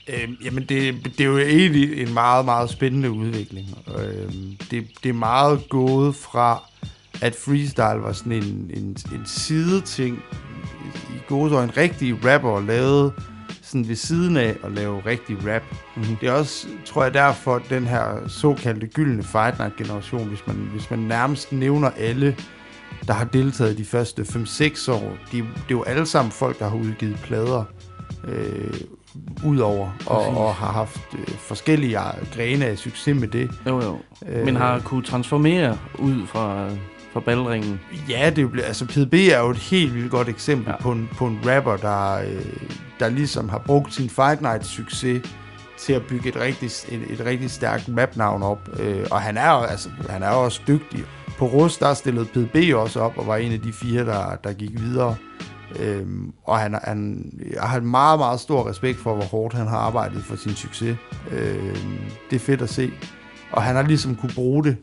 Øhm, 0.07 0.37
jamen, 0.45 0.63
det, 0.63 0.95
det 1.03 1.19
er 1.19 1.25
jo 1.25 1.37
egentlig 1.37 2.01
en 2.01 2.13
meget, 2.13 2.45
meget 2.45 2.69
spændende 2.69 3.11
udvikling. 3.11 3.67
Øhm, 3.87 4.57
det, 4.71 4.87
det 5.03 5.09
er 5.09 5.13
meget 5.13 5.69
gået 5.69 6.15
fra, 6.15 6.63
at 7.23 7.35
freestyle 7.35 8.01
var 8.03 8.11
sådan 8.11 8.31
en, 8.31 8.71
en, 8.73 8.97
en 9.13 9.25
sideting. 9.25 10.23
I 11.09 11.19
gode 11.27 11.63
en 11.63 11.77
rigtig 11.77 12.25
rapper 12.25 12.61
lavede 12.61 13.13
sådan 13.61 13.87
ved 13.87 13.95
siden 13.95 14.37
af 14.37 14.55
at 14.63 14.71
lave 14.71 15.01
rigtig 15.05 15.37
rap. 15.37 15.61
Mm-hmm. 15.95 16.15
Det 16.15 16.29
er 16.29 16.33
også, 16.33 16.67
tror 16.85 17.03
jeg, 17.03 17.13
derfor 17.13 17.61
den 17.69 17.87
her 17.87 18.27
såkaldte 18.27 18.87
gyldne 18.87 19.23
Fight 19.23 19.59
Night 19.59 19.75
generation, 19.75 20.27
hvis 20.27 20.47
man, 20.47 20.55
hvis 20.55 20.91
man 20.91 20.99
nærmest 20.99 21.51
nævner 21.51 21.89
alle, 21.97 22.35
der 23.07 23.13
har 23.13 23.25
deltaget 23.25 23.77
de 23.77 23.85
første 23.85 24.21
5-6 24.21 24.91
år, 24.91 25.17
de, 25.31 25.37
det 25.37 25.45
er 25.45 25.71
jo 25.71 25.83
alle 25.83 26.05
sammen 26.05 26.31
folk, 26.31 26.59
der 26.59 26.69
har 26.69 26.77
udgivet 26.77 27.19
plader 27.23 27.63
øh, 28.27 28.73
udover, 29.45 29.85
og, 30.05 30.21
Præcis. 30.21 30.37
og 30.37 30.55
har 30.55 30.71
haft 30.71 31.01
øh, 31.19 31.27
forskellige 31.37 31.99
grene 32.35 32.65
af 32.65 32.77
succes 32.77 33.19
med 33.19 33.27
det. 33.27 33.51
Jo, 33.67 33.81
jo. 33.81 33.97
Øh, 34.27 34.45
Men 34.45 34.55
har 34.55 34.79
kunne 34.79 35.03
transformere 35.03 35.77
ud 35.99 36.27
fra, 36.27 36.69
fra 37.13 37.19
ballringen. 37.19 37.79
Ja, 38.09 38.31
det 38.35 38.43
er 38.43 38.47
blevet, 38.47 38.67
altså 38.67 38.85
PDB 38.85 39.13
er 39.13 39.39
jo 39.39 39.49
et 39.49 39.57
helt 39.57 39.95
vildt 39.95 40.11
godt 40.11 40.29
eksempel 40.29 40.71
ja. 40.71 40.81
på, 40.81 40.91
en, 40.91 41.09
på 41.17 41.27
en 41.27 41.39
rapper, 41.45 41.77
der, 41.77 42.13
øh, 42.13 42.45
der 42.99 43.09
ligesom 43.09 43.49
har 43.49 43.57
brugt 43.57 43.93
sin 43.93 44.09
Fight 44.09 44.41
Night 44.41 44.65
succes 44.65 45.21
til 45.77 45.93
at 45.93 46.01
bygge 46.09 46.29
et 46.29 46.35
rigtig, 46.35 46.65
et, 46.65 47.01
et 47.09 47.25
rigtig 47.25 47.51
stærkt 47.51 47.89
rapnavn 47.97 48.43
op. 48.43 48.69
Øh, 48.79 49.07
og 49.11 49.21
han 49.21 49.37
er, 49.37 49.49
altså, 49.49 49.89
han 50.09 50.23
er 50.23 50.29
også 50.29 50.61
dygtig. 50.67 51.03
På 51.37 51.45
Rust, 51.45 51.79
der 51.79 51.93
stillede 51.93 52.25
PDB 52.25 52.75
også 52.75 52.99
op, 52.99 53.17
og 53.17 53.27
var 53.27 53.37
en 53.37 53.51
af 53.51 53.61
de 53.61 53.73
fire, 53.73 54.05
der, 54.05 54.35
der 54.43 54.53
gik 54.53 54.81
videre. 54.81 55.15
Øhm, 55.79 56.33
og 56.43 56.59
han, 56.59 56.79
han, 56.83 57.31
jeg 57.53 57.63
har 57.63 57.79
meget, 57.79 58.19
meget 58.19 58.39
stor 58.39 58.69
respekt 58.69 58.99
for, 58.99 59.15
hvor 59.15 59.23
hårdt 59.23 59.53
han 59.53 59.67
har 59.67 59.77
arbejdet 59.77 60.23
for 60.23 60.35
sin 60.35 60.55
succes. 60.55 60.97
Øhm, 61.31 61.97
det 62.29 62.35
er 62.35 62.39
fedt 62.39 62.61
at 62.61 62.69
se. 62.69 62.91
Og 63.51 63.63
han 63.63 63.75
har 63.75 63.83
ligesom 63.83 64.15
kunne 64.15 64.31
bruge 64.35 64.63
det. 64.63 64.77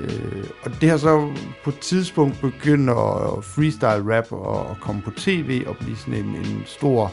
Øh, 0.00 0.44
og 0.62 0.70
det 0.80 0.90
har 0.90 0.96
så 0.96 1.32
på 1.64 1.70
et 1.70 1.78
tidspunkt 1.78 2.40
begyndt 2.40 2.90
at 2.90 3.44
freestyle 3.44 4.16
rap 4.16 4.32
og, 4.32 4.66
og 4.66 4.76
komme 4.80 5.02
på 5.02 5.10
tv 5.10 5.64
og 5.66 5.76
blive 5.76 5.96
sådan 5.96 6.14
en, 6.14 6.36
en 6.36 6.62
stor 6.66 7.12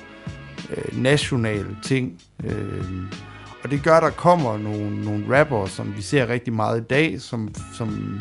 øh, 0.69 1.01
national 1.01 1.65
ting. 1.83 2.21
Øh, 2.43 3.03
og 3.63 3.71
det 3.71 3.83
gør, 3.83 3.93
at 3.97 4.03
der 4.03 4.09
kommer 4.09 4.57
nogle, 4.57 5.01
nogle 5.05 5.39
rapper, 5.39 5.65
som 5.65 5.93
vi 5.97 6.01
ser 6.01 6.29
rigtig 6.29 6.53
meget 6.53 6.81
i 6.81 6.83
dag, 6.83 7.21
som, 7.21 7.49
som 7.73 8.19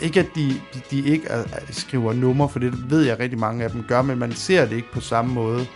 ikke 0.00 0.20
at 0.20 0.26
de, 0.34 0.48
de, 0.74 0.80
de 0.90 1.08
ikke 1.08 1.28
er, 1.28 1.38
er, 1.38 1.60
skriver 1.70 2.12
numre, 2.12 2.48
for 2.48 2.58
det 2.58 2.90
ved 2.90 3.02
jeg 3.02 3.18
rigtig 3.18 3.38
mange 3.38 3.64
af 3.64 3.70
dem 3.70 3.84
gør, 3.88 4.02
men 4.02 4.18
man 4.18 4.32
ser 4.32 4.66
det 4.66 4.76
ikke 4.76 4.92
på 4.92 5.00
samme 5.00 5.34
måde. 5.34 5.66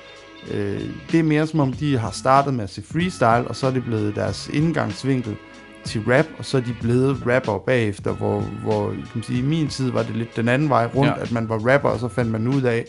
Øh, 0.51 0.81
det 1.13 1.21
er 1.21 1.25
mere 1.25 1.47
som 1.47 1.61
om, 1.61 1.73
de 1.73 1.99
har 1.99 2.11
startet 2.11 2.55
med 2.55 2.65
at 2.65 2.71
se 2.71 2.83
freestyle, 2.83 3.49
og 3.49 3.57
så 3.57 3.67
er 3.67 3.71
det 3.71 3.85
blevet 3.85 4.17
deres 4.17 4.49
indgangsvinkel 4.53 5.37
til 5.85 6.01
rap, 6.09 6.27
og 6.39 6.45
så 6.45 6.57
er 6.57 6.61
de 6.61 6.75
blevet 6.81 7.23
rapper 7.27 7.59
bagefter, 7.59 8.13
hvor, 8.13 8.41
hvor 8.41 8.89
kan 8.91 9.03
man 9.15 9.23
sige, 9.25 9.39
i 9.39 9.43
min 9.43 9.69
tid 9.69 9.91
var 9.91 10.03
det 10.03 10.17
lidt 10.17 10.37
den 10.37 10.49
anden 10.49 10.69
vej 10.69 10.87
rundt, 10.95 11.13
Ja. 11.17 11.23
at 11.23 11.33
man 11.33 11.49
var 11.49 11.73
rapper, 11.73 11.89
og 11.89 12.01
så 12.01 12.09
fandt 12.09 12.31
man 12.31 12.49
ud 12.49 12.63
af, 12.63 12.85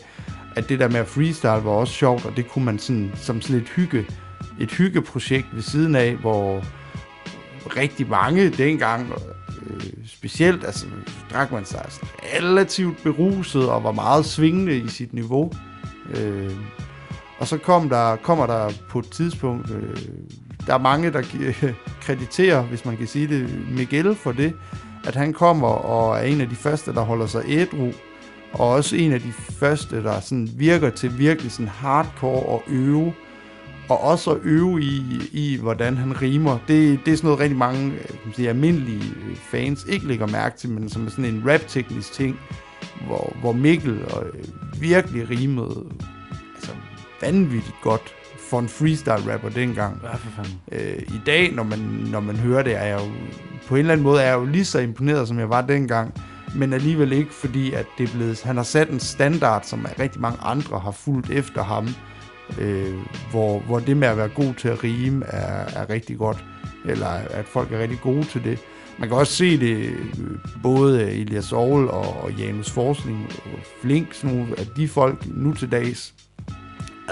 at 0.56 0.68
det 0.68 0.78
der 0.78 0.88
med 0.88 1.00
at 1.00 1.06
freestyle 1.06 1.50
var 1.50 1.70
også 1.70 1.92
sjovt, 1.94 2.26
og 2.26 2.36
det 2.36 2.48
kunne 2.48 2.64
man 2.64 2.78
sådan, 2.78 3.12
som 3.16 3.40
sådan 3.40 3.56
et 3.56 3.68
hygge, 3.68 4.06
et 4.60 4.70
hyggeprojekt 4.70 5.46
ved 5.52 5.62
siden 5.62 5.94
af, 5.94 6.14
hvor 6.16 6.62
rigtig 7.76 8.08
mange 8.08 8.48
dengang, 8.50 9.12
øh, 9.66 9.80
specielt, 10.06 10.64
altså 10.64 10.86
drak 11.32 11.52
man 11.52 11.64
sig 11.64 11.80
altså, 11.84 12.00
relativt 12.38 13.02
beruset 13.02 13.68
og 13.68 13.84
var 13.84 13.92
meget 13.92 14.24
svingende 14.24 14.76
i 14.76 14.88
sit 14.88 15.12
niveau. 15.12 15.52
Øh, 16.20 16.50
og 17.38 17.48
så 17.48 17.58
kom 17.58 17.88
der, 17.88 18.16
kommer 18.16 18.46
der 18.46 18.70
på 18.88 18.98
et 18.98 19.10
tidspunkt, 19.10 19.70
øh, 19.70 19.96
der 20.66 20.74
er 20.74 20.78
mange, 20.78 21.12
der 21.12 21.22
giver, 21.22 21.52
krediterer, 22.04 22.62
hvis 22.62 22.84
man 22.84 22.96
kan 22.96 23.06
sige 23.06 23.28
det, 23.28 23.68
Miguel 23.70 24.14
for 24.14 24.32
det, 24.32 24.54
at 25.04 25.14
han 25.14 25.32
kommer 25.32 25.68
og 25.68 26.18
er 26.18 26.22
en 26.22 26.40
af 26.40 26.48
de 26.48 26.54
første, 26.54 26.94
der 26.94 27.00
holder 27.00 27.26
sig 27.26 27.42
ædru, 27.48 27.92
og 28.52 28.68
også 28.68 28.96
en 28.96 29.12
af 29.12 29.20
de 29.20 29.32
første, 29.32 30.02
der 30.02 30.20
sådan 30.20 30.48
virker 30.56 30.90
til 30.90 31.18
virkelig 31.18 31.52
sådan 31.52 31.68
hardcore 31.68 32.54
at 32.54 32.60
øve, 32.68 33.14
og 33.88 34.00
også 34.00 34.30
at 34.30 34.38
øve 34.42 34.82
i, 34.82 35.02
i 35.32 35.58
hvordan 35.60 35.96
han 35.96 36.22
rimer. 36.22 36.58
Det, 36.68 37.00
det 37.04 37.12
er 37.12 37.16
sådan 37.16 37.26
noget 37.26 37.40
rigtig 37.40 37.58
mange 37.58 37.92
øh, 37.92 38.08
kan 38.08 38.34
sige, 38.34 38.48
almindelige 38.48 39.14
øh, 39.28 39.36
fans 39.36 39.86
ikke 39.88 40.06
lægger 40.06 40.26
mærke 40.26 40.58
til, 40.58 40.70
men 40.70 40.88
som 40.88 41.06
er 41.06 41.10
sådan 41.10 41.24
en 41.24 41.42
rap-teknisk 41.46 42.12
ting, 42.12 42.40
hvor, 43.06 43.36
hvor 43.40 43.52
Mikkel 43.52 43.98
øh, 43.98 44.82
virkelig 44.82 45.30
rimede 45.30 45.84
altså, 46.56 46.70
vanvittigt 47.20 47.76
godt 47.82 48.14
for 48.52 48.58
en 48.58 48.68
freestyle-rapper 48.68 49.48
dengang. 49.48 50.00
Ja, 50.02 50.14
for 50.14 50.30
fanden. 50.36 50.60
Øh, 50.72 51.02
I 51.16 51.20
dag, 51.26 51.52
når 51.54 51.62
man, 51.62 51.78
når 52.10 52.20
man 52.20 52.36
hører 52.36 52.62
det, 52.62 52.76
er 52.76 52.84
jeg 52.84 53.00
jo 53.00 53.12
på 53.68 53.74
en 53.74 53.78
eller 53.78 53.92
anden 53.92 54.04
måde 54.04 54.22
er 54.22 54.26
jeg 54.26 54.34
jo 54.34 54.44
lige 54.44 54.64
så 54.64 54.78
imponeret, 54.78 55.28
som 55.28 55.38
jeg 55.38 55.50
var 55.50 55.60
dengang, 55.60 56.14
men 56.54 56.72
alligevel 56.72 57.12
ikke, 57.12 57.34
fordi 57.34 57.72
at 57.72 57.86
det 57.98 58.08
er 58.08 58.12
blevet, 58.12 58.42
han 58.42 58.56
har 58.56 58.62
sat 58.62 58.90
en 58.90 59.00
standard, 59.00 59.62
som 59.62 59.86
rigtig 59.98 60.20
mange 60.20 60.38
andre 60.42 60.78
har 60.78 60.90
fulgt 60.90 61.30
efter 61.30 61.62
ham, 61.62 61.88
øh, 62.58 62.94
hvor, 63.30 63.58
hvor 63.58 63.78
det 63.78 63.96
med 63.96 64.08
at 64.08 64.16
være 64.16 64.28
god 64.28 64.54
til 64.54 64.68
at 64.68 64.84
rime 64.84 65.24
er, 65.26 65.80
er 65.80 65.90
rigtig 65.90 66.18
godt, 66.18 66.44
eller 66.84 67.06
at 67.08 67.44
folk 67.44 67.72
er 67.72 67.78
rigtig 67.78 68.00
gode 68.00 68.24
til 68.24 68.44
det. 68.44 68.58
Man 68.98 69.08
kan 69.08 69.18
også 69.18 69.32
se 69.32 69.60
det 69.60 69.76
øh, 69.76 70.38
både 70.62 71.10
Elias 71.10 71.52
Aarhus 71.52 71.90
og, 71.90 72.22
og 72.22 72.32
Janus 72.32 72.70
Forsling 72.70 73.32
og 73.44 73.58
Flink, 73.82 74.14
sådan 74.14 74.36
nogle 74.36 74.58
af 74.58 74.66
de 74.66 74.88
folk 74.88 75.26
nu 75.26 75.54
til 75.54 75.72
dags, 75.72 76.14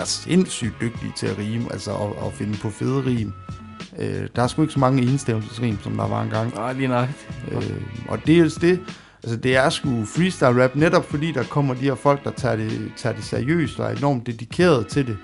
er 0.00 0.04
sindssygt 0.04 0.74
dygtige 0.80 1.12
til 1.16 1.26
at 1.26 1.38
rime, 1.38 1.72
altså 1.72 1.90
at, 1.92 2.26
at 2.26 2.32
finde 2.32 2.58
på 2.62 2.70
fede 2.70 3.06
rim. 3.06 3.32
Øh, 3.98 4.28
der 4.36 4.42
er 4.42 4.46
sgu 4.46 4.62
ikke 4.62 4.74
så 4.74 4.80
mange 4.80 5.02
enstavelsesrim, 5.02 5.78
som 5.82 5.96
der 5.96 6.08
var 6.08 6.22
engang. 6.22 6.54
Nej, 6.54 6.72
lige 6.72 6.88
nok. 6.88 7.08
Øh, 7.52 7.82
og 8.08 8.18
er 8.18 8.20
det, 8.60 8.80
altså 9.22 9.36
det 9.36 9.56
er 9.56 9.70
sgu 9.70 10.04
freestyle 10.04 10.64
rap, 10.64 10.76
netop 10.76 11.10
fordi 11.10 11.32
der 11.32 11.42
kommer 11.42 11.74
de 11.74 11.80
her 11.80 11.94
folk, 11.94 12.24
der 12.24 12.30
tager 12.30 12.56
det, 12.56 12.92
tager 12.96 13.14
det 13.14 13.24
seriøst 13.24 13.80
og 13.80 13.92
er 13.92 13.96
enormt 13.96 14.26
dedikeret 14.26 14.86
til 14.86 15.06
det. 15.06 15.16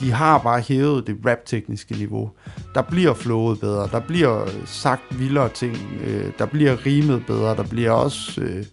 De 0.00 0.12
har 0.12 0.38
bare 0.38 0.60
hævet 0.60 1.06
det 1.06 1.16
rap-tekniske 1.26 1.94
niveau. 1.94 2.30
Der 2.74 2.82
bliver 2.82 3.14
flowet 3.14 3.60
bedre, 3.60 3.88
der 3.92 4.00
bliver 4.00 4.46
sagt 4.64 5.02
vildere 5.18 5.48
ting, 5.48 5.76
øh, 6.04 6.32
der 6.38 6.46
bliver 6.46 6.86
rimet 6.86 7.26
bedre, 7.26 7.56
der 7.56 7.64
bliver 7.64 7.90
også 7.90 8.40
øh, 8.40 8.64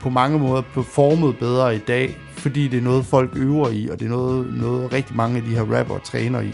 på 0.00 0.10
mange 0.10 0.38
måder 0.38 0.62
performet 0.74 1.38
bedre 1.38 1.76
i 1.76 1.78
dag, 1.78 2.18
fordi 2.44 2.68
det 2.68 2.78
er 2.78 2.82
noget, 2.82 3.06
folk 3.06 3.30
øver 3.36 3.68
i, 3.68 3.88
og 3.88 4.00
det 4.00 4.06
er 4.06 4.10
noget, 4.10 4.54
noget 4.54 4.92
rigtig 4.92 5.16
mange 5.16 5.36
af 5.36 5.42
de 5.42 5.48
her 5.48 5.78
rapper 5.78 5.98
træner 5.98 6.40
i. 6.40 6.52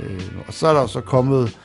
Øh, 0.00 0.32
og 0.46 0.54
så 0.54 0.66
er 0.66 0.72
der 0.72 0.86
så 0.86 1.00
kommet, 1.00 1.58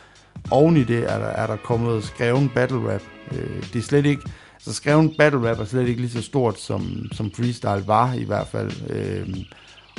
oven 0.51 0.77
i 0.77 0.83
det, 0.83 1.11
er 1.11 1.19
der, 1.19 1.25
er 1.25 1.47
der 1.47 1.55
kommet 1.55 2.03
skreven 2.03 2.49
battle 2.49 2.93
rap. 2.93 3.01
Øh, 3.31 3.63
det 3.73 3.79
er 3.79 3.83
slet 3.83 4.05
ikke, 4.05 4.21
så 4.59 4.73
skreven 4.73 5.13
battle 5.17 5.49
rap 5.49 5.59
er 5.59 5.65
slet 5.65 5.87
ikke 5.87 6.01
lige 6.01 6.11
så 6.11 6.21
stort, 6.21 6.59
som, 6.59 7.05
som 7.11 7.31
freestyle 7.31 7.87
var 7.87 8.13
i 8.13 8.23
hvert 8.23 8.47
fald. 8.47 8.71
Øh, 8.89 9.35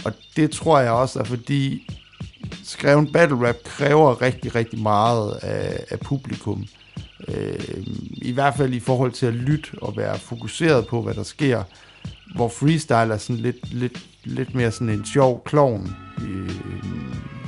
og 0.05 0.13
det 0.37 0.51
tror 0.51 0.79
jeg 0.79 0.93
også 0.93 1.19
er 1.19 1.25
fordi, 1.25 1.89
skreven 2.65 3.13
battle 3.13 3.49
rap 3.49 3.57
kræver 3.65 4.23
rigtig, 4.23 4.55
rigtig 4.55 4.83
meget 4.83 5.33
af, 5.43 5.85
af 5.91 6.01
publikum. 6.01 6.67
Øh, 7.29 7.85
I 8.13 8.33
hvert 8.33 8.55
fald 8.57 8.75
i 8.75 8.81
forhold 8.81 9.13
til 9.13 9.27
at 9.27 9.35
lytte 9.35 9.69
og 9.83 9.97
være 9.97 10.19
fokuseret 10.19 10.87
på, 10.87 11.03
hvad 11.03 11.15
der 11.15 11.23
sker. 11.23 11.63
Hvor 12.35 12.49
freestyle 12.49 13.15
er 13.15 13.17
sådan 13.17 13.43
lidt, 13.43 13.73
lidt, 13.75 14.07
lidt 14.25 14.55
mere 14.55 14.71
sådan 14.71 14.89
en 14.89 15.05
sjov 15.05 15.43
klovn, 15.45 15.97
øh, 16.23 16.51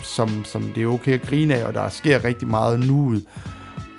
som, 0.03 0.45
som 0.45 0.63
det 0.75 0.83
er 0.83 0.87
okay 0.87 1.13
at 1.13 1.23
grine 1.23 1.55
af, 1.55 1.65
og 1.67 1.75
der 1.75 1.89
sker 1.89 2.25
rigtig 2.25 2.49
meget 2.49 2.81
nuet. 2.87 3.25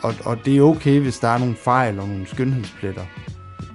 Og, 0.02 0.14
og 0.26 0.38
det 0.46 0.58
er 0.58 0.62
okay, 0.62 1.00
hvis 1.00 1.20
der 1.20 1.28
er 1.28 1.38
nogle 1.38 1.56
fejl 1.56 2.00
og 2.00 2.08
nogle 2.08 2.28
skønhedspletter. 2.28 3.02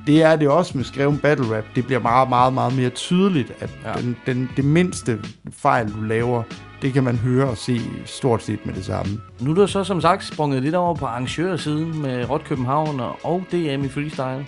Det 0.06 0.22
er 0.22 0.36
det 0.36 0.48
også 0.48 0.76
med 0.78 0.84
skreven 0.84 1.18
battle 1.18 1.56
rap. 1.56 1.64
Det 1.74 1.86
bliver 1.86 2.00
meget, 2.00 2.28
meget, 2.28 2.52
meget 2.52 2.76
mere 2.76 2.90
tydeligt, 2.90 3.52
at 3.60 3.70
ja. 3.84 3.92
den, 3.92 4.16
den, 4.26 4.50
det 4.56 4.64
mindste 4.64 5.18
fejl, 5.52 5.92
du 5.92 6.00
laver, 6.02 6.42
det 6.82 6.92
kan 6.92 7.04
man 7.04 7.16
høre 7.16 7.48
og 7.48 7.56
se 7.56 7.80
stort 8.04 8.42
set 8.42 8.66
med 8.66 8.74
det 8.74 8.84
samme. 8.84 9.20
Nu 9.40 9.50
er 9.50 9.54
du 9.54 9.66
så 9.66 9.84
som 9.84 10.00
sagt 10.00 10.24
sprunget 10.24 10.62
lidt 10.62 10.74
over 10.74 10.94
på 10.94 11.06
arrangørsiden 11.06 12.02
med 12.02 12.30
Rot 12.30 12.44
København 12.44 13.00
og- 13.00 13.18
og 13.24 13.44
DM 13.52 13.84
i 13.84 13.88
freestyle. 13.88 14.46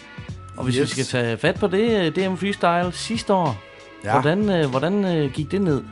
Og 0.57 0.65
hvis 0.65 0.75
yes. 0.75 0.83
vi 0.83 1.03
skal 1.03 1.05
tage 1.05 1.39
fat 1.39 1.61
på 1.61 1.67
det, 1.67 2.07
øh, 2.07 2.17
DM 2.17 2.35
freestyle 2.35 2.93
sidste 2.93 3.35
år, 3.35 3.63
ja. 4.05 4.13
Hvordan, 4.13 4.51
øh, 4.51 4.71
hvordan 4.71 5.05
øh, 5.05 5.33
gik 5.33 5.51
det 5.51 5.63
ned? 5.63 5.83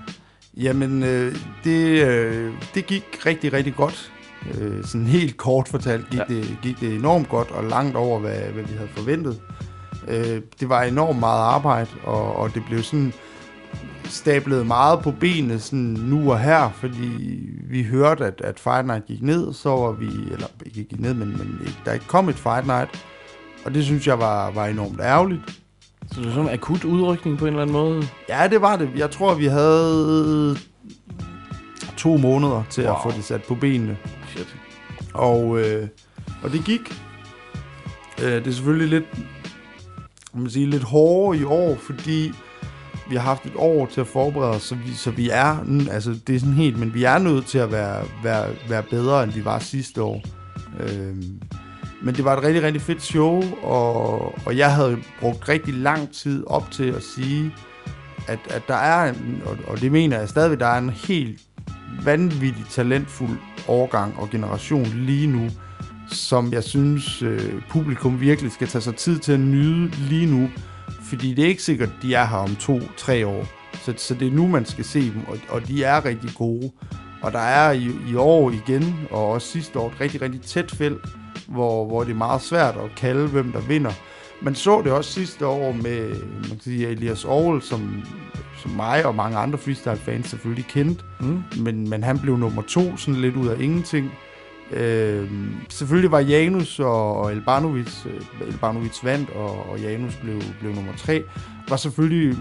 Jamen, 0.56 1.02
øh, 1.02 1.36
det, 1.64 2.06
øh, 2.06 2.52
det 2.74 2.86
gik 2.86 3.26
rigtig, 3.26 3.52
rigtig 3.52 3.74
godt. 3.74 4.12
Øh, 4.58 4.84
sådan 4.84 5.06
helt 5.06 5.36
kort 5.36 5.68
fortalt 5.68 6.10
gik, 6.10 6.18
ja. 6.18 6.24
det, 6.28 6.56
gik 6.62 6.80
det 6.80 6.94
enormt 6.94 7.28
godt, 7.28 7.50
og 7.50 7.64
langt 7.64 7.96
over, 7.96 8.18
hvad, 8.18 8.38
hvad 8.38 8.64
vi 8.64 8.74
havde 8.76 8.88
forventet. 8.88 9.40
Øh, 10.08 10.40
det 10.60 10.68
var 10.68 10.82
enormt 10.82 11.18
meget 11.18 11.40
arbejde, 11.40 11.90
og, 12.04 12.36
og 12.36 12.54
det 12.54 12.62
blev 12.68 12.82
sådan 12.82 13.12
stablet 14.04 14.66
meget 14.66 15.00
på 15.00 15.10
benene 15.10 15.58
sådan 15.58 15.96
nu 16.00 16.32
og 16.32 16.40
her, 16.40 16.70
fordi 16.70 17.10
vi 17.70 17.82
hørte, 17.82 18.24
at, 18.24 18.40
at 18.44 18.60
Fight 18.60 18.86
Night 18.86 19.06
gik 19.06 19.22
ned, 19.22 19.52
så 19.52 19.68
var 19.68 19.92
vi, 19.92 20.06
eller 20.06 20.46
ikke 20.66 20.84
gik 20.84 21.00
ned, 21.00 21.14
men, 21.14 21.28
men 21.28 21.76
der 21.84 21.92
ikke 21.92 22.06
kom 22.06 22.28
et 22.28 22.34
Fight 22.34 22.66
Night, 22.66 23.04
og 23.64 23.74
det 23.74 23.84
synes 23.84 24.06
jeg 24.06 24.18
var, 24.18 24.50
var 24.50 24.66
enormt 24.66 25.00
ærgerligt. 25.00 25.40
Så 26.12 26.20
det 26.20 26.26
er 26.26 26.30
sådan 26.30 26.48
en 26.48 26.54
akut 26.54 26.84
udrykning 26.84 27.38
på 27.38 27.46
en 27.46 27.48
eller 27.48 27.62
anden 27.62 27.72
måde? 27.72 28.02
Ja, 28.28 28.48
det 28.48 28.60
var 28.60 28.76
det. 28.76 28.90
Jeg 28.96 29.10
tror, 29.10 29.34
vi 29.34 29.46
havde 29.46 30.56
to 31.96 32.16
måneder 32.16 32.62
til 32.70 32.84
wow. 32.84 32.94
at 32.94 32.98
få 33.02 33.10
det 33.10 33.24
sat 33.24 33.42
på 33.42 33.54
benene. 33.54 33.96
Shit. 34.28 34.56
Og, 35.14 35.60
øh, 35.60 35.88
og 36.42 36.52
det 36.52 36.64
gik. 36.64 36.80
Øh, 38.22 38.32
det 38.32 38.46
er 38.46 38.52
selvfølgelig 38.52 38.88
lidt, 38.88 39.04
man 40.34 40.50
sige, 40.50 40.66
lidt 40.66 40.82
hårdere 40.82 41.40
i 41.40 41.44
år, 41.44 41.76
fordi 41.76 42.32
vi 43.08 43.16
har 43.16 43.22
haft 43.22 43.46
et 43.46 43.52
år 43.56 43.86
til 43.86 44.00
at 44.00 44.06
forberede 44.06 44.50
os, 44.50 44.62
så 44.62 44.74
vi, 44.74 44.94
så 44.94 45.10
vi 45.10 45.30
er, 45.32 45.64
altså 45.90 46.18
det 46.26 46.34
er 46.34 46.40
sådan 46.40 46.54
helt, 46.54 46.78
men 46.78 46.94
vi 46.94 47.04
er 47.04 47.18
nødt 47.18 47.46
til 47.46 47.58
at 47.58 47.72
være, 47.72 48.04
være, 48.22 48.48
være 48.68 48.82
bedre, 48.82 49.24
end 49.24 49.32
vi 49.32 49.44
var 49.44 49.58
sidste 49.58 50.02
år. 50.02 50.22
Øh, 50.80 51.16
men 52.04 52.14
det 52.14 52.24
var 52.24 52.36
et 52.36 52.42
rigtig, 52.42 52.62
rigtig 52.62 52.82
fedt 52.82 53.02
show, 53.02 53.42
og, 53.62 54.34
og 54.46 54.56
jeg 54.56 54.74
havde 54.74 54.98
brugt 55.20 55.48
rigtig 55.48 55.74
lang 55.74 56.12
tid 56.12 56.44
op 56.46 56.70
til 56.70 56.84
at 56.84 57.02
sige, 57.02 57.54
at, 58.28 58.38
at 58.50 58.62
der 58.68 58.74
er, 58.74 59.10
en, 59.10 59.42
og, 59.46 59.58
og 59.66 59.80
det 59.80 59.92
mener 59.92 60.18
jeg 60.18 60.28
stadigvæk, 60.28 60.58
der 60.58 60.66
er 60.66 60.78
en 60.78 60.90
helt 60.90 61.40
vanvittig 62.04 62.64
talentfuld 62.70 63.38
årgang 63.68 64.18
og 64.18 64.30
generation 64.30 64.86
lige 64.86 65.26
nu, 65.26 65.50
som 66.08 66.52
jeg 66.52 66.64
synes, 66.64 67.22
øh, 67.22 67.62
publikum 67.70 68.20
virkelig 68.20 68.52
skal 68.52 68.68
tage 68.68 68.82
sig 68.82 68.96
tid 68.96 69.18
til 69.18 69.32
at 69.32 69.40
nyde 69.40 69.90
lige 70.08 70.26
nu. 70.26 70.50
Fordi 71.02 71.34
det 71.34 71.44
er 71.44 71.48
ikke 71.48 71.62
sikkert, 71.62 71.88
at 71.88 72.02
de 72.02 72.14
er 72.14 72.26
her 72.26 72.36
om 72.36 72.56
to-tre 72.56 73.26
år. 73.26 73.46
Så, 73.84 73.94
så 73.96 74.14
det 74.14 74.28
er 74.28 74.32
nu, 74.32 74.46
man 74.46 74.64
skal 74.66 74.84
se 74.84 75.00
dem, 75.00 75.22
og, 75.28 75.38
og 75.48 75.68
de 75.68 75.84
er 75.84 76.04
rigtig 76.04 76.30
gode. 76.34 76.70
Og 77.22 77.32
der 77.32 77.38
er 77.38 77.72
i, 77.72 77.90
i 78.08 78.14
år 78.14 78.50
igen, 78.50 78.94
og 79.10 79.30
også 79.30 79.48
sidste 79.48 79.78
år, 79.78 79.88
et 79.88 80.00
rigtig, 80.00 80.22
rigtig 80.22 80.40
tæt 80.40 80.70
felt, 80.70 81.04
hvor, 81.48 81.86
hvor 81.86 82.04
det 82.04 82.10
er 82.10 82.16
meget 82.16 82.42
svært 82.42 82.74
at 82.76 82.94
kalde, 82.96 83.28
hvem 83.28 83.52
der 83.52 83.60
vinder. 83.60 83.92
Man 84.42 84.54
så 84.54 84.82
det 84.82 84.92
også 84.92 85.12
sidste 85.12 85.46
år 85.46 85.72
med 85.72 86.08
man 86.24 86.50
kan 86.50 86.60
sige, 86.60 86.88
Elias 86.88 87.24
Aarhus, 87.24 87.64
som, 87.64 88.02
som 88.62 88.70
mig 88.70 89.06
og 89.06 89.14
mange 89.14 89.38
andre 89.38 89.58
freestyle-fans 89.58 90.28
selvfølgelig 90.28 90.66
kendte. 90.66 91.04
Mm. 91.20 91.42
Men, 91.60 91.90
men 91.90 92.04
han 92.04 92.18
blev 92.18 92.36
nummer 92.36 92.62
to, 92.62 92.96
sådan 92.96 93.20
lidt 93.20 93.36
ud 93.36 93.48
af 93.48 93.60
ingenting. 93.60 94.10
Øh, 94.72 95.30
selvfølgelig 95.68 96.10
var 96.10 96.20
Janus 96.20 96.78
og, 96.78 97.16
og 97.16 97.32
Elbanovic, 97.32 98.06
øh, 98.06 98.48
Elbanovic 98.48 99.04
vandt, 99.04 99.30
og, 99.30 99.70
og 99.70 99.78
Janus 99.78 100.16
blev, 100.16 100.42
blev 100.60 100.74
nummer 100.74 100.92
tre. 100.96 101.22
Var 101.68 101.76
selvfølgelig 101.76 102.36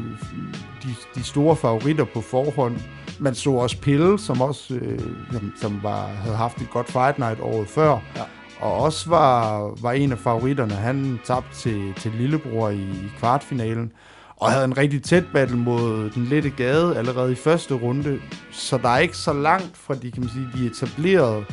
de, 0.83 0.95
de 1.15 1.23
store 1.23 1.55
favoritter 1.55 2.05
på 2.13 2.21
forhånd. 2.21 2.75
Man 3.19 3.35
så 3.35 3.51
også 3.51 3.77
Pille, 3.81 4.19
som 4.19 4.41
også 4.41 4.73
øh, 4.73 4.99
som, 5.31 5.53
som 5.61 5.79
var, 5.83 6.07
havde 6.07 6.35
haft 6.35 6.61
et 6.61 6.69
godt 6.69 6.91
fight 6.91 7.19
night 7.19 7.39
året 7.39 7.67
før. 7.67 7.91
Ja. 8.15 8.21
Og 8.61 8.73
også 8.73 9.09
var, 9.09 9.67
var 9.81 9.91
en 9.91 10.11
af 10.11 10.17
favoritterne. 10.17 10.73
Han 10.73 11.19
tabte 11.25 11.55
til, 11.55 11.93
til 11.93 12.11
Lillebror 12.11 12.69
i, 12.69 12.81
i 12.81 13.11
kvartfinalen. 13.19 13.91
Og 14.35 14.51
havde 14.51 14.65
en 14.65 14.77
rigtig 14.77 15.03
tæt 15.03 15.23
battle 15.33 15.57
mod 15.57 16.09
den 16.09 16.25
lette 16.25 16.49
gade 16.49 16.97
allerede 16.97 17.31
i 17.31 17.35
første 17.35 17.73
runde. 17.73 18.19
Så 18.51 18.77
der 18.77 18.89
er 18.89 18.97
ikke 18.97 19.17
så 19.17 19.33
langt 19.33 19.77
fra 19.77 19.95
de, 19.95 20.11
kan 20.11 20.21
man 20.21 20.29
sige, 20.29 20.49
de 20.57 20.65
etablerede 20.67 21.45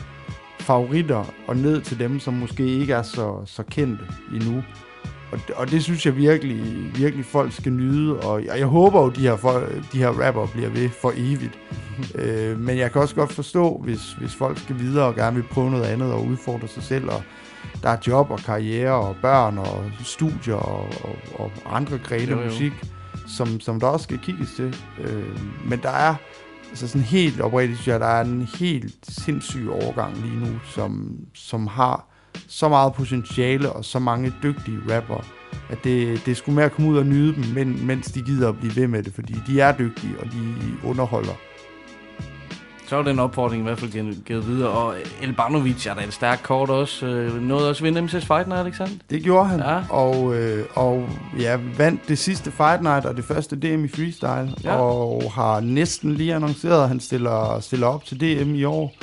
favoritter 0.61 1.25
og 1.47 1.57
ned 1.57 1.81
til 1.81 1.99
dem, 1.99 2.21
som 2.21 2.35
måske 2.35 2.67
ikke 2.67 2.93
er 2.93 3.03
så, 3.03 3.43
så 3.47 3.63
kendte 3.63 4.05
endnu. 4.35 4.63
Og, 5.33 5.39
det- 5.47 5.55
og 5.57 5.71
det 5.71 5.83
synes 5.83 6.07
jeg 6.07 6.17
virkelig, 6.17 6.91
virkelig 6.99 7.25
folk 7.25 7.53
skal 7.53 7.73
nyde, 7.73 8.21
og 8.21 8.45
jeg, 8.45 8.59
jeg 8.59 8.67
håber 8.67 9.03
jo, 9.03 9.09
de 9.09 9.21
her, 9.21 9.37
folk, 9.37 9.93
de 9.93 9.99
her 9.99 10.09
rapper 10.09 10.47
bliver 10.47 10.69
ved 10.71 10.89
for 10.89 11.13
evigt. 11.17 11.59
øh, 12.15 12.61
men 12.61 12.79
jeg 12.79 12.93
kan 12.93 13.01
også 13.03 13.15
godt 13.15 13.33
forstå, 13.33 13.81
hvis, 13.85 14.13
hvis 14.13 14.35
folk 14.35 14.59
skal 14.59 14.79
videre 14.79 15.07
og 15.07 15.15
gerne 15.15 15.37
vil 15.37 15.45
prøve 15.51 15.71
noget 15.71 15.85
andet 15.85 16.13
og 16.13 16.27
udfordre 16.27 16.69
sig 16.69 16.83
selv, 16.83 17.09
og 17.11 17.23
der 17.83 17.89
er 17.91 17.97
job 18.07 18.31
og 18.31 18.39
karriere 18.39 18.93
og 18.93 19.17
børn 19.23 19.59
og 19.59 19.85
studier 20.05 20.55
og, 20.55 20.87
og, 21.05 21.19
og 21.35 21.53
andre 21.77 21.99
grene 21.99 22.23
af 22.33 22.37
musik, 22.47 22.73
som, 23.27 23.61
som 23.61 23.81
der 23.81 23.87
også 23.87 24.05
skal 24.05 24.19
kigges 24.19 24.49
til. 24.57 24.77
Øh, 25.01 25.39
men 25.65 25.79
der 25.83 25.91
er 25.91 26.15
altså 26.71 26.89
sådan 26.89 27.03
helt 27.05 27.41
oprigtigt, 27.41 27.79
synes 27.79 27.89
jeg, 27.93 28.01
der 28.01 28.07
er 28.07 28.25
en 28.25 28.49
helt 28.59 28.95
sindssyg 29.09 29.69
overgang 29.71 30.17
lige 30.17 30.37
nu, 30.41 30.59
som, 30.75 31.17
som 31.35 31.67
har 31.67 32.08
så 32.49 32.69
meget 32.69 32.93
potentiale 32.93 33.73
og 33.73 33.85
så 33.85 33.99
mange 33.99 34.35
dygtige 34.43 34.79
rapper, 34.97 35.25
at 35.71 35.79
det, 35.85 36.27
det 36.27 36.37
skulle 36.37 36.57
med 36.57 36.65
at 36.65 36.73
komme 36.73 36.91
ud 36.91 36.97
og 36.99 37.07
nyde 37.07 37.35
dem, 37.35 37.45
men, 37.55 37.87
mens 37.87 38.13
de 38.13 38.23
gider 38.23 38.49
at 38.49 38.59
blive 38.59 38.77
ved 38.77 38.87
med 38.89 39.03
det, 39.03 39.15
fordi 39.15 39.35
de 39.47 39.61
er 39.61 39.73
dygtige, 39.77 40.13
og 40.21 40.27
de 40.27 40.55
underholder. 40.85 41.33
Så 42.89 42.97
var 42.97 43.03
den 43.03 43.19
opfordring 43.19 43.61
i 43.63 43.67
hvert 43.67 43.79
fald 43.79 44.23
givet, 44.25 44.47
videre. 44.49 44.69
Og 44.71 44.95
Elbanovic 45.23 45.87
er 45.87 45.95
da 45.95 46.01
en 46.01 46.11
stærk 46.11 46.41
kort 46.43 46.71
også. 46.71 47.07
Øh, 47.07 47.43
nåede 47.43 47.69
også 47.71 47.85
at 47.85 47.95
vinde 47.95 48.01
MC's 48.09 48.27
Fight 48.27 48.49
Night, 48.49 48.67
ikke 48.67 48.77
sandt? 48.79 49.03
Det 49.11 49.23
gjorde 49.23 49.49
han, 49.49 49.61
Ja. 49.61 49.81
og, 49.91 50.35
øh, 50.37 50.65
og 50.75 51.09
ja, 51.41 51.59
vandt 51.77 52.09
det 52.09 52.19
sidste 52.19 52.51
Fight 52.51 52.83
Night 52.83 53.05
og 53.07 53.17
det 53.17 53.25
første 53.25 53.57
DM 53.57 53.85
i 53.85 53.89
freestyle, 53.89 54.55
Ja. 54.65 54.75
og 54.77 55.33
har 55.33 55.61
næsten 55.61 56.15
lige 56.15 56.35
annonceret, 56.35 56.83
at 56.83 56.89
han 56.89 57.01
stiller, 57.01 57.61
stiller 57.61 57.87
op 57.87 58.05
til 58.05 58.21
DM 58.21 58.55
i 58.55 58.65
år, 58.65 58.95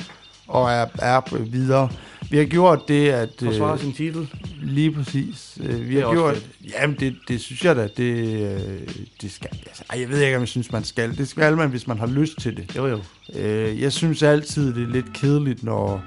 og 0.48 0.70
er, 0.70 0.86
er 0.98 1.36
videre. 1.44 1.88
Vi 2.30 2.36
har 2.36 2.44
gjort 2.44 2.88
det, 2.88 3.08
at... 3.08 3.30
Forsvare 3.42 3.78
sin 3.78 3.92
titel. 3.92 4.28
Lige 4.62 4.92
præcis. 4.92 5.58
Øh, 5.62 5.88
vi 5.88 5.94
Det 5.96 6.02
har 6.04 6.12
gjort... 6.12 6.34
fedt. 6.34 6.72
Jamen, 6.72 6.96
det, 7.00 7.16
det 7.28 7.40
synes 7.40 7.64
jeg 7.64 7.76
da, 7.76 7.88
det, 7.96 8.42
øh, 8.42 8.88
det 9.22 9.32
skal... 9.32 9.48
Altså, 9.66 9.84
ej, 9.90 10.00
jeg 10.00 10.08
ved 10.08 10.20
ikke, 10.20 10.36
om 10.36 10.40
jeg 10.40 10.48
synes, 10.48 10.72
man 10.72 10.84
skal. 10.84 11.18
Det 11.18 11.28
skal 11.28 11.56
man, 11.56 11.70
hvis 11.70 11.86
man 11.86 11.98
har 11.98 12.06
lyst 12.06 12.40
til 12.40 12.56
det. 12.56 12.76
Jo, 12.76 12.86
jo. 12.86 13.00
Øh, 13.34 13.80
jeg 13.80 13.92
synes 13.92 14.22
altid, 14.22 14.74
det 14.74 14.82
er 14.82 14.92
lidt 14.92 15.12
kedeligt, 15.14 15.64
når, 15.64 16.02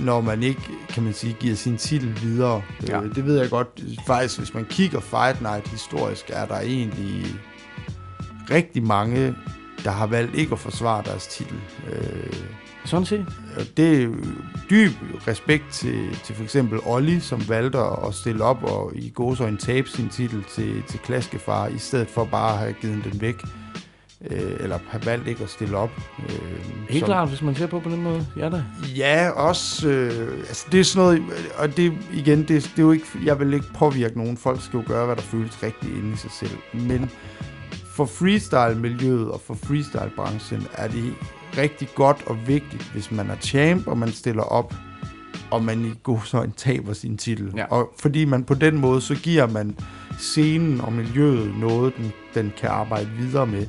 når 0.00 0.20
man 0.20 0.42
ikke, 0.42 0.60
kan 0.88 1.02
man 1.02 1.12
sige, 1.14 1.36
giver 1.40 1.54
sin 1.54 1.76
titel 1.76 2.18
videre. 2.22 2.62
Ja. 2.88 3.02
Øh, 3.02 3.14
det 3.14 3.26
ved 3.26 3.40
jeg 3.40 3.50
godt. 3.50 3.84
Faktisk, 4.06 4.38
hvis 4.38 4.54
man 4.54 4.64
kigger 4.70 5.00
Fight 5.00 5.40
Night 5.42 5.68
historisk, 5.68 6.24
er 6.28 6.46
der 6.46 6.60
egentlig 6.60 7.26
rigtig 8.50 8.82
mange, 8.82 9.34
der 9.84 9.90
har 9.90 10.06
valgt 10.06 10.34
ikke 10.34 10.52
at 10.52 10.58
forsvare 10.58 11.02
deres 11.06 11.26
titel. 11.26 11.56
Øh, 11.92 12.32
Sådan 12.84 13.06
set. 13.06 13.26
det 13.76 14.02
er 14.02 14.08
dyb 14.70 14.92
respekt 15.28 15.64
til, 15.72 16.18
til 16.24 16.34
for 16.34 16.42
eksempel 16.44 16.78
Olli, 16.86 17.20
som 17.20 17.48
valgte 17.48 17.78
at 17.78 18.14
stille 18.14 18.44
op 18.44 18.62
og 18.64 18.92
i 18.94 19.10
gåsøjne 19.14 19.56
tabe 19.56 19.88
sin 19.88 20.08
titel 20.08 20.44
til, 20.54 20.82
til 20.82 20.98
Klaskefar, 20.98 21.66
i 21.66 21.78
stedet 21.78 22.08
for 22.08 22.24
bare 22.24 22.52
at 22.52 22.58
have 22.58 22.72
givet 22.72 23.04
den 23.12 23.20
væk 23.20 23.42
Øh, 24.30 24.52
eller 24.60 24.78
har 24.88 24.98
valgt 24.98 25.28
ikke 25.28 25.42
at 25.44 25.50
stille 25.50 25.76
op. 25.76 25.90
Øh, 26.18 26.34
Helt 26.88 27.00
som- 27.00 27.06
klart, 27.06 27.28
hvis 27.28 27.42
man 27.42 27.54
ser 27.54 27.66
på 27.66 27.80
på 27.80 27.90
den 27.90 28.02
måde. 28.02 28.26
Ja 28.36 28.48
da. 28.48 28.64
Ja, 28.96 29.30
også... 29.30 29.88
Øh, 29.88 30.38
altså, 30.38 30.66
det 30.72 30.80
er 30.80 30.84
sådan 30.84 31.06
noget... 31.06 31.22
Og 31.58 31.76
det, 31.76 31.92
igen, 32.12 32.38
det, 32.38 32.48
det 32.48 32.78
er 32.78 32.82
jo 32.82 32.92
ikke... 32.92 33.06
Jeg 33.24 33.40
vil 33.40 33.54
ikke 33.54 33.66
påvirke 33.74 34.18
nogen. 34.18 34.36
Folk 34.36 34.62
skal 34.62 34.76
jo 34.78 34.84
gøre, 34.86 35.06
hvad 35.06 35.16
der 35.16 35.22
føles 35.22 35.62
rigtigt 35.62 35.92
inde 35.96 36.12
i 36.12 36.16
sig 36.16 36.30
selv. 36.30 36.58
Men 36.72 37.10
for 37.94 38.04
freestyle-miljøet 38.06 39.30
og 39.30 39.40
for 39.46 39.54
freestyle-branchen 39.54 40.66
er 40.72 40.88
det 40.88 41.14
rigtig 41.56 41.88
godt 41.94 42.22
og 42.26 42.48
vigtigt, 42.48 42.90
hvis 42.92 43.10
man 43.10 43.30
er 43.30 43.36
champ, 43.36 43.86
og 43.86 43.98
man 43.98 44.12
stiller 44.12 44.42
op, 44.42 44.74
og 45.50 45.64
man 45.64 45.84
i 45.84 45.92
god 46.02 46.18
så 46.24 46.50
taber 46.56 46.92
sin 46.92 47.16
titel. 47.16 47.52
Ja. 47.56 47.64
Og 47.64 47.92
fordi 47.98 48.24
man 48.24 48.44
på 48.44 48.54
den 48.54 48.78
måde, 48.78 49.00
så 49.00 49.14
giver 49.14 49.46
man 49.46 49.76
scenen 50.18 50.80
og 50.80 50.92
miljøet 50.92 51.54
noget, 51.60 51.96
den, 51.96 52.12
den 52.34 52.52
kan 52.56 52.68
arbejde 52.68 53.08
videre 53.18 53.46
med. 53.46 53.66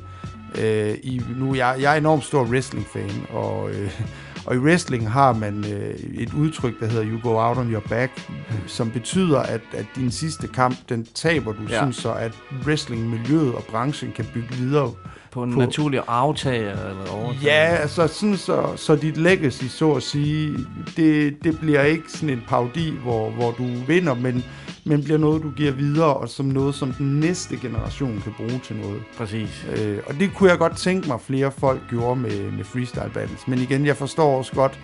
Øh, 0.58 0.96
i, 1.02 1.22
nu, 1.36 1.54
jeg, 1.54 1.76
jeg 1.80 1.92
er 1.92 1.98
enormt 1.98 2.24
stor 2.24 2.44
wrestling-fan, 2.44 3.26
og, 3.30 3.70
øh, 3.70 4.00
og 4.46 4.54
i 4.54 4.58
wrestling 4.58 5.10
har 5.10 5.32
man 5.32 5.64
øh, 5.72 5.94
et 6.14 6.32
udtryk, 6.34 6.80
der 6.80 6.86
hedder 6.86 7.04
you 7.06 7.20
go 7.22 7.38
out 7.38 7.56
on 7.58 7.72
your 7.72 7.82
back, 7.88 8.30
som 8.66 8.90
betyder, 8.90 9.38
at, 9.38 9.60
at 9.72 9.86
din 9.96 10.10
sidste 10.10 10.48
kamp, 10.48 10.76
den 10.88 11.06
taber 11.14 11.52
du, 11.52 11.58
Ja. 11.68 11.82
synes 11.82 11.96
så, 11.96 12.12
at 12.12 12.32
wrestling-miljøet 12.66 13.54
og 13.54 13.64
branchen 13.70 14.12
kan 14.16 14.26
bygge 14.34 14.48
videre 14.54 14.90
På 15.30 15.42
en 15.42 15.50
naturlig 15.50 16.00
aftager 16.08 16.70
eller 16.70 17.10
overtager. 17.12 17.54
Ja, 17.54 17.76
altså 17.76 18.06
sådan 18.06 18.36
så, 18.36 18.66
så 18.76 18.96
dit 18.96 19.16
legacy, 19.16 19.64
så 19.64 19.92
at 19.92 20.02
sige, 20.02 20.56
det, 20.96 21.36
det 21.44 21.58
bliver 21.60 21.82
ikke 21.82 22.04
sådan 22.08 22.30
en 22.30 22.42
parodi, 22.48 22.94
hvor, 23.02 23.30
hvor 23.30 23.50
du 23.50 23.66
vinder, 23.86 24.14
men, 24.14 24.44
men 24.84 25.04
bliver 25.04 25.18
noget, 25.18 25.42
du 25.42 25.50
giver 25.50 25.72
videre, 25.72 26.14
og 26.14 26.28
som 26.28 26.46
noget, 26.46 26.74
som 26.74 26.92
den 26.92 27.20
næste 27.20 27.56
generation 27.56 28.20
kan 28.24 28.32
bruge 28.36 28.60
til 28.64 28.76
noget. 28.76 29.02
Præcis. 29.16 29.66
Øh, 29.76 29.98
og 30.06 30.14
det 30.14 30.34
kunne 30.34 30.50
jeg 30.50 30.58
godt 30.58 30.76
tænke 30.76 31.08
mig, 31.08 31.20
flere 31.20 31.50
folk 31.50 31.80
gjorde 31.90 32.20
med, 32.20 32.52
med 32.52 32.64
freestyle 32.64 33.10
battles. 33.14 33.48
Men 33.48 33.58
igen, 33.58 33.86
jeg 33.86 33.96
forstår 33.96 34.38
også 34.38 34.52
godt, 34.52 34.80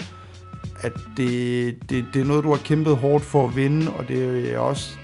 at 0.81 0.93
det, 1.17 1.77
det, 1.91 2.05
det 2.15 2.21
er 2.21 2.25
noget, 2.25 2.45
du 2.45 2.51
har 2.51 2.61
kæmpet 2.65 2.97
hårdt 2.97 3.25
for 3.25 3.49
at 3.49 3.57
vinde, 3.57 3.93
og 3.93 4.09
det 4.09 4.53
er 4.55 4.59
også 4.59 4.99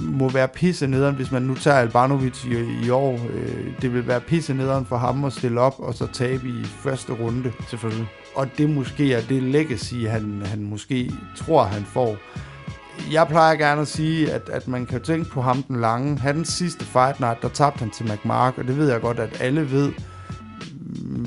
må 0.00 0.28
være 0.28 0.48
pisse 0.48 0.86
nederen, 0.86 1.14
hvis 1.14 1.32
man 1.32 1.42
nu 1.42 1.54
tager 1.54 1.76
Albanovic 1.76 2.44
i, 2.44 2.86
i 2.86 2.90
år. 2.90 3.20
Øh, 3.32 3.66
det 3.82 3.94
vil 3.94 4.06
være 4.06 4.20
pisse 4.20 4.54
nederen 4.54 4.86
for 4.86 4.96
ham 4.96 5.24
at 5.24 5.32
stille 5.32 5.60
op 5.60 5.74
og 5.78 5.94
så 5.94 6.06
tabe 6.06 6.48
i 6.48 6.64
første 6.64 7.12
runde. 7.12 7.52
Selvfølgelig. 7.68 8.06
Og 8.34 8.48
det 8.58 8.70
måske 8.70 9.12
er 9.12 9.20
det 9.28 9.42
legacy, 9.42 9.94
han, 9.94 10.42
han 10.44 10.62
måske 10.62 11.12
tror, 11.36 11.64
han 11.64 11.84
får. 11.84 12.16
Jeg 13.12 13.26
plejer 13.28 13.54
gerne 13.56 13.80
at 13.80 13.88
sige, 13.88 14.32
at, 14.32 14.48
at 14.48 14.68
man 14.68 14.86
kan 14.86 15.00
tænke 15.00 15.30
på 15.30 15.42
ham 15.42 15.62
den 15.62 15.80
lange. 15.80 16.18
Hans 16.18 16.48
sidste 16.48 16.84
fight 16.84 17.20
night, 17.20 17.42
der 17.42 17.48
tabte 17.48 17.78
han 17.78 17.90
til 17.90 18.12
McMark, 18.12 18.58
og 18.58 18.64
det 18.64 18.78
ved 18.78 18.90
jeg 18.90 19.00
godt, 19.00 19.18
at 19.18 19.36
alle 19.40 19.70
ved. 19.70 19.92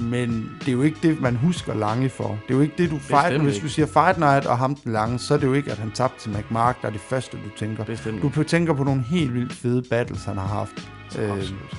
Men 0.01 0.51
det 0.59 0.67
er 0.67 0.71
jo 0.71 0.81
ikke 0.81 0.97
det, 1.03 1.21
man 1.21 1.35
husker 1.35 1.73
Lange 1.73 2.09
for. 2.09 2.27
Det 2.27 2.53
er 2.53 2.55
jo 2.55 2.61
ikke 2.61 2.73
det, 2.77 2.91
du 2.91 2.99
fight. 2.99 3.23
Bestemt 3.23 3.43
Hvis 3.43 3.55
ikke. 3.55 3.65
du 3.65 3.69
siger 3.69 3.85
Fight 3.85 4.17
Night 4.17 4.45
og 4.45 4.57
ham 4.57 4.75
den 4.75 4.93
lange, 4.93 5.19
så 5.19 5.33
er 5.33 5.37
det 5.37 5.47
jo 5.47 5.53
ikke, 5.53 5.71
at 5.71 5.77
han 5.77 5.91
tabte 5.91 6.19
til 6.19 6.31
McMark, 6.31 6.81
der 6.81 6.87
er 6.87 6.91
det 6.91 7.01
første, 7.01 7.37
du 7.37 7.57
tænker. 7.57 7.83
Bestemt. 7.83 8.35
Du 8.35 8.43
tænker 8.43 8.73
på 8.73 8.83
nogle 8.83 9.01
helt 9.01 9.33
vildt 9.33 9.53
fede 9.53 9.83
battles, 9.89 10.23
han 10.25 10.37
har 10.37 10.47
haft. 10.47 10.89
Øh, 11.19 11.31
Absolut. 11.31 11.75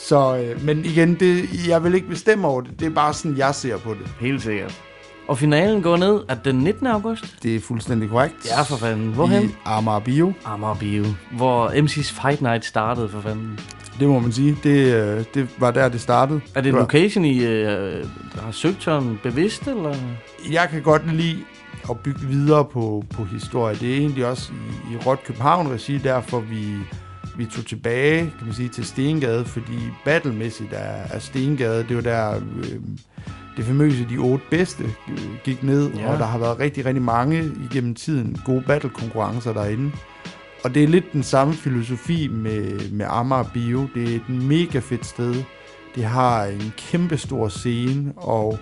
så, 0.00 0.36
øh, 0.36 0.64
men 0.64 0.84
igen, 0.84 1.14
det, 1.14 1.48
jeg 1.68 1.84
vil 1.84 1.94
ikke 1.94 2.08
bestemme 2.08 2.48
over 2.48 2.60
det. 2.60 2.80
Det 2.80 2.86
er 2.86 2.90
bare 2.90 3.14
sådan, 3.14 3.36
jeg 3.36 3.54
ser 3.54 3.78
på 3.78 3.94
det. 3.94 4.14
Helt 4.20 4.42
sikkert. 4.42 4.82
Og 5.30 5.38
finalen 5.38 5.82
går 5.82 5.96
ned 5.96 6.20
at 6.28 6.44
den 6.44 6.54
19. 6.54 6.86
august. 6.86 7.42
Det 7.42 7.56
er 7.56 7.60
fuldstændig 7.60 8.08
korrekt. 8.08 8.34
Ja, 8.46 8.62
for 8.62 8.76
fanden. 8.76 9.12
Hvorhen? 9.12 9.44
I 9.44 9.52
Amager 9.64 10.00
Bio. 10.00 10.32
Amager 10.44 10.74
Bio. 10.74 11.04
Hvor 11.36 11.68
MC's 11.68 12.22
Fight 12.22 12.42
Night 12.42 12.64
startede, 12.64 13.08
for 13.08 13.20
fanden. 13.20 13.60
Det 14.00 14.08
må 14.08 14.18
man 14.18 14.32
sige. 14.32 14.56
Det, 14.62 14.94
øh, 14.94 15.24
det 15.34 15.48
var 15.58 15.70
der, 15.70 15.88
det 15.88 16.00
startede. 16.00 16.40
Er 16.54 16.60
det 16.60 16.68
en 16.68 16.74
location, 16.74 17.24
I 17.24 17.44
øh, 17.44 18.06
har 18.34 18.52
søgt 18.52 18.82
sådan 18.82 19.18
bevidst, 19.22 19.66
eller? 19.66 19.94
Jeg 20.52 20.68
kan 20.70 20.82
godt 20.82 21.14
lide 21.14 21.38
at 21.90 21.98
bygge 21.98 22.20
videre 22.20 22.64
på, 22.64 23.04
på 23.10 23.24
historie. 23.24 23.74
Det 23.74 23.92
er 23.92 23.96
egentlig 23.96 24.26
også 24.26 24.52
i, 24.52 24.94
i 24.94 24.96
Rot 24.96 25.24
København-regi, 25.24 25.98
derfor 25.98 26.40
vi, 26.40 26.74
vi 27.36 27.46
tog 27.46 27.66
tilbage 27.66 28.18
kan 28.20 28.46
man 28.46 28.54
sige, 28.54 28.68
til 28.68 28.84
Stengade, 28.84 29.44
fordi 29.44 29.78
battlemæssigt 30.04 30.72
er, 30.72 31.02
er 31.10 31.18
Stengade, 31.18 31.84
det 31.88 31.96
var 31.96 32.02
der 32.02 32.36
øh, 32.36 32.80
det 33.56 33.64
famøse 33.64 34.06
De 34.10 34.16
Otte 34.18 34.44
Bedste 34.50 34.84
øh, 35.08 35.18
gik 35.44 35.62
ned, 35.62 35.90
Ja. 35.94 36.12
og 36.12 36.18
der 36.18 36.24
har 36.26 36.38
været 36.38 36.58
rigtig, 36.58 36.84
rigtig 36.86 37.02
mange 37.02 37.52
igennem 37.70 37.94
tiden 37.94 38.36
gode 38.44 38.62
battle-konkurrencer 38.66 39.52
derinde. 39.52 39.92
Og 40.64 40.74
det 40.74 40.84
er 40.84 40.88
lidt 40.88 41.12
den 41.12 41.22
samme 41.22 41.54
filosofi 41.54 42.28
med, 42.28 42.90
med 42.90 43.06
Amager 43.08 43.44
Bio. 43.54 43.86
Det 43.94 44.10
er 44.10 44.16
et 44.16 44.28
mega 44.28 44.78
fedt 44.78 45.06
sted. 45.06 45.34
Det 45.94 46.04
har 46.04 46.44
en 46.44 46.72
kæmpe 46.76 47.16
stor 47.16 47.48
scene, 47.48 48.12
og 48.16 48.58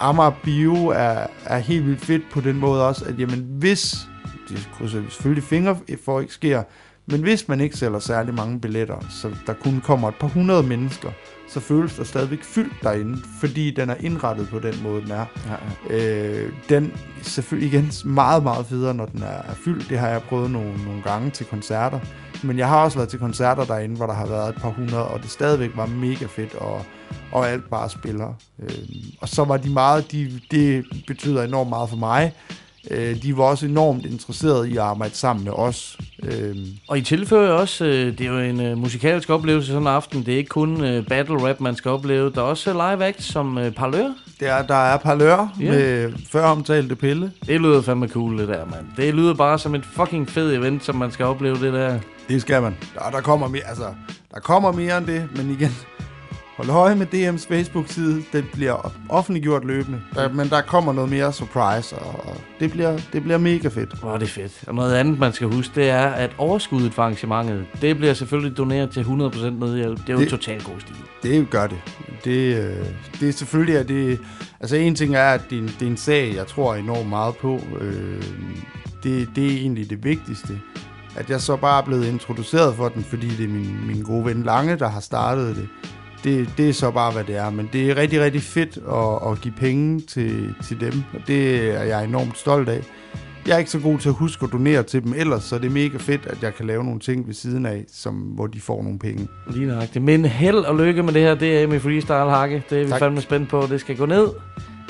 Amager 0.00 0.32
Bio 0.44 0.86
er, 0.86 1.26
er 1.44 1.58
helt 1.58 1.86
vildt 1.86 2.00
fedt 2.00 2.22
på 2.32 2.40
den 2.40 2.56
måde 2.60 2.88
også, 2.88 3.04
at 3.04 3.18
jamen, 3.18 3.46
hvis, 3.50 3.96
det 4.48 4.68
krydser 4.78 5.00
vi 5.00 5.10
selvfølgelig 5.10 5.44
fingre 5.44 5.76
for 6.04 6.20
ikke 6.20 6.32
sker, 6.32 6.62
men 7.06 7.20
hvis 7.20 7.48
man 7.48 7.60
ikke 7.60 7.76
sælger 7.76 7.98
særlig 7.98 8.34
mange 8.34 8.60
billetter, 8.60 8.96
så 9.10 9.30
der 9.46 9.52
kun 9.52 9.80
kommer 9.84 10.08
et 10.08 10.14
par 10.14 10.28
hundrede 10.28 10.62
mennesker, 10.62 11.10
så 11.54 11.60
føles 11.60 11.94
der 11.94 12.04
stadigvæk 12.04 12.44
fyldt 12.44 12.82
derinde, 12.82 13.22
fordi 13.40 13.70
den 13.70 13.90
er 13.90 13.94
indrettet 14.00 14.48
på 14.48 14.58
den 14.58 14.74
måde, 14.82 15.02
den 15.02 15.10
er. 15.10 15.24
Ja, 15.46 15.56
Øh, 15.90 16.52
den 16.68 16.92
selvfølgelig 17.22 17.72
igen 17.72 17.92
meget, 18.04 18.42
meget 18.42 18.66
federe, 18.66 18.94
når 18.94 19.06
den 19.06 19.22
er, 19.22 19.26
er 19.26 19.54
fyldt. 19.54 19.88
Det 19.88 19.98
har 19.98 20.08
jeg 20.08 20.22
prøvet 20.22 20.50
nogle, 20.50 20.84
nogle 20.84 21.02
gange 21.02 21.30
til 21.30 21.46
koncerter. 21.46 22.00
Men 22.42 22.58
jeg 22.58 22.68
har 22.68 22.84
også 22.84 22.98
været 22.98 23.08
til 23.08 23.18
koncerter 23.18 23.64
derinde, 23.64 23.96
hvor 23.96 24.06
der 24.06 24.14
har 24.14 24.26
været 24.26 24.48
et 24.48 24.62
par 24.62 24.68
hundrede, 24.68 25.08
og 25.08 25.22
det 25.22 25.30
stadigvæk 25.30 25.70
var 25.76 25.86
mega 25.86 26.26
fedt, 26.26 26.54
og, 26.54 26.84
og 27.32 27.48
alt 27.50 27.70
bare 27.70 27.90
spiller. 27.90 28.34
Øh, 28.62 28.78
og 29.20 29.28
så 29.28 29.44
var 29.44 29.56
de 29.56 29.70
meget, 29.70 30.12
de, 30.12 30.40
det 30.50 30.84
betyder 31.06 31.42
enormt 31.42 31.68
meget 31.68 31.88
for 31.88 31.96
mig. 31.96 32.32
Øh, 32.90 33.22
de 33.22 33.36
var 33.36 33.44
også 33.44 33.66
enormt 33.66 34.06
interesserede 34.06 34.68
i 34.70 34.72
at 34.72 34.82
arbejde 34.82 35.14
sammen 35.14 35.44
med 35.44 35.52
os. 35.52 35.98
Øh, 36.22 36.56
Og 36.88 36.98
I 36.98 37.02
tilføjer 37.02 37.50
også, 37.50 37.84
øh, 37.84 38.18
det 38.18 38.20
er 38.20 38.30
jo 38.30 38.38
en 38.38 38.60
øh, 38.60 38.78
musikalsk 38.78 39.30
oplevelse 39.30 39.66
sådan 39.68 39.82
en 39.82 39.88
aften. 39.88 40.26
Det 40.26 40.34
er 40.34 40.38
ikke 40.38 40.48
kun 40.48 40.84
øh, 40.84 41.06
battle 41.06 41.48
rap, 41.48 41.60
man 41.60 41.76
skal 41.76 41.90
opleve. 41.90 42.30
Der 42.30 42.40
er 42.40 42.44
også 42.44 42.70
øh, 42.70 42.76
live 42.76 43.04
act 43.04 43.22
som 43.22 43.58
øh, 43.58 43.72
parlør. 43.72 44.08
der, 44.40 44.62
der 44.62 44.74
er 44.74 44.96
parlør 44.96 45.48
yeah. 45.62 45.74
med 45.74 46.12
før 46.32 46.44
omtalte 46.44 46.96
pille. 46.96 47.32
Det 47.46 47.60
lyder 47.60 47.82
fandme 47.82 48.08
cool, 48.08 48.38
det 48.38 48.48
der, 48.48 48.64
mand. 48.64 48.86
Det 48.96 49.14
lyder 49.14 49.34
bare 49.34 49.58
som 49.58 49.74
et 49.74 49.84
fucking 49.96 50.28
fed 50.28 50.54
event, 50.54 50.84
som 50.84 50.96
man 50.96 51.10
skal 51.10 51.24
opleve 51.26 51.54
det 51.54 51.72
der. 51.72 51.98
Det 52.28 52.40
skal 52.40 52.62
man. 52.62 52.76
Der, 52.94 53.10
der 53.10 53.20
kommer 53.20 53.48
mere, 53.48 53.66
altså, 53.68 53.86
der 54.34 54.40
kommer 54.40 54.72
mere 54.72 54.98
end 54.98 55.06
det, 55.06 55.28
men 55.36 55.50
igen, 55.50 55.76
hold 56.56 56.70
øje 56.70 56.94
med 56.96 57.06
DM's 57.14 57.48
Facebook-side. 57.54 58.22
Den 58.32 58.44
bliver 58.52 58.92
offentliggjort 59.08 59.64
løbende. 59.64 60.00
Der, 60.14 60.28
men 60.32 60.48
der 60.48 60.60
kommer 60.60 60.92
noget 60.92 61.10
mere 61.10 61.32
surprise, 61.32 61.96
og 61.96 62.14
og 62.28 62.36
det 62.60 62.70
bliver, 62.70 62.98
det 63.12 63.22
bliver 63.22 63.38
mega 63.38 63.68
fedt. 63.68 63.98
Hvor 64.00 64.14
er 64.14 64.18
det 64.18 64.28
fedt. 64.28 64.64
Og 64.66 64.74
noget 64.74 64.94
andet, 64.94 65.18
man 65.18 65.32
skal 65.32 65.46
huske, 65.46 65.72
det 65.80 65.90
er, 65.90 66.06
at 66.06 66.30
overskuddet 66.38 66.94
for 66.94 67.02
arrangementet, 67.02 67.64
det 67.80 67.96
bliver 67.96 68.14
selvfølgelig 68.14 68.56
doneret 68.56 68.90
til 68.90 69.00
100% 69.02 69.06
nødhjælp. 69.50 69.98
Det 69.98 70.08
er 70.08 70.12
jo 70.12 70.20
Det- 70.20 70.28
totalt 70.28 70.64
god 70.64 70.80
stil. 70.80 70.96
Det 71.22 71.50
gør 71.50 71.66
det. 71.66 71.78
Det, 72.24 72.56
øh, 72.56 72.86
det 73.20 73.28
er 73.28 73.32
selvfølgelig, 73.32 73.78
at 73.78 73.88
det... 73.88 74.20
Altså 74.60 74.76
en 74.76 74.94
ting 74.94 75.14
er, 75.14 75.24
at 75.30 75.40
det 75.50 75.58
er 75.58 75.62
en, 75.62 75.68
det 75.68 75.82
er 75.82 75.86
en 75.90 75.96
sag, 75.96 76.34
jeg 76.36 76.46
tror 76.46 76.74
enormt 76.74 77.08
meget 77.08 77.36
på. 77.36 77.60
Øh, 77.80 78.22
det, 79.02 79.28
det 79.36 79.46
er 79.46 79.50
egentlig 79.56 79.90
det 79.90 80.04
vigtigste. 80.04 80.60
At 81.16 81.30
jeg 81.30 81.40
så 81.40 81.56
bare 81.56 81.80
er 81.82 81.84
blevet 81.84 82.06
introduceret 82.06 82.74
for 82.74 82.88
den, 82.88 83.04
fordi 83.04 83.28
det 83.28 83.44
er 83.44 83.48
min, 83.48 83.86
min 83.86 84.02
gode 84.02 84.24
ven 84.24 84.42
Lange, 84.42 84.76
der 84.76 84.88
har 84.88 85.00
startet 85.00 85.56
det. 85.56 85.68
Det, 86.24 86.48
det 86.56 86.68
er 86.68 86.72
så 86.72 86.90
bare, 86.90 87.12
hvad 87.12 87.24
det 87.24 87.36
er. 87.36 87.50
Men 87.50 87.68
det 87.72 87.90
er 87.90 87.96
rigtig, 87.96 88.20
rigtig 88.20 88.42
fedt 88.42 88.78
at, 88.92 89.32
at 89.32 89.40
give 89.40 89.54
penge 89.56 90.00
til, 90.00 90.54
til 90.64 90.80
dem, 90.80 91.02
og 91.14 91.20
det 91.26 91.70
er 91.76 91.82
jeg 91.82 92.04
enormt 92.04 92.38
stolt 92.38 92.68
af. 92.68 92.82
Jeg 93.46 93.54
er 93.54 93.58
ikke 93.58 93.70
så 93.70 93.78
god 93.78 93.98
til 93.98 94.08
at 94.08 94.14
huske 94.14 94.44
at 94.44 94.52
donere 94.52 94.82
til 94.82 95.04
dem 95.04 95.14
ellers, 95.16 95.42
så 95.44 95.58
det 95.58 95.66
er 95.66 95.70
mega 95.70 95.96
fedt, 95.98 96.26
at 96.26 96.42
jeg 96.42 96.54
kan 96.54 96.66
lave 96.66 96.84
nogle 96.84 97.00
ting 97.00 97.26
ved 97.26 97.34
siden 97.34 97.66
af, 97.66 97.84
som, 97.92 98.14
hvor 98.14 98.46
de 98.46 98.60
får 98.60 98.82
nogle 98.82 98.98
penge. 98.98 99.28
Lige 99.50 99.66
nøjagtigt. 99.66 100.04
Men 100.04 100.24
held 100.24 100.56
og 100.56 100.76
lykke 100.76 101.02
med 101.02 101.12
det 101.12 101.22
her 101.22 101.34
DM 101.34 101.72
i 101.74 101.78
Freestyle 101.78 102.30
Hakke. 102.30 102.62
Det 102.70 102.80
er 102.80 102.84
vi 102.84 102.90
Tak. 102.90 102.98
fandme 102.98 103.20
spændt 103.20 103.48
på. 103.48 103.66
Det 103.70 103.80
skal 103.80 103.96
gå 103.96 104.06
ned. 104.06 104.28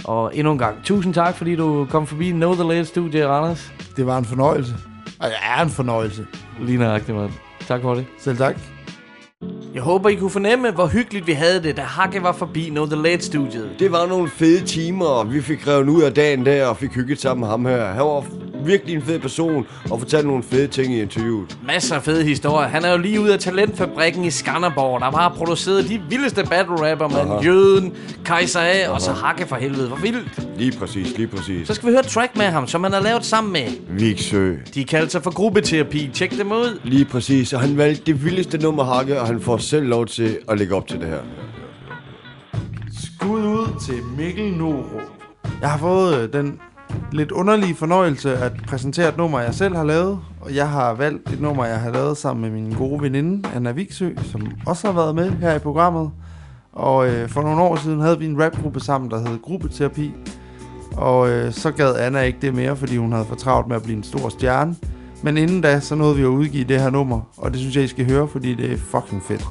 Og 0.05 0.37
endnu 0.37 0.53
en 0.53 0.59
gang, 0.59 0.77
tusind 0.85 1.15
tak, 1.15 1.35
fordi 1.37 1.57
du 1.57 1.87
kom 1.91 2.07
forbi 2.07 2.31
Know 2.31 2.55
The 2.55 2.69
Late 2.69 2.85
Studie, 2.85 3.27
Randers. 3.29 3.73
Det 3.97 4.07
var 4.07 4.19
en 4.19 4.25
fornøjelse. 4.25 4.75
Og 5.21 5.27
det 5.29 5.37
er 5.57 5.63
en 5.63 5.71
fornøjelse. 5.71 6.27
Lige 6.61 6.79
nøjagtigt, 6.79 7.17
mand. 7.19 7.31
Tak 7.61 7.83
for 7.83 7.95
det. 7.95 8.07
Selv 8.19 8.37
tak. 8.37 8.74
Jeg 9.75 9.83
håber, 9.83 10.09
I 10.09 10.15
kunne 10.15 10.31
fornemme, 10.31 10.71
hvor 10.71 10.87
hyggeligt 10.87 11.27
vi 11.27 11.33
havde 11.33 11.63
det, 11.63 11.77
da 11.77 11.83
Hakke 11.83 12.23
var 12.23 12.33
forbi 12.33 12.71
No 12.71 12.87
The 12.87 13.03
Late 13.03 13.25
Studiet. 13.25 13.71
Det 13.79 13.93
var 13.93 14.07
nogle 14.07 14.29
fede 14.29 14.65
timer, 14.67 15.07
og 15.07 15.33
vi 15.33 15.43
fik 15.43 15.69
revet 15.69 15.89
ud 15.89 16.03
af 16.03 16.15
dagen 16.15 16.47
der, 16.47 16.67
og 16.67 16.77
fik 16.77 16.95
hygget 16.95 17.21
sammen 17.21 17.41
med 17.41 17.49
ham 17.49 17.67
her. 17.67 17.87
Han 17.87 18.05
var 18.05 18.25
virkelig 18.67 18.95
en 18.95 19.03
fed 19.03 19.19
person, 19.19 19.67
og 19.91 19.99
fortalte 19.99 20.29
nogle 20.29 20.43
fede 20.43 20.67
ting 20.67 20.95
i 20.95 21.03
interviewet. 21.03 21.59
Masser 21.67 21.97
af 21.97 22.03
fede 22.03 22.25
historier. 22.25 22.69
Han 22.69 22.85
er 22.85 22.91
jo 22.91 22.99
lige 22.99 23.21
ude 23.21 23.33
af 23.33 23.39
talentfabrikken 23.39 24.25
i 24.25 24.31
Skanderborg, 24.31 25.01
der 25.01 25.11
har 25.19 25.35
produceret 25.37 25.89
de 25.89 26.01
vildeste 26.11 26.45
battle 26.45 26.91
rapper 26.91 27.09
med 27.09 27.17
Aha. 27.17 27.41
Jøden, 27.45 27.93
Kaiser 28.25 28.61
A 28.61 28.89
og 28.89 29.01
så 29.01 29.13
Hakke 29.13 29.47
for 29.47 29.57
helvede. 29.57 29.89
Hvor 29.89 29.97
vildt. 29.97 30.47
Lige 30.59 30.79
præcis, 30.79 31.17
lige 31.17 31.27
præcis. 31.29 31.67
Så 31.67 31.75
skal 31.75 31.89
vi 31.89 31.93
høre 31.93 32.03
track 32.03 32.37
med 32.37 32.45
ham, 32.47 32.67
som 32.67 32.85
han 32.85 32.93
har 32.93 33.01
lavet 33.01 33.25
sammen 33.25 33.53
med. 33.53 33.67
Viksø. 33.89 34.53
De 34.75 34.85
kalder 34.85 35.09
sig 35.09 35.23
for 35.23 35.31
gruppeterapi. 35.35 36.11
Tjek 36.15 36.39
dem 36.39 36.53
ud. 36.53 36.81
Lige 36.85 37.05
præcis, 37.05 37.53
og 37.53 37.61
han 37.61 37.77
valgte 37.77 38.03
det 38.07 38.25
vildeste 38.25 38.59
nummer 38.59 38.85
hakke, 38.85 39.21
og 39.21 39.27
han 39.27 39.41
får 39.41 39.57
selv 39.57 39.87
lov 39.87 40.07
til 40.07 40.39
at 40.49 40.59
lægge 40.59 40.75
op 40.75 40.89
til 40.89 41.01
det 41.01 41.09
her. 41.09 41.21
Skud 43.05 43.43
ud 43.43 43.81
til 43.87 44.03
Mikkel 44.19 44.53
Norup. 44.53 45.03
Jeg 45.61 45.71
har 45.71 45.79
fået 45.79 46.19
øh, 46.19 46.33
den 46.33 46.61
lidt 47.13 47.31
underlige 47.31 47.75
fornøjelse 47.75 48.37
at 48.37 48.53
præsentere 48.67 49.09
et 49.09 49.17
nummer, 49.17 49.41
jeg 49.41 49.55
selv 49.55 49.77
har 49.77 49.85
lavet. 49.85 50.19
Og 50.41 50.55
jeg 50.55 50.69
har 50.69 50.95
valgt 50.95 51.33
et 51.33 51.41
nummer, 51.41 51.65
jeg 51.65 51.81
har 51.81 51.91
lavet 51.91 52.17
sammen 52.17 52.43
med 52.43 52.61
min 52.61 52.73
gode 52.73 53.03
veninde, 53.03 53.49
Anna 53.55 53.73
Viksø, 53.73 54.11
som 54.23 54.47
også 54.67 54.87
har 54.87 54.95
været 54.95 55.15
med 55.15 55.31
her 55.31 55.55
i 55.55 55.59
programmet. 55.59 56.11
Og 56.73 57.09
øh, 57.09 57.29
for 57.29 57.43
nogle 57.43 57.63
år 57.63 57.77
siden 57.77 58.01
havde 58.01 58.19
vi 58.19 58.27
en 58.27 58.43
rapgruppe 58.43 58.81
sammen, 58.81 59.11
der 59.11 59.29
hed 59.29 59.43
Gruppeterapi. 59.43 60.13
Og 60.97 61.31
øh, 61.31 61.53
så 61.53 61.71
gad 61.71 61.97
Anna 61.97 62.21
ikke 62.21 62.39
det 62.43 62.55
mere, 62.55 62.77
fordi 62.77 62.97
hun 62.97 63.13
havde 63.13 63.25
for 63.25 63.35
travlt 63.35 63.69
med 63.69 63.77
at 63.77 63.83
blive 63.83 63.97
en 63.97 64.05
stor 64.05 64.29
stjerne. 64.29 64.77
Men 65.23 65.37
inden 65.37 65.61
da, 65.61 65.81
så 65.81 65.95
nåede 65.95 66.17
vi 66.17 66.23
at 66.23 66.27
udgive 66.27 66.65
det 66.65 66.81
her 66.81 66.91
nummer, 66.91 67.21
og 67.37 67.51
det 67.51 67.61
synes 67.61 67.77
jeg, 67.77 67.85
I 67.85 67.87
skal 67.87 68.11
høre, 68.11 68.29
fordi 68.29 68.55
det 68.55 68.73
er 68.73 68.77
fucking 68.77 69.23
fedt. 69.23 69.47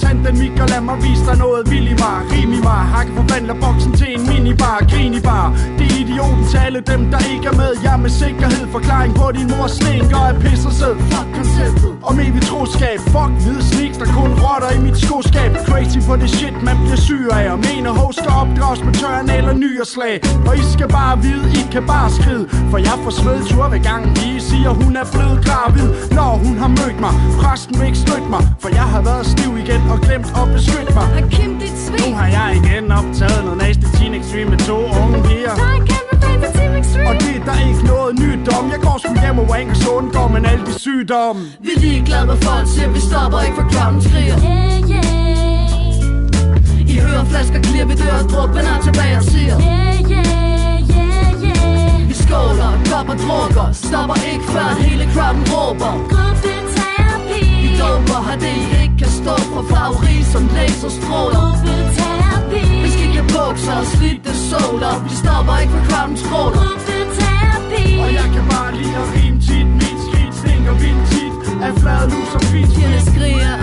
Tand 0.00 0.18
den 0.26 0.60
og 0.62 0.68
lad 0.68 0.80
mig 0.80 0.96
vise 1.06 1.24
dig 1.28 1.36
noget. 1.44 1.70
Vild 1.70 1.88
i 1.94 1.96
mig 2.04 2.18
Rim 2.32 2.52
i 2.58 2.60
mig, 2.68 2.82
hakke 2.94 3.12
forvandler 3.18 3.56
boksen 3.64 3.92
til 4.00 4.08
en 4.14 4.22
minibar 4.28 4.78
Grin 4.90 5.14
i 5.20 5.20
bar, 5.28 5.48
det 5.78 5.86
er 5.92 5.96
idioten 6.02 6.44
til 6.50 6.58
alle 6.66 6.80
dem 6.92 7.00
der 7.12 7.20
ikke 7.32 7.46
er 7.52 7.56
med. 7.62 7.72
Jeg 7.84 7.92
er 7.96 8.02
med 8.06 8.12
sikkerhed 8.22 8.66
forklaring 8.76 9.12
på 9.20 9.26
din 9.36 9.48
mors 9.52 9.72
slinker 9.78 10.20
af 10.28 10.34
pis 10.42 10.62
og 10.68 10.74
sæd 10.80 10.94
Fuck 11.10 11.28
konceptet. 11.36 11.92
Om 12.08 12.14
evigt 12.24 12.46
troskab, 12.50 12.98
fuck 13.14 13.32
hvide 13.42 13.62
sneaks 13.70 13.98
der 14.02 14.08
kun 14.18 14.30
rotter 14.44 14.70
i 14.76 14.78
mit 14.86 14.98
skoskab. 15.04 15.50
Crazy 15.68 16.00
for 16.06 16.16
det 16.22 16.30
shit 16.36 16.56
man 16.68 16.76
bliver 16.84 17.00
syg 17.08 17.24
af. 17.38 17.46
Og 17.54 17.58
mener 17.68 17.90
hos 18.00 18.14
skal 18.20 18.32
opdrages 18.42 18.80
med 18.86 18.94
tørn 19.00 19.26
eller 19.38 19.54
nyerslag 19.64 20.14
Og 20.48 20.54
I 20.62 20.64
skal 20.74 20.88
bare 20.98 21.14
vide, 21.26 21.44
I 21.60 21.62
kan 21.74 21.84
bare 21.94 22.08
skride. 22.18 22.44
For 22.70 22.78
jeg 22.88 22.96
får 23.04 23.12
svedtur 23.20 23.64
ved 23.72 23.80
gangen. 23.90 24.10
I 24.28 24.40
siger 24.48 24.70
hun 24.80 24.92
er 25.02 25.06
blevet 25.14 25.38
gravid 25.46 25.88
Når 26.18 26.32
hun 26.44 26.54
har 26.62 26.70
mødt 26.80 26.98
mig, 27.04 27.14
præsten 27.40 27.74
vil 27.78 27.86
ikke 27.90 27.98
støtte 28.06 28.28
mig 28.34 28.42
For 28.62 28.68
jeg 28.78 28.86
har 28.94 29.02
været 29.10 29.26
stiv 29.26 29.52
igen 29.64 29.81
og 29.92 29.98
glemt 30.06 30.28
at 30.40 30.46
beskytte 30.54 30.92
mig 30.98 31.08
Og 31.18 31.24
Kim, 31.34 31.50
dit 31.62 31.76
svin. 31.84 32.00
Nu 32.02 32.08
har 32.20 32.28
jeg 32.38 32.48
igen 32.60 32.84
optaget 32.98 33.40
noget 33.46 33.58
næste 33.64 33.86
Teen 33.96 34.14
Extreme 34.18 34.50
med 34.52 34.60
to 34.68 34.78
unge 35.02 35.18
piger 35.28 35.54
Der 35.60 35.66
er 35.72 35.76
en 35.80 35.86
kæmpe 35.92 36.14
fan 36.22 36.38
for 36.42 36.50
Team 36.58 36.72
Extreme. 36.80 37.08
Og 37.08 37.14
det 37.22 37.32
er 37.40 37.44
der 37.50 37.58
ikke 37.68 37.84
noget 37.92 38.12
nyt 38.24 38.44
om 38.56 38.64
Jeg 38.74 38.80
går 38.86 38.96
sgu 39.02 39.12
hjem 39.24 39.38
og 39.42 39.46
wanker 39.52 39.74
så 39.82 39.88
undgår 39.98 40.28
man 40.34 40.42
alle 40.50 40.64
de 40.68 40.74
sygdomme 40.84 41.40
Vi 41.64 41.70
er 41.76 41.80
ligeglade 41.86 42.26
med 42.30 42.38
folk 42.46 42.66
siger, 42.74 42.88
vi 42.96 43.00
stopper 43.08 43.40
ikke 43.46 43.56
for 43.60 43.66
crowden 43.72 44.00
skriger 44.06 44.36
Yeah, 44.48 44.78
yeah. 44.94 46.92
I 46.92 46.94
hører 47.06 47.24
flasker 47.32 47.60
klirr, 47.66 47.86
vi 47.90 47.94
dør 48.02 48.16
og 48.22 48.26
dråben 48.32 48.64
er 48.72 48.78
tilbage 48.86 49.16
og 49.20 49.24
siger 49.32 49.54
Yeah, 49.60 49.96
yeah, 50.14 50.78
yeah, 50.96 51.30
yeah. 51.44 52.08
Vi 52.08 52.14
skåler, 52.24 52.70
kopper 52.90 53.16
drukker, 53.24 53.66
stopper 53.86 54.16
ikke 54.32 54.46
før 54.54 54.68
hele 54.84 55.04
crowden 55.14 55.44
råber 55.52 55.92
Gruppeterapi. 56.12 57.42
Vi 57.64 57.70
doper, 57.80 58.20
har 58.28 58.36
det 58.44 58.56
kan 59.02 59.12
stå 59.22 59.36
for 59.52 59.64
farveri 59.72 60.16
som 60.32 60.44
laserstråler. 60.56 61.38
Gruppeterapi. 61.40 62.64
Vi 62.84 62.88
skal 62.92 63.04
ikke 63.08 63.20
have 63.22 63.30
bukser 63.38 63.76
og 63.82 63.86
slidte 63.94 64.32
såler. 64.50 64.94
Vi 65.06 65.14
stopper 65.22 65.54
ikke 65.62 65.72
for 65.76 65.84
crowden 65.88 66.16
stråler 66.24 66.58
Gruppeterapi. 66.60 67.84
Og 68.04 68.10
jeg 68.18 68.28
kan 68.34 68.44
bare 68.54 68.70
lide 68.78 68.96
at 69.02 69.08
rime 69.14 69.38
tit. 69.46 69.68
Mit 69.80 69.98
skridt 70.06 70.34
stinker 70.40 70.74
vildt 70.82 71.04
tit. 71.12 71.34
Af 71.66 71.72
flade 71.82 72.06
lus 72.12 72.30
og 72.36 72.42
fint 72.50 72.70
Pigerne 72.74 73.00
skriger. 73.10 73.56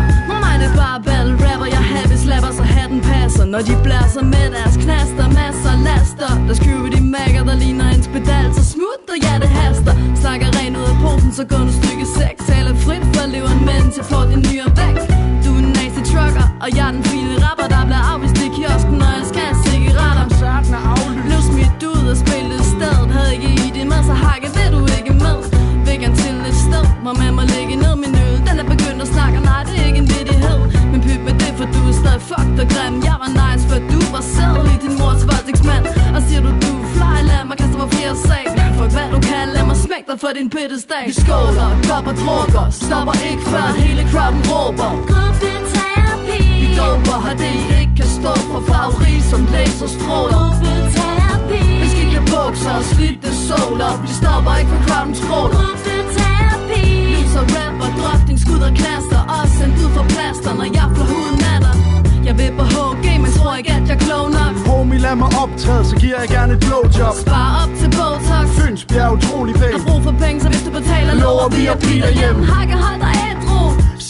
Det 0.62 0.68
er 0.72 0.76
bare 0.84 1.00
battle 1.08 1.36
rapper? 1.48 1.68
Jeg 1.76 1.84
happy 1.94 2.18
slapper 2.26 2.52
så 2.60 2.64
hatten 2.76 3.02
passer. 3.10 3.46
Når 3.54 3.62
de 3.70 3.74
blæser 3.86 4.24
med 4.34 4.46
deres 4.56 4.76
knaster 4.84 5.26
Masser 5.40 5.76
laster. 5.88 6.32
Der 6.48 6.56
skyver 6.60 6.90
de 6.96 7.02
mækker 7.16 7.44
Der 7.50 7.56
ligner 7.64 7.88
en 7.96 8.02
pedal 8.16 8.48
Så 8.58 8.64
smut 8.74 9.02
og 9.14 9.18
ja 9.26 9.34
det 9.44 9.50
haster. 9.60 9.94
Snakker 10.24 10.48
rent 10.60 10.76
ud 10.82 10.88
af 10.94 10.98
posen 11.04 11.32
Så 11.38 11.44
går 11.52 11.62
du 11.68 11.74
råber 44.70 44.92
Gruppeterapi. 45.10 46.42
Vi 46.62 46.68
doper 46.80 47.18
har 47.26 47.36
det 47.42 47.54
I 47.62 47.82
ikke 47.82 47.96
kan 48.00 48.10
stå 48.20 48.34
for 48.52 48.62
Farveri 48.70 49.16
som 49.32 49.42
laserstråler. 49.54 50.36
Gruppeterapi. 50.38 51.62
Vi 51.82 51.88
skal 51.92 52.04
ikke 52.08 52.24
bukser 52.34 52.74
og 52.80 52.86
slidte 52.92 53.30
såler. 53.48 53.94
Vi 54.04 54.10
stopper 54.20 54.54
ikke 54.60 54.72
for 54.74 54.82
crowden 54.88 55.16
stråler 55.22 55.56
Gruppeterapi. 55.58 56.84
Lys 57.14 57.34
og 57.42 57.46
rap 57.56 57.78
og 57.86 57.92
drøfting, 58.00 58.38
skud 58.44 58.62
og 58.70 58.74
knaster. 58.80 59.22
Også 59.36 59.54
sendt 59.60 59.76
ud 59.84 59.90
for 59.98 60.06
plaster, 60.14 60.52
når 60.60 60.68
jeg 60.78 60.88
flår 60.96 61.08
huden 61.14 61.42
af 61.54 61.60
dig. 61.66 61.76
Jeg 62.28 62.34
vil 62.40 62.52
på 62.60 62.66
HG, 62.76 63.06
men 63.24 63.30
tror 63.38 63.54
ikke 63.60 63.74
at 63.78 63.84
jeg 63.90 63.98
er 64.00 64.04
klog 64.08 64.26
nok. 64.40 64.54
Homie 64.68 65.00
lad 65.06 65.16
mig 65.24 65.30
optræde 65.44 65.84
Så 65.90 65.96
giver 66.02 66.18
jeg 66.24 66.30
gerne 66.38 66.52
et 66.56 66.60
blowjob. 66.66 67.16
Spar 67.24 67.50
op 67.62 67.72
til 67.80 67.90
Botox. 67.98 68.46
Fyns 68.58 68.82
bjerg 68.90 69.12
utrolig 69.18 69.54
pæn. 69.62 69.72
Har 69.76 69.84
brug 69.88 70.02
for 70.08 70.16
penge, 70.24 70.38
så 70.44 70.48
hvis 70.52 70.64
du 70.68 70.72
betaler 70.80 71.14
Lover 71.24 71.50
vi 71.58 71.62
at 71.74 71.78
blive 71.84 72.02
derhjemme. 72.06 72.40
Hakke, 72.54 72.76
hold 72.86 73.00
dig 73.06 73.09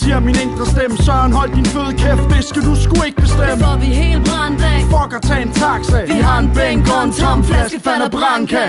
Siger 0.10 0.20
min 0.20 0.36
indre 0.36 0.66
stemme 0.66 0.98
Søren 0.98 1.32
hold 1.34 1.52
din 1.56 1.66
fede 1.66 1.94
kæft 1.98 2.26
Det 2.30 2.44
skal 2.50 2.62
du 2.62 2.76
sgu 2.84 3.04
ikke 3.04 3.22
bestemme. 3.22 3.64
For 3.64 3.78
vi 3.78 3.86
helt 3.86 4.24
brændt 4.30 4.62
af. 4.74 4.80
Fuck 4.94 5.12
at 5.18 5.22
tage 5.30 5.42
en 5.42 5.52
taxa. 5.52 6.06
Vi 6.14 6.20
har 6.28 6.40
en 6.40 6.50
bænk 6.58 6.84
og 6.96 7.04
en 7.04 7.12
tom 7.12 7.44
flaske 7.44 7.80
Falder 7.80 8.10
branca 8.10 8.64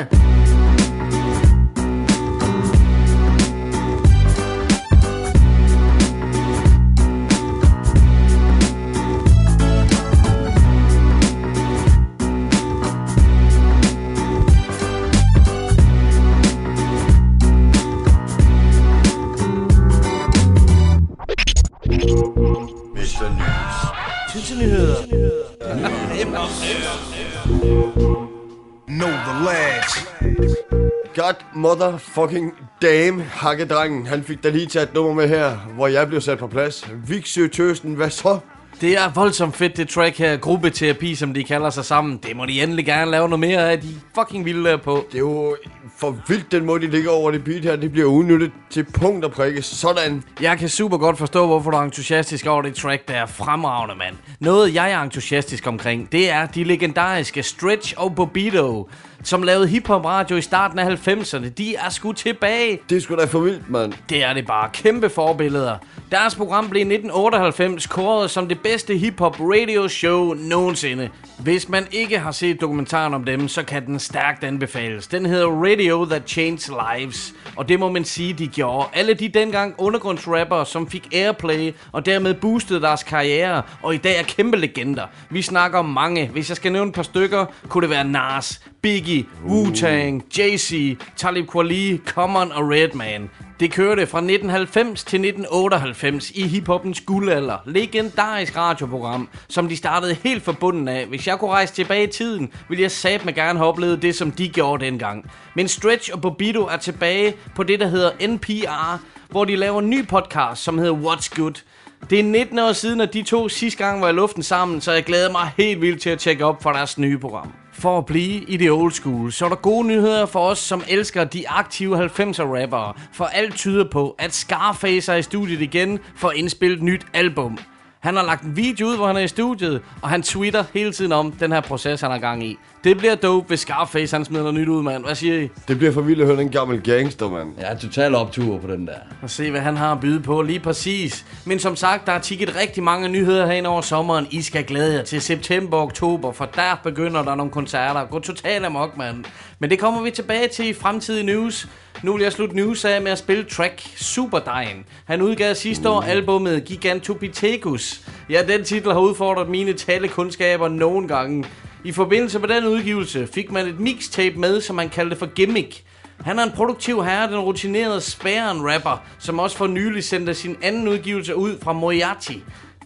motherfucking 31.55 32.53
damn, 32.83 33.21
hakkedrengen. 33.21 34.07
Han 34.07 34.25
fik 34.25 34.45
da 34.45 34.49
lige 34.49 34.67
taget 34.67 34.89
et 34.89 34.95
nummer 34.95 35.15
med 35.15 35.29
her, 35.29 35.57
hvor 35.57 35.87
jeg 35.87 36.09
blev 36.09 36.21
sat 36.21 36.39
på 36.39 36.47
plads. 36.47 36.91
Viksø 37.07 37.47
Tøsten, 37.47 37.95
hvad 37.95 38.11
så? 38.11 38.39
Det 38.81 38.93
er 38.99 39.13
voldsomt 39.15 39.57
fedt, 39.57 39.77
det 39.77 39.89
track 39.89 40.19
her. 40.19 40.37
Gruppeterapi, 40.37 41.15
som 41.15 41.35
de 41.35 41.45
kalder 41.45 41.71
sig 41.71 41.85
sammen. 41.85 42.21
Det 42.27 42.37
må 42.37 42.47
de 42.47 42.63
endelig 42.63 42.87
gerne 42.87 43.11
lave 43.11 43.29
noget 43.29 43.41
mere 43.41 43.71
af. 43.71 43.81
De 43.81 43.89
fucking 44.15 44.45
vilde 44.45 44.79
på. 44.79 45.07
Det 45.09 45.15
er 45.15 45.19
jo 45.19 45.57
for 45.99 46.17
vildt, 46.29 46.53
den 46.53 46.65
måde, 46.65 46.87
de 46.87 46.91
ligger 46.91 47.11
over 47.11 47.31
det 47.31 47.45
beat 47.45 47.65
her. 47.65 47.77
Det 47.77 47.93
bliver 47.93 48.09
udnyttet 48.09 48.53
til 48.71 48.85
punkt 48.85 49.25
og 49.25 49.33
prikke. 49.33 49.63
Sådan. 49.63 50.25
Jeg 50.41 50.59
kan 50.59 50.69
super 50.69 50.99
godt 50.99 51.19
forstå, 51.19 51.47
hvorfor 51.47 51.71
du 51.71 51.77
er 51.77 51.83
entusiastisk 51.83 52.47
over 52.47 52.63
det 52.63 52.75
track, 52.75 53.09
der 53.09 53.15
er 53.15 53.27
fremragende, 53.27 53.95
mand. 53.95 54.17
Noget, 54.41 54.75
jeg 54.75 54.91
er 54.91 55.03
entusiastisk 55.03 55.67
omkring, 55.67 56.13
det 56.13 56.31
er 56.31 56.47
de 56.47 56.65
legendariske 56.65 57.43
Stretch 57.43 57.95
og 57.97 58.15
Bobito, 58.15 58.89
som 59.23 59.43
lavede 59.43 59.69
hiphop 59.69 60.05
radio 60.05 60.37
i 60.37 60.41
starten 60.41 60.79
af 60.79 61.09
90'erne. 61.09 61.49
De 61.49 61.77
er 61.77 61.89
sgu 61.89 62.13
tilbage. 62.13 62.79
Det 62.91 62.97
er 62.97 63.01
sgu 63.01 63.17
da 63.17 63.25
for 63.25 63.41
vildt, 63.41 63.71
mand. 63.71 63.93
Det 64.09 64.25
er 64.25 64.33
det 64.33 64.47
bare. 64.47 64.71
Kæmpe 64.73 65.09
forbilleder. 65.09 65.77
Deres 66.11 66.35
program 66.35 66.69
blev 66.69 66.81
i 66.81 66.95
1998 66.95 67.87
kåret 67.87 68.31
som 68.31 68.49
det 68.49 68.61
bedste 68.61 68.97
hiphop 68.97 69.37
radio 69.41 69.89
show 69.89 70.35
nogensinde. 70.35 71.11
Hvis 71.39 71.69
man 71.69 71.87
ikke 71.93 72.19
har 72.19 72.33
set 72.33 72.61
dokumentaren 72.61 73.15
om 73.15 73.25
dem, 73.25 73.49
så 73.49 73.63
kan 73.63 73.87
den 73.87 73.99
stærkt 73.99 74.45
anbefales. 74.45 75.07
Den 75.07 75.27
hedder 75.27 75.47
Radio 75.47 76.05
That 76.05 76.23
Changed 76.27 76.99
Lives, 76.99 77.35
og 77.57 77.69
det 77.69 77.81
må 77.81 77.89
man 77.89 78.05
sige, 78.05 78.33
de 78.33 78.49
gjorde. 78.49 78.89
Alle 78.93 79.15
de 79.15 79.29
dengang 79.29 79.75
undergrundsrapper, 79.79 80.65
som 80.65 80.91
fik 80.91 81.09
airplay 81.13 81.73
og 81.93 82.07
dermed 82.07 82.35
boostede 82.35 82.81
deres 82.81 83.03
karriere, 83.03 83.63
og 83.83 83.95
i 83.95 83.99
dag 83.99 84.19
er 84.19 84.23
kæmpe 84.23 84.57
legender. 84.57 85.07
Vi 85.31 85.43
snakker 85.43 85.79
om 85.79 85.85
mange. 85.85 86.29
Hvis 86.29 86.49
jeg 86.49 86.57
skal 86.57 86.73
nævne 86.73 86.89
et 86.89 86.95
par 86.95 87.03
stykker, 87.03 87.47
kunne 87.69 87.83
det 87.83 87.91
være 87.91 88.05
Nas, 88.05 88.61
Biggie, 88.83 89.27
Wu-Tang, 89.47 90.25
Jay-Z, 90.39 90.97
Talib 91.17 91.47
Kweli, 91.47 92.01
Common 92.07 92.53
og 92.53 92.71
Redman. 92.71 93.31
Det 93.61 93.73
kørte 93.73 94.07
fra 94.07 94.19
1990 94.19 95.05
til 95.05 95.17
1998 95.17 96.31
i 96.31 96.47
hiphoppens 96.47 97.01
guldalder. 97.01 97.57
Legendarisk 97.67 98.57
radioprogram, 98.57 99.29
som 99.49 99.69
de 99.69 99.77
startede 99.77 100.15
helt 100.15 100.43
fra 100.43 100.53
bunden 100.53 100.89
af. 100.89 101.07
Hvis 101.07 101.27
jeg 101.27 101.39
kunne 101.39 101.51
rejse 101.51 101.75
tilbage 101.75 102.05
i 102.05 102.11
tiden, 102.11 102.53
ville 102.69 102.83
jeg 102.83 102.91
satme 102.91 103.33
gerne 103.33 103.59
have 103.59 103.69
oplevet 103.69 104.03
det, 104.03 104.15
som 104.15 104.31
de 104.31 104.49
gjorde 104.49 104.85
dengang. 104.85 105.31
Men 105.57 105.69
Stretch 105.69 106.11
og 106.13 106.21
Bobito 106.21 106.67
er 106.67 106.77
tilbage 106.77 107.35
på 107.55 107.63
det, 107.63 107.81
der 107.81 107.87
hedder 107.87 108.29
NPR, 108.29 109.01
hvor 109.31 109.45
de 109.45 109.57
laver 109.57 109.79
en 109.79 109.91
ny 109.91 110.07
podcast, 110.07 110.63
som 110.63 110.79
hedder 110.79 110.95
What's 110.95 111.37
Good. 111.37 111.63
Det 112.11 112.21
er 112.21 112.25
19 112.25 112.59
år 112.59 112.73
siden, 112.73 113.01
at 113.01 113.13
de 113.13 113.23
to 113.23 113.49
sidste 113.49 113.85
gang 113.85 114.01
var 114.01 114.09
i 114.09 114.13
luften 114.13 114.43
sammen, 114.43 114.81
så 114.81 114.93
jeg 114.93 115.05
glæder 115.05 115.31
mig 115.31 115.51
helt 115.57 115.81
vildt 115.81 116.03
til 116.03 116.11
at 116.11 116.19
tjekke 116.19 116.45
op 116.45 116.63
for 116.63 116.73
deres 116.73 116.99
nye 116.99 117.19
program. 117.19 117.53
For 117.81 117.99
at 117.99 118.07
blive 118.07 118.43
i 118.43 118.57
det 118.57 118.71
old 118.71 118.93
school, 118.93 119.33
så 119.33 119.45
er 119.45 119.49
der 119.49 119.57
gode 119.57 119.87
nyheder 119.87 120.27
for 120.27 120.41
os, 120.41 120.59
som 120.59 120.83
elsker 120.89 121.25
de 121.25 121.49
aktive 121.49 122.05
90'er 122.05 122.43
rappere. 122.43 122.93
For 123.13 123.25
alt 123.25 123.55
tyder 123.55 123.85
på, 123.91 124.15
at 124.19 124.35
Scarface 124.35 125.13
er 125.13 125.17
i 125.17 125.23
studiet 125.23 125.61
igen 125.61 125.99
for 126.17 126.29
at 126.29 126.37
indspille 126.37 126.77
et 126.77 126.83
nyt 126.83 127.07
album. 127.15 127.59
Han 128.01 128.17
har 128.17 128.23
lagt 128.23 128.43
en 128.43 128.57
video 128.57 128.87
ud, 128.87 128.97
hvor 128.97 129.07
han 129.07 129.17
er 129.17 129.21
i 129.21 129.29
studiet, 129.29 129.83
og 130.03 130.09
han 130.09 130.23
tweeter 130.23 130.65
hele 130.75 130.93
tiden 130.93 131.13
om 131.13 131.33
den 131.33 131.53
her 131.53 131.61
proces, 131.61 132.01
han 132.01 132.11
har 132.11 132.19
gang 132.19 132.45
i. 132.45 132.59
Det 132.85 132.99
bliver 132.99 133.15
dope, 133.15 133.49
hvis 133.49 133.61
Scarface 133.61 134.17
han 134.17 134.25
smider 134.25 134.43
noget 134.43 134.61
nyt 134.61 134.69
ud, 134.69 134.83
mand. 134.83 135.05
Hvad 135.05 135.15
siger 135.15 135.41
I? 135.41 135.49
Det 135.69 135.79
bliver 135.79 135.93
for 135.93 136.01
vildt 136.01 136.21
at 136.21 136.27
høre 136.27 136.37
den 136.37 136.51
gammel 136.51 136.83
gangster, 136.83 137.31
mand. 137.31 137.49
Ja, 137.61 137.75
total 137.75 138.15
optur 138.15 138.59
på 138.59 138.67
den 138.67 138.87
der. 138.87 138.95
Og 139.23 139.31
se, 139.31 139.51
hvad 139.51 139.61
han 139.61 139.77
har 139.77 139.93
at 139.93 140.01
byde 140.01 140.21
på 140.21 140.43
lige 140.43 140.61
præcis. 140.61 141.27
Men 141.45 141.59
som 141.59 141.77
sagt, 141.77 142.07
der 142.07 142.13
er 142.13 142.19
tikket 142.19 142.57
rigtig 142.57 142.83
mange 142.83 143.09
nyheder 143.09 143.47
herinde 143.47 143.69
over 143.69 143.81
sommeren. 143.81 144.27
I 144.31 144.43
skal 144.43 144.65
glæde 144.65 144.95
jer 144.95 145.03
til 145.03 145.21
september 145.21 145.77
og 145.77 145.83
oktober, 145.83 146.33
for 146.33 146.45
der 146.45 146.81
begynder 146.85 147.23
der 147.23 147.35
nogle 147.35 147.53
koncerter. 147.53 148.07
Gå 148.07 148.19
totalt 148.19 148.65
amok, 148.65 148.97
mand. 148.97 149.25
Men 149.59 149.71
det 149.71 149.79
kommer 149.79 150.03
vi 150.03 150.11
tilbage 150.11 150.49
til 150.49 150.69
i 150.69 150.73
fremtidige 150.73 151.27
news. 151.27 151.69
Nu 152.03 152.13
vil 152.13 152.23
jeg 152.23 152.33
slutte 152.33 152.57
news 152.57 152.85
af 152.85 153.03
med 153.03 153.13
at 153.13 153.19
spille 153.19 153.45
track 153.45 153.83
Superdejen. 153.97 154.85
Han 155.05 155.23
udgav 155.23 155.55
sidste 155.55 155.89
år 155.89 156.01
albumet 156.01 156.65
Gigantopithecus. 156.65 158.01
Ja, 158.31 158.43
den 158.49 158.65
titel 158.65 158.93
har 158.93 159.01
udfordret 159.01 159.49
mine 159.49 159.73
talekundskaber 159.73 160.69
nogle 160.69 161.09
gange. 161.09 161.45
I 161.85 161.93
forbindelse 161.93 162.39
med 162.39 162.49
den 162.49 162.67
udgivelse 162.67 163.29
fik 163.35 163.51
man 163.51 163.67
et 163.67 163.81
mixtape 163.81 164.39
med, 164.39 164.61
som 164.61 164.77
man 164.77 164.89
kaldte 164.89 165.17
for 165.17 165.27
Gimmick. 165.27 165.85
Han 166.21 166.39
er 166.39 166.43
en 166.43 166.51
produktiv 166.51 167.05
herre, 167.05 167.31
den 167.31 167.39
rutinerede 167.39 168.01
spæren 168.01 168.73
rapper, 168.73 169.03
som 169.19 169.39
også 169.39 169.57
for 169.57 169.67
nylig 169.67 170.05
sendte 170.05 170.35
sin 170.35 170.57
anden 170.63 170.89
udgivelse 170.89 171.37
ud 171.37 171.59
fra 171.63 171.73
Moriarty. 171.73 172.33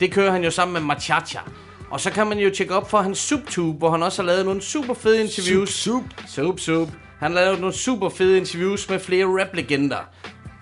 Det 0.00 0.12
kører 0.12 0.30
han 0.30 0.44
jo 0.44 0.50
sammen 0.50 0.72
med 0.72 0.80
Machacha. 0.80 1.38
Og 1.90 2.00
så 2.00 2.10
kan 2.10 2.26
man 2.26 2.38
jo 2.38 2.50
tjekke 2.50 2.74
op 2.74 2.90
for 2.90 2.98
hans 2.98 3.18
SubTube, 3.18 3.78
hvor 3.78 3.90
han 3.90 4.02
også 4.02 4.22
har 4.22 4.26
lavet 4.26 4.44
nogle 4.44 4.62
super 4.62 4.94
fede 4.94 5.20
interviews. 5.20 5.70
Sup, 5.70 6.02
Sup, 6.26 6.60
sup. 6.60 6.88
Han 7.18 7.32
har 7.32 7.40
lavet 7.40 7.60
nogle 7.60 7.74
super 7.74 8.08
fede 8.08 8.36
interviews 8.36 8.90
med 8.90 9.00
flere 9.00 9.26
rap-legender. 9.26 9.98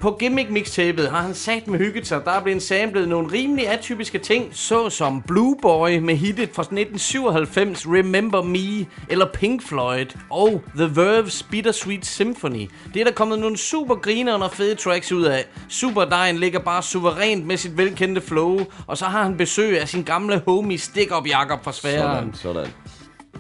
På 0.03 0.11
gimmick 0.11 0.51
mixtapet 0.51 1.11
har 1.11 1.23
han 1.23 1.35
sat 1.35 1.67
med 1.67 1.79
hygget 1.79 2.07
sig. 2.07 2.25
Der 2.25 2.31
er 2.31 2.43
blevet 2.43 2.63
samlet 2.63 3.09
nogle 3.09 3.33
rimelig 3.33 3.69
atypiske 3.69 4.19
ting, 4.19 4.49
såsom 4.53 5.23
Blue 5.23 5.57
Boy 5.63 5.99
med 5.99 6.17
hittet 6.17 6.51
fra 6.53 6.63
1997 6.63 7.87
Remember 7.87 8.43
Me, 8.43 8.87
eller 9.09 9.27
Pink 9.27 9.63
Floyd, 9.63 10.07
og 10.31 10.63
The 10.77 10.87
Verve's 10.87 11.47
Bittersweet 11.51 12.07
Symphony. 12.07 12.71
Det 12.95 13.01
er 13.01 13.05
der 13.05 13.13
kommet 13.13 13.39
nogle 13.39 13.57
super 13.57 13.95
griner 13.95 14.35
og 14.35 14.51
fede 14.51 14.75
tracks 14.75 15.13
ud 15.13 15.23
af. 15.23 15.45
Superdejen 15.69 16.37
ligger 16.37 16.59
bare 16.59 16.83
suverænt 16.83 17.47
med 17.47 17.57
sit 17.57 17.77
velkendte 17.77 18.21
flow, 18.21 18.61
og 18.87 18.99
så 18.99 19.05
har 19.05 19.23
han 19.23 19.37
besøg 19.37 19.81
af 19.81 19.89
sin 19.89 20.03
gamle 20.03 20.43
homie 20.47 20.79
Stick 20.79 21.17
Up 21.17 21.27
Jakob 21.27 21.65
fra 21.65 21.73
Sverige. 21.73 21.99
Sådan, 21.99 22.35
sådan. 22.35 22.67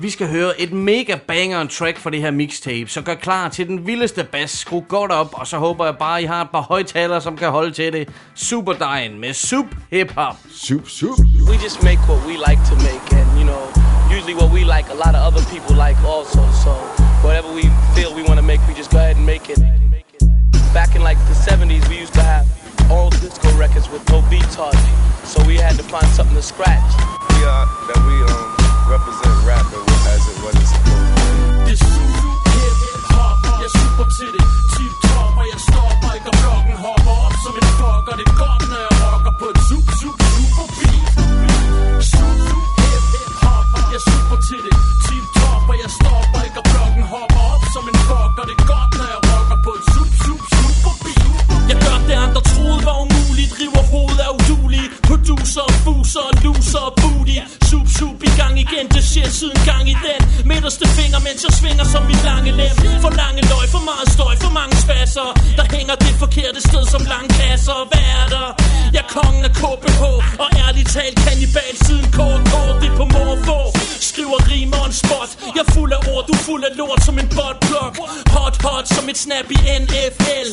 Vi 0.00 0.10
skal 0.10 0.28
høre 0.28 0.60
et 0.60 0.72
mega 0.72 1.14
banger 1.28 1.66
track 1.66 1.98
for 1.98 2.10
det 2.10 2.20
her 2.20 2.30
mixtape, 2.30 2.88
så 2.88 3.02
gør 3.02 3.14
klar 3.14 3.48
til 3.48 3.68
den 3.68 3.86
vildeste 3.86 4.24
bass. 4.24 4.58
Skru 4.58 4.80
godt 4.88 5.12
op, 5.12 5.28
og 5.32 5.46
så 5.46 5.58
håber 5.58 5.84
jeg 5.84 5.96
bare, 5.98 6.22
I 6.22 6.24
har 6.24 6.42
et 6.42 6.50
par 6.50 6.60
højtalere, 6.60 7.20
som 7.20 7.36
kan 7.36 7.50
holde 7.50 7.72
til 7.72 7.92
det. 7.92 8.08
Superdejen 8.34 9.20
med 9.20 9.34
Sup 9.34 9.66
Hip 9.90 10.12
Hop. 10.16 10.36
Sup, 10.50 10.88
sup. 10.88 11.18
We 11.48 11.56
just 11.64 11.82
make 11.82 12.00
what 12.08 12.20
we 12.28 12.34
like 12.48 12.62
to 12.70 12.76
make, 12.88 13.06
and 13.20 13.28
you 13.40 13.44
know, 13.50 13.62
usually 14.16 14.36
what 14.40 14.50
we 14.56 14.60
like, 14.76 14.86
a 14.96 14.98
lot 15.04 15.14
of 15.18 15.22
other 15.28 15.44
people 15.54 15.74
like 15.86 15.98
also. 16.14 16.40
So 16.64 16.72
whatever 17.26 17.48
we 17.58 17.64
feel 17.94 18.08
we 18.18 18.22
want 18.28 18.38
to 18.42 18.46
make, 18.52 18.60
we 18.68 18.74
just 18.74 18.90
go 18.90 18.98
ahead 18.98 19.16
and 19.20 19.26
make 19.34 19.46
it. 19.52 19.58
Back 20.78 20.90
in 20.96 21.02
like 21.08 21.20
the 21.32 21.36
70s, 21.48 21.84
we 21.90 21.96
used 22.04 22.14
to 22.20 22.24
have 22.32 22.44
all 22.92 23.10
disco 23.10 23.48
records 23.64 23.86
with 23.92 24.02
no 24.12 24.18
beat 24.30 24.48
touch, 24.58 24.82
so 25.32 25.36
we 25.50 25.54
had 25.66 25.74
to 25.80 25.84
find 25.94 26.08
something 26.16 26.38
to 26.42 26.46
scratch. 26.52 26.90
We 27.34 27.40
are 27.54 27.66
that 27.88 28.00
we 28.08 28.16
um 28.32 28.61
represent 28.92 29.36
rap 29.48 29.64
as 30.12 30.22
it 30.28 30.36
was 30.44 30.56
supposed 30.68 30.72
to 30.76 30.80
be. 30.84 31.32
Det 31.66 31.74
er 31.76 31.82
super 31.92 32.52
hip 32.82 33.04
hop, 33.14 33.38
jeg 33.62 33.70
super 33.80 34.06
til 34.16 34.30
det. 34.36 34.44
Tip 34.72 34.94
top, 35.06 35.32
og 35.40 35.46
jeg 35.52 35.60
står 35.68 35.88
ikke 36.16 36.28
og 36.32 36.36
blokken 36.42 36.76
hopper 36.84 37.14
op 37.26 37.34
som 37.44 37.54
en 37.60 37.68
fuck 37.78 38.04
Og 38.10 38.14
det 38.20 38.26
er 38.32 38.36
godt, 38.42 38.62
når 38.72 38.80
jeg 38.86 38.94
rocker 39.02 39.34
på 39.40 39.46
et 39.52 39.60
sup, 39.68 39.86
sup, 40.00 40.18
super 40.34 40.66
beat. 40.78 41.08
Super 42.12 42.58
hip 43.12 43.32
hop, 43.42 43.66
jeg 43.94 44.02
super 44.10 44.38
til 44.48 44.60
det. 44.66 44.74
Tip 45.04 45.24
top, 45.38 45.62
og 45.72 45.76
jeg 45.82 45.90
står 45.98 46.20
ikke 46.46 46.58
og 46.62 46.66
blokken 46.72 47.04
hopper 47.12 47.42
op 47.52 47.62
som 47.74 47.84
en 47.90 47.98
fuck 48.08 48.32
Og 48.40 48.44
det 48.48 48.56
er 48.60 48.64
godt, 48.72 48.90
når 48.98 49.08
jeg 49.14 49.20
rocker 49.28 49.58
på 49.66 49.70
et 49.78 49.84
sup, 49.92 50.10
sup, 50.24 50.40
super 50.60 50.94
beat. 51.02 51.26
Jeg 51.70 51.76
gør 51.84 51.96
det 52.08 52.16
andre 52.26 52.42
troede 52.50 52.80
var 52.88 52.96
umuligt. 53.04 53.50
River 53.60 53.84
hovedet 53.92 54.22
af 54.28 54.32
i 58.72 59.02
shit 59.02 59.32
siden 59.40 59.58
gang 59.70 59.84
i 59.94 59.96
den. 60.06 60.20
Midterste 60.50 60.86
finger, 60.98 61.18
mens 61.26 61.40
jeg 61.46 61.52
svinger 61.60 61.84
som 61.84 62.02
mit 62.10 62.22
lange 62.24 62.50
lem. 62.60 62.76
For 63.04 63.10
lange 63.22 63.40
løg, 63.50 63.66
for 63.74 63.82
meget 63.90 64.08
støj, 64.16 64.34
for 64.44 64.52
mange 64.60 64.76
spasser. 64.84 65.28
Der 65.58 65.66
hænger 65.76 65.94
det 66.04 66.14
forkerte 66.22 66.60
sted 66.68 66.84
som 66.94 67.02
lange 67.12 67.30
kasser 67.40 67.78
Hvad 67.90 68.04
er 68.18 68.26
der? 68.34 68.48
Jeg 68.94 69.04
er 69.04 69.10
kongen 69.18 69.44
af 69.48 69.52
KBH 69.60 70.02
Og 70.42 70.48
ærligt 70.64 70.88
talt 70.96 71.16
kannibal 71.26 71.61
et 79.12 79.18
snap 79.18 79.50
i 79.50 79.58
NFL 79.82 80.48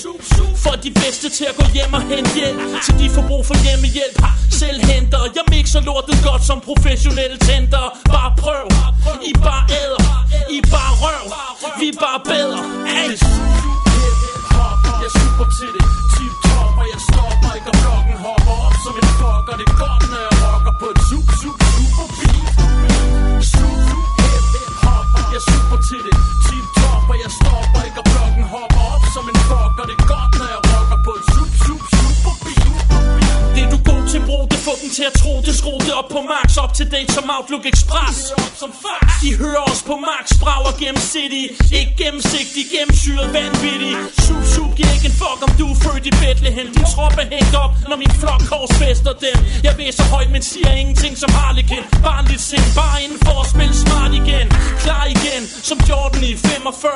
For 0.64 0.76
de 0.86 0.92
bedste 0.92 1.30
til 1.30 1.46
at 1.52 1.56
gå 1.56 1.66
hjem 1.74 1.94
og 1.94 2.02
hente 2.02 2.32
hjælp. 2.36 2.60
Til 2.86 2.94
de 3.00 3.10
får 3.10 3.24
brug 3.28 3.46
for 3.46 3.58
hjemmehjælp. 3.66 4.16
Ha, 4.24 4.30
selv 4.52 4.80
henter. 4.92 5.22
Jeg 5.36 5.46
mixer 5.50 5.82
lortet 5.82 6.18
godt 6.24 6.44
som 6.50 6.62
professionelle 6.62 7.38
tænder. 7.38 7.86
Bare 8.14 8.32
prøv. 8.38 8.66
I 9.30 9.34
bare 9.34 9.64
æder. 9.82 10.04
I 10.58 10.62
bare 10.74 10.94
røv. 11.04 11.26
Vi 11.80 11.88
er 11.88 12.00
bare 12.06 12.20
bedre. 12.34 12.60
Ay. 13.00 13.79
Til 35.00 35.08
at 35.14 35.18
tro 35.24 35.34
det 35.48 35.56
Skru 35.60 35.74
det 35.88 35.94
op 36.00 36.10
på 36.16 36.22
max, 36.34 36.48
Op 36.64 36.72
til 36.78 36.88
date 36.94 37.12
som 37.18 37.26
Outlook 37.36 37.66
Express. 37.74 38.18
Som 38.62 38.72
fax. 38.84 39.06
De 39.24 39.30
hører 39.44 39.64
os 39.72 39.82
på 39.90 39.96
max, 40.10 40.26
brager 40.44 40.74
gennem 40.82 41.02
city 41.14 41.44
Ikke 41.80 41.94
gennemsigtig, 42.02 42.64
gennemsyret 42.76 43.28
vanvittig 43.38 43.94
Sup, 44.26 44.44
sup, 44.54 44.70
giver 44.78 44.92
ikke 44.98 45.08
en 45.12 45.18
fuck 45.22 45.40
om 45.48 45.52
du 45.60 45.66
er 45.74 45.78
født 45.84 46.06
i 46.12 46.14
Bethlehem. 46.22 46.68
Din 46.76 46.86
trop 46.94 47.16
er 47.24 47.28
hængt 47.36 47.56
op, 47.64 47.72
når 47.90 47.98
min 48.04 48.14
flok 48.22 48.42
korsfester 48.52 49.14
dem 49.26 49.38
Jeg 49.68 49.74
ved 49.80 49.90
så 50.00 50.06
højt, 50.14 50.30
men 50.36 50.42
siger 50.52 50.72
ingenting 50.82 51.14
som 51.24 51.30
Harlequin. 51.40 51.84
Barnligt 52.08 52.44
sind, 52.50 52.68
bare 52.80 52.98
inden 53.04 53.20
for 53.26 53.36
at 53.44 53.48
spille 53.54 53.76
smart 53.84 54.12
igen. 54.22 54.48
Klar 54.84 55.06
igen, 55.16 55.42
som 55.70 55.78
Jordan 55.90 56.24
i 56.32 56.34
45 56.36 56.92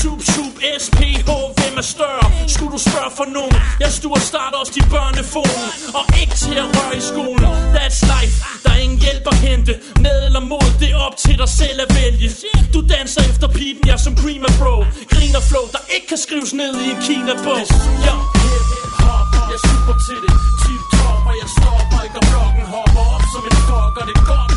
Sup, 0.00 0.20
sup, 0.34 0.54
SPH, 0.84 1.30
hvem 1.58 1.74
er 1.82 1.86
større? 1.96 2.26
Skulle 2.54 2.72
du 2.76 2.80
spørge 2.88 3.12
for 3.18 3.26
nogen? 3.36 3.56
Jeg 3.82 3.90
stuer 3.98 4.20
starter 4.30 4.58
også 4.62 4.72
de 4.78 4.82
børnefone 4.94 5.64
Og 5.98 6.04
ikke 6.22 6.34
til 6.44 6.56
at 6.62 6.68
røre 6.74 6.96
i 7.00 7.04
skolen. 7.12 7.43
That's 7.76 8.00
life, 8.14 8.36
der 8.64 8.70
er 8.76 8.80
ingen 8.86 8.98
hjælp 9.06 9.24
at 9.32 9.38
hente. 9.46 9.72
Med 10.04 10.18
eller 10.26 10.42
mod, 10.52 10.68
det 10.80 10.88
er 10.94 10.98
op 11.06 11.16
til 11.24 11.36
dig 11.42 11.50
selv 11.60 11.78
at 11.86 11.90
vælge. 12.00 12.28
Du 12.74 12.80
danser 12.94 13.22
efter 13.30 13.48
pipen, 13.58 13.84
jeg 13.90 13.98
som 14.06 14.14
creamer 14.20 14.52
bro. 14.60 14.74
Griner 15.12 15.42
flow, 15.50 15.64
der 15.74 15.82
ikke 15.94 16.06
kan 16.12 16.20
skrives 16.26 16.52
ned 16.60 16.72
i 16.84 16.86
en 16.94 17.00
Kina-bog 17.06 17.64
Ja, 18.06 18.14
hop, 19.04 19.28
jeg 19.50 19.56
er 19.58 19.62
super 19.70 19.96
til 20.06 20.18
det. 20.24 20.32
Tip 20.62 20.82
top, 20.94 21.20
og 21.30 21.34
jeg 21.40 21.48
stopper 21.56 21.98
ikke 22.06 22.16
og 22.20 22.24
blokken 22.30 22.64
hopper 22.74 23.04
op 23.14 23.24
som 23.32 23.42
en 23.50 23.56
fuck 23.68 23.94
Og 24.00 24.04
det 24.08 24.16
er 24.20 24.53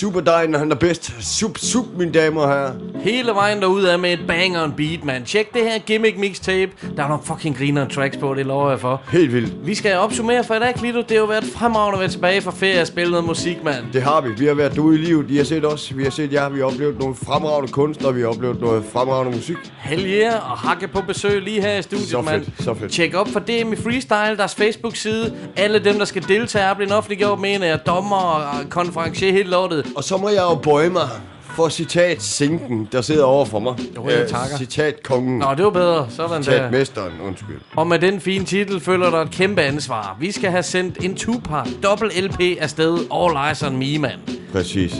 superdejen, 0.00 0.54
han 0.54 0.70
er 0.70 0.74
bedst. 0.74 1.12
Sup, 1.38 1.58
sup, 1.58 1.84
mine 1.98 2.12
damer 2.12 2.40
og 2.40 2.48
herrer. 2.48 2.72
Hele 3.00 3.32
vejen 3.32 3.60
derud 3.60 3.84
er 3.84 3.96
med 3.96 4.12
et 4.12 4.20
bang 4.28 4.58
on 4.58 4.72
beat, 4.72 5.04
man. 5.04 5.24
Tjek 5.24 5.54
det 5.54 5.62
her 5.62 5.78
gimmick 5.78 6.18
mixtape. 6.18 6.72
Der 6.96 7.02
er 7.04 7.08
nogle 7.08 7.24
fucking 7.24 7.58
griner 7.58 7.88
tracks 7.88 8.16
på, 8.16 8.34
det 8.34 8.46
lover 8.46 8.70
jeg 8.70 8.80
for. 8.80 9.00
Helt 9.12 9.32
vildt. 9.32 9.66
Vi 9.66 9.74
skal 9.74 9.96
opsummere 9.96 10.44
for 10.44 10.54
i 10.54 10.58
dag, 10.58 10.74
Klito. 10.74 10.98
Det 10.98 11.10
har 11.10 11.16
jo 11.16 11.24
været 11.24 11.44
fremragende 11.56 11.96
at 11.96 12.00
være 12.00 12.08
tilbage 12.10 12.42
fra 12.42 12.50
ferie 12.50 12.80
og 12.80 12.86
spille 12.86 13.10
noget 13.10 13.26
musik, 13.26 13.64
mand. 13.64 13.84
Det 13.92 14.02
har 14.02 14.20
vi. 14.20 14.28
Vi 14.38 14.46
har 14.46 14.54
været 14.54 14.78
ude 14.78 14.94
i 14.98 15.02
livet. 15.02 15.30
I 15.30 15.36
har 15.36 15.44
set 15.44 15.64
os. 15.66 15.96
Vi 15.96 16.02
har 16.04 16.10
set 16.10 16.32
jer. 16.32 16.48
Vi 16.48 16.58
har 16.58 16.66
oplevet 16.66 16.98
nogle 16.98 17.14
fremragende 17.14 17.72
kunstnere. 17.72 18.14
Vi 18.14 18.20
har 18.20 18.28
oplevet 18.28 18.60
noget 18.60 18.84
fremragende 18.92 19.36
musik. 19.36 19.56
Hell 19.78 20.06
yeah, 20.06 20.50
og 20.52 20.58
Hakke 20.58 20.88
på 20.88 21.00
besøg 21.06 21.42
lige 21.42 21.60
her 21.62 21.78
i 21.78 21.82
studiet, 21.82 22.08
Så 22.08 22.20
mand. 22.20 22.44
fedt, 22.44 22.62
så 22.64 22.74
fedt. 22.74 22.92
Tjek 22.92 23.14
op 23.14 23.28
for 23.28 23.40
DM 23.40 23.72
i 23.72 23.76
Freestyle, 23.76 24.36
deres 24.36 24.54
Facebook-side. 24.54 25.32
Alle 25.56 25.78
dem, 25.78 25.98
der 25.98 26.04
skal 26.04 26.28
deltage, 26.28 26.64
er 26.64 26.74
blevet 26.74 26.92
offentliggjort 26.92 27.40
med 27.40 27.54
en 27.54 27.62
af 27.62 27.78
dommer 27.80 28.16
og 28.16 28.44
konferencier 28.70 29.32
helt 29.32 29.48
lortet. 29.48 29.86
Og 29.96 30.04
så 30.04 30.16
må 30.16 30.28
jeg 30.28 30.42
jo 30.42 30.54
bøje 30.54 30.90
mig 30.90 31.08
for 31.42 31.68
citat 31.68 32.22
Sinken, 32.22 32.88
der 32.92 33.00
sidder 33.00 33.24
over 33.24 33.44
for 33.44 33.58
mig. 33.58 33.74
Jo, 33.96 34.08
jeg 34.08 34.28
takker. 34.28 34.56
Citat 34.56 35.02
Kongen. 35.02 35.38
Nå, 35.38 35.54
det 35.56 35.64
var 35.64 35.70
bedre. 35.70 36.06
Sådan 36.10 36.30
der. 36.36 36.42
Citat 36.42 36.72
Mesteren, 36.72 37.12
undskyld. 37.26 37.60
Og 37.76 37.86
med 37.86 37.98
den 37.98 38.20
fine 38.20 38.44
titel 38.44 38.80
følger 38.80 39.10
der 39.10 39.22
et 39.22 39.30
kæmpe 39.30 39.62
ansvar. 39.62 40.16
Vi 40.20 40.32
skal 40.32 40.50
have 40.50 40.62
sendt 40.62 41.04
en 41.04 41.14
two-part 41.16 41.68
dobbelt 41.82 42.22
LP 42.24 42.40
afsted. 42.60 42.98
All 43.14 43.48
Eyes 43.48 43.62
on 43.62 43.76
Me, 43.76 43.98
mand. 43.98 44.20
Præcis. 44.52 44.94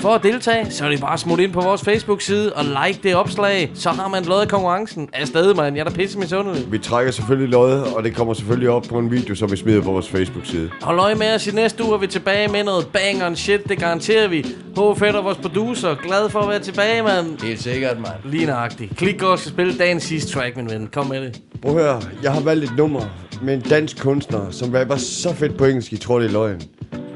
For 0.00 0.08
at 0.08 0.22
deltage, 0.22 0.70
så 0.70 0.84
er 0.84 0.88
det 0.88 1.00
bare 1.00 1.18
smut 1.18 1.40
ind 1.40 1.52
på 1.52 1.60
vores 1.60 1.82
Facebook-side 1.82 2.52
og 2.52 2.64
like 2.64 3.00
det 3.02 3.14
opslag. 3.14 3.70
Så 3.74 3.90
har 3.90 4.08
man 4.08 4.22
lavet 4.22 4.48
konkurrencen 4.48 5.08
afsted, 5.12 5.54
mand. 5.54 5.76
Jeg 5.76 5.84
er 5.84 5.88
da 5.88 5.96
pisse 5.96 6.18
misundelig. 6.18 6.72
Vi 6.72 6.78
trækker 6.78 7.12
selvfølgelig 7.12 7.48
lod, 7.48 7.72
og 7.96 8.04
det 8.04 8.16
kommer 8.16 8.34
selvfølgelig 8.34 8.70
op 8.70 8.82
på 8.82 8.98
en 8.98 9.10
video, 9.10 9.34
som 9.34 9.50
vi 9.50 9.56
smider 9.56 9.82
på 9.82 9.92
vores 9.92 10.08
Facebook-side. 10.08 10.70
Hold 10.82 10.98
øje 10.98 11.14
med 11.14 11.34
os 11.34 11.46
i 11.46 11.50
næste 11.50 11.84
uge, 11.84 11.94
er 11.94 11.98
vi 11.98 12.06
tilbage 12.06 12.48
med 12.48 12.64
noget 12.64 12.86
bang 12.92 13.24
on 13.24 13.36
shit, 13.36 13.68
det 13.68 13.78
garanterer 13.78 14.28
vi. 14.28 14.46
H. 14.76 14.98
Fætter, 14.98 15.22
vores 15.22 15.38
producer, 15.38 15.94
glad 15.94 16.30
for 16.30 16.40
at 16.40 16.48
være 16.48 16.58
tilbage, 16.58 17.02
mand. 17.02 17.42
Helt 17.42 17.62
sikkert, 17.62 17.96
mand. 17.96 18.32
Lige 18.32 18.46
nøjagtigt. 18.46 18.96
Klik 18.96 19.22
og 19.22 19.38
skal 19.38 19.52
spille 19.52 19.78
dagens 19.78 20.02
sidste 20.02 20.32
track, 20.32 20.56
min 20.56 20.70
ven. 20.70 20.88
Kom 20.92 21.06
med 21.06 21.20
det. 21.20 21.40
Prøv 21.62 21.78
at 21.78 21.82
høre, 21.82 22.02
jeg 22.22 22.32
har 22.32 22.40
valgt 22.40 22.64
et 22.64 22.76
nummer 22.76 23.02
med 23.42 23.54
en 23.54 23.60
dansk 23.60 24.02
kunstner, 24.02 24.50
som 24.50 24.70
rapper 24.74 24.96
så 24.96 25.34
fedt 25.34 25.56
på 25.56 25.64
engelsk, 25.64 25.92
I 25.92 25.96
tror 25.96 26.18
det 26.18 26.26
er 26.28 26.32
løgn. 26.32 26.62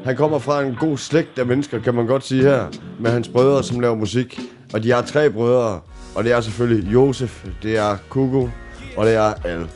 Han 0.05 0.17
kommer 0.17 0.39
fra 0.39 0.63
en 0.63 0.77
god 0.81 0.99
slægt 0.99 1.39
af 1.39 1.47
mennesker, 1.47 1.81
kan 1.81 1.95
man 1.95 2.07
godt 2.07 2.27
sige 2.27 2.43
her, 2.43 2.67
med 3.01 3.11
hans 3.11 3.29
brødre, 3.29 3.65
som 3.65 3.81
laver 3.81 3.95
musik. 3.95 4.41
Og 4.73 4.83
de 4.83 4.91
har 4.91 5.03
tre 5.03 5.31
brødre, 5.31 5.81
og 6.15 6.25
det 6.25 6.33
er 6.33 6.41
selvfølgelig 6.41 6.93
Josef, 6.93 7.45
det 7.63 7.79
er 7.79 7.97
Kugo, 8.09 8.49
og 8.97 9.07
det 9.07 9.15
er 9.15 9.35
Al. 9.45 9.67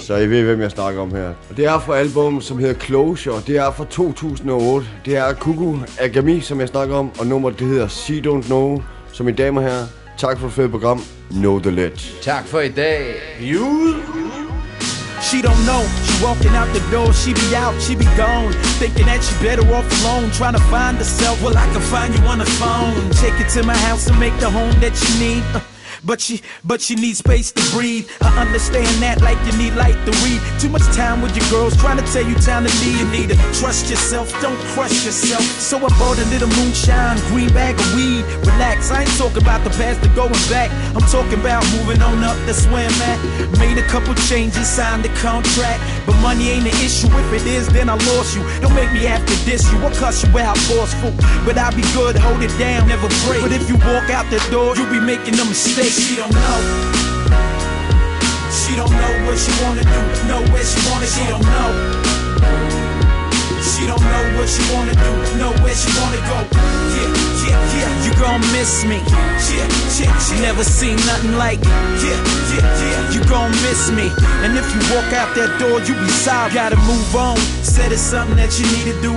Så 0.00 0.16
I 0.16 0.30
ved, 0.30 0.42
hvem 0.42 0.60
jeg 0.60 0.70
snakker 0.70 1.00
om 1.00 1.10
her. 1.14 1.28
Og 1.50 1.56
det 1.56 1.64
er 1.64 1.78
fra 1.78 1.96
album, 1.96 2.40
som 2.40 2.58
hedder 2.58 2.74
Closure. 2.74 3.42
Det 3.46 3.56
er 3.56 3.70
fra 3.70 3.84
2008. 3.84 4.86
Det 5.04 5.16
er 5.16 5.34
Kugu 5.34 5.78
Agami, 6.00 6.40
som 6.40 6.60
jeg 6.60 6.68
snakker 6.68 6.96
om. 6.96 7.10
Og 7.18 7.26
nummeret, 7.26 7.58
det 7.58 7.66
hedder 7.66 7.88
She 7.88 8.20
Don't 8.20 8.42
Know. 8.42 8.82
Så 9.12 9.22
mine 9.22 9.36
damer 9.36 9.60
her, 9.60 9.86
tak 10.18 10.38
for 10.38 10.46
et 10.46 10.52
fedt 10.52 10.70
program. 10.70 11.00
Know 11.30 11.60
the 11.60 11.70
Ledge. 11.70 12.12
Tak 12.22 12.46
for 12.46 12.60
i 12.60 12.68
dag. 12.68 13.14
You. 13.42 14.21
She 15.32 15.40
don't 15.40 15.64
know, 15.64 15.82
she 16.04 16.22
walking 16.22 16.50
out 16.50 16.70
the 16.74 16.80
door, 16.90 17.10
she 17.14 17.32
be 17.32 17.56
out, 17.56 17.80
she 17.80 17.94
be 17.94 18.04
gone. 18.20 18.52
Thinking 18.76 19.06
that 19.06 19.24
she 19.24 19.32
better 19.42 19.62
off 19.72 19.88
alone, 20.02 20.30
trying 20.30 20.52
to 20.52 20.60
find 20.68 20.98
herself. 20.98 21.42
Well, 21.42 21.56
I 21.56 21.64
can 21.72 21.80
find 21.80 22.14
you 22.14 22.20
on 22.26 22.40
the 22.40 22.44
phone. 22.44 23.08
Take 23.12 23.40
it 23.40 23.48
to 23.52 23.62
my 23.62 23.74
house 23.74 24.08
and 24.08 24.20
make 24.20 24.38
the 24.40 24.50
home 24.50 24.78
that 24.80 24.92
you 24.92 25.18
need. 25.18 25.42
Uh, 25.56 25.71
But 26.04 26.20
she, 26.20 26.42
but 26.64 26.80
she 26.80 26.96
needs 26.96 27.18
space 27.18 27.52
to 27.52 27.62
breathe. 27.70 28.10
I 28.20 28.42
understand 28.42 28.90
that 29.02 29.22
like 29.22 29.38
you 29.46 29.54
need 29.54 29.74
light 29.78 29.94
to 30.02 30.12
read. 30.26 30.42
Too 30.58 30.68
much 30.68 30.82
time 30.90 31.22
with 31.22 31.30
your 31.38 31.46
girls 31.46 31.78
trying 31.78 31.96
to 31.96 32.06
tell 32.10 32.26
you 32.26 32.34
time 32.42 32.66
to 32.66 32.72
leave. 32.82 32.98
You 32.98 33.08
need 33.14 33.28
to 33.30 33.38
trust 33.54 33.88
yourself, 33.88 34.26
don't 34.42 34.58
crush 34.74 35.06
yourself. 35.06 35.42
So 35.62 35.78
I 35.78 35.88
bought 36.02 36.18
a 36.18 36.26
little 36.34 36.50
moonshine, 36.58 37.22
green 37.30 37.54
bag 37.54 37.78
of 37.78 37.86
weed. 37.94 38.26
Relax, 38.42 38.90
I 38.90 39.06
ain't 39.06 39.14
talking 39.14 39.42
about 39.42 39.62
the 39.62 39.70
past 39.78 40.02
or 40.02 40.10
going 40.18 40.42
back. 40.50 40.74
I'm 40.98 41.06
talking 41.06 41.38
about 41.38 41.62
moving 41.78 42.02
on 42.02 42.18
up 42.26 42.36
the 42.50 42.54
swim 42.54 42.90
at. 43.06 43.18
Made 43.62 43.78
a 43.78 43.86
couple 43.86 44.14
changes, 44.26 44.66
signed 44.66 45.06
the 45.06 45.12
contract. 45.22 45.78
But 46.02 46.18
money 46.18 46.50
ain't 46.50 46.66
an 46.66 46.74
issue. 46.82 47.06
If 47.30 47.42
it 47.42 47.46
is, 47.46 47.70
then 47.70 47.88
I 47.88 47.94
lost 48.10 48.34
you. 48.34 48.42
Don't 48.58 48.74
make 48.74 48.90
me 48.90 49.06
have 49.06 49.22
to 49.22 49.36
diss 49.46 49.70
you 49.70 49.78
or 49.78 49.94
cuss 50.02 50.26
you 50.26 50.34
out 50.38 50.58
forceful. 50.66 51.14
But 51.46 51.58
I'll 51.62 51.70
be 51.70 51.86
good, 51.94 52.18
hold 52.18 52.42
it 52.42 52.50
down, 52.58 52.88
never 52.90 53.06
break. 53.30 53.46
But 53.46 53.52
if 53.54 53.70
you 53.70 53.78
walk 53.86 54.10
out 54.10 54.26
the 54.34 54.42
door, 54.50 54.74
you'll 54.74 54.90
be 54.90 54.98
making 54.98 55.38
a 55.38 55.46
mistake. 55.46 55.91
She 55.92 56.16
don't 56.16 56.32
know. 56.32 56.58
She 58.48 58.76
don't 58.76 58.90
know 58.90 59.12
what 59.28 59.36
she 59.36 59.52
wanna 59.62 59.84
do, 59.84 60.00
know 60.26 60.40
where 60.50 60.64
she 60.64 60.80
wanna. 60.88 61.04
She 61.04 61.20
don't 61.28 61.44
know. 61.44 61.68
She 63.60 63.86
don't 63.86 64.00
know 64.00 64.24
what 64.38 64.48
she 64.48 64.62
wanna 64.72 64.94
do, 64.94 65.36
know 65.36 65.52
where 65.62 65.74
she 65.74 65.92
wanna 66.00 66.16
go. 66.24 66.38
Yeah, 66.96 67.31
yeah, 67.52 67.76
yeah. 67.76 68.04
You 68.04 68.12
gon' 68.18 68.40
miss 68.52 68.84
me. 68.84 68.96
Yeah, 68.96 69.68
yeah, 70.00 70.08
yeah. 70.32 70.40
Never 70.40 70.64
seen 70.64 70.96
nothing 71.04 71.36
like. 71.36 71.62
Yeah, 72.00 72.18
yeah, 72.52 72.64
yeah. 72.80 73.12
You 73.12 73.20
gon' 73.28 73.50
miss 73.62 73.90
me. 73.90 74.10
And 74.42 74.56
if 74.56 74.66
you 74.74 74.80
walk 74.94 75.12
out 75.12 75.34
that 75.36 75.58
door, 75.60 75.80
you 75.80 75.94
be 75.94 76.08
sorry. 76.08 76.52
Gotta 76.52 76.76
move 76.76 77.14
on. 77.16 77.36
Said 77.62 77.92
it's 77.92 78.00
something 78.00 78.36
that 78.36 78.58
you 78.58 78.66
need 78.72 78.86
to 78.92 78.96
do. 79.02 79.12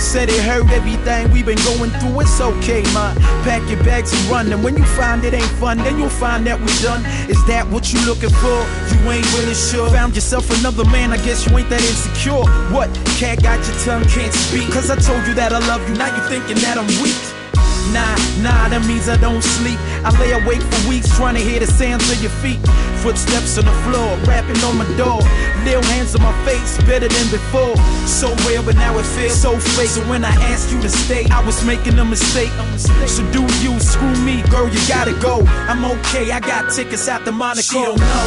Said 0.00 0.28
it 0.30 0.42
hurt 0.42 0.70
everything 0.70 1.30
we've 1.30 1.46
been 1.46 1.60
going 1.64 1.90
through. 2.00 2.20
It's 2.20 2.40
okay, 2.40 2.82
man. 2.94 3.16
Pack 3.44 3.62
your 3.68 3.82
bags 3.84 4.12
and 4.12 4.24
run. 4.30 4.52
And 4.52 4.62
when 4.64 4.76
you 4.76 4.84
find 4.84 5.24
it 5.24 5.34
ain't 5.34 5.54
fun, 5.60 5.78
then 5.78 5.98
you'll 5.98 6.08
find 6.08 6.46
that 6.46 6.58
we're 6.58 6.82
done. 6.82 7.04
Is 7.28 7.40
that 7.46 7.68
what 7.68 7.92
you 7.92 8.00
looking 8.06 8.34
for? 8.40 8.58
You 8.92 8.98
ain't 9.10 9.26
really 9.34 9.54
sure. 9.54 9.90
Found 9.90 10.14
yourself 10.14 10.48
another 10.60 10.84
man. 10.86 11.12
I 11.12 11.18
guess 11.18 11.46
you 11.46 11.56
ain't 11.58 11.68
that 11.70 11.82
insecure. 11.82 12.44
What? 12.72 12.88
Cat 13.18 13.42
got 13.42 13.60
your 13.66 13.76
tongue, 13.84 14.04
can't 14.08 14.32
speak. 14.32 14.70
Cause 14.72 14.90
I 14.90 14.96
told 14.96 15.26
you 15.26 15.34
that 15.34 15.52
I 15.52 15.58
love 15.68 15.86
you. 15.88 15.94
Now 15.96 16.14
you 16.14 16.22
thinking 16.28 16.56
that 16.64 16.78
I'm 16.78 16.88
weak. 17.02 17.39
Nah, 17.88 18.14
nah, 18.44 18.68
that 18.68 18.84
means 18.86 19.08
I 19.08 19.16
don't 19.16 19.42
sleep. 19.42 19.78
I 20.04 20.12
lay 20.20 20.32
awake 20.32 20.62
for 20.62 20.88
weeks 20.88 21.08
trying 21.16 21.34
to 21.34 21.40
hear 21.40 21.58
the 21.58 21.66
sounds 21.66 22.04
of 22.12 22.20
your 22.22 22.30
feet. 22.44 22.60
Footsteps 23.02 23.58
on 23.58 23.64
the 23.64 23.76
floor, 23.88 24.16
rapping 24.28 24.60
on 24.62 24.76
my 24.76 24.86
door. 25.00 25.18
Little 25.64 25.82
hands 25.90 26.14
on 26.14 26.22
my 26.22 26.36
face, 26.44 26.76
better 26.84 27.08
than 27.08 27.26
before. 27.32 27.74
So 28.06 28.30
real, 28.46 28.62
but 28.62 28.76
now 28.76 28.96
it 28.98 29.06
feels 29.16 29.40
so 29.40 29.58
fake. 29.58 29.88
So 29.88 30.02
when 30.08 30.24
I 30.24 30.34
asked 30.52 30.70
you 30.70 30.80
to 30.82 30.88
stay, 30.88 31.26
I 31.30 31.44
was 31.44 31.64
making 31.64 31.98
a 31.98 32.04
mistake. 32.04 32.52
So 32.76 33.24
do 33.32 33.42
you 33.64 33.80
screw 33.80 34.14
me, 34.22 34.42
girl? 34.52 34.68
You 34.68 34.80
gotta 34.86 35.16
go. 35.18 35.42
I'm 35.66 35.84
okay, 35.98 36.30
I 36.30 36.40
got 36.40 36.72
tickets 36.72 37.08
out 37.08 37.24
the 37.24 37.32
Monaco. 37.32 37.62
She 37.62 37.82
don't 37.82 37.98
know. 37.98 38.26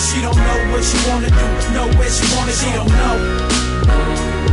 She 0.00 0.20
don't 0.22 0.36
know 0.36 0.58
what 0.72 0.82
she 0.82 0.98
wanna 1.08 1.30
do, 1.30 1.46
know 1.76 1.86
where 1.98 2.10
she 2.10 2.24
wanna. 2.34 2.52
She 2.52 2.72
don't 2.72 2.88
know. 2.88 4.49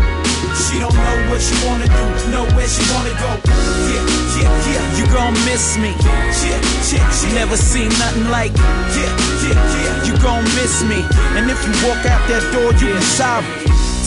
She 0.65 0.79
don't 0.79 0.93
know 0.93 1.17
what 1.29 1.41
she 1.41 1.55
wanna 1.65 1.85
do, 1.85 2.05
know 2.33 2.45
where 2.55 2.67
she 2.67 2.83
wanna 2.93 3.13
go. 3.21 3.31
Yeah, 3.45 4.03
yeah, 4.37 4.69
yeah. 4.73 4.97
You 4.97 5.05
gon' 5.13 5.33
miss 5.45 5.77
me. 5.77 5.93
Yeah, 6.01 6.59
yeah. 6.91 7.09
She 7.11 7.27
never 7.33 7.57
seen 7.57 7.89
nothing 8.01 8.29
like. 8.29 8.53
Yeah, 8.57 9.13
yeah, 9.45 9.83
yeah. 9.83 10.03
You 10.05 10.13
gon' 10.21 10.43
miss 10.57 10.83
me. 10.83 11.05
And 11.37 11.49
if 11.49 11.59
you 11.65 11.73
walk 11.87 12.05
out 12.05 12.23
that 12.27 12.43
door, 12.51 12.73
you 12.81 12.93
be 12.95 13.01
sorry. 13.01 13.45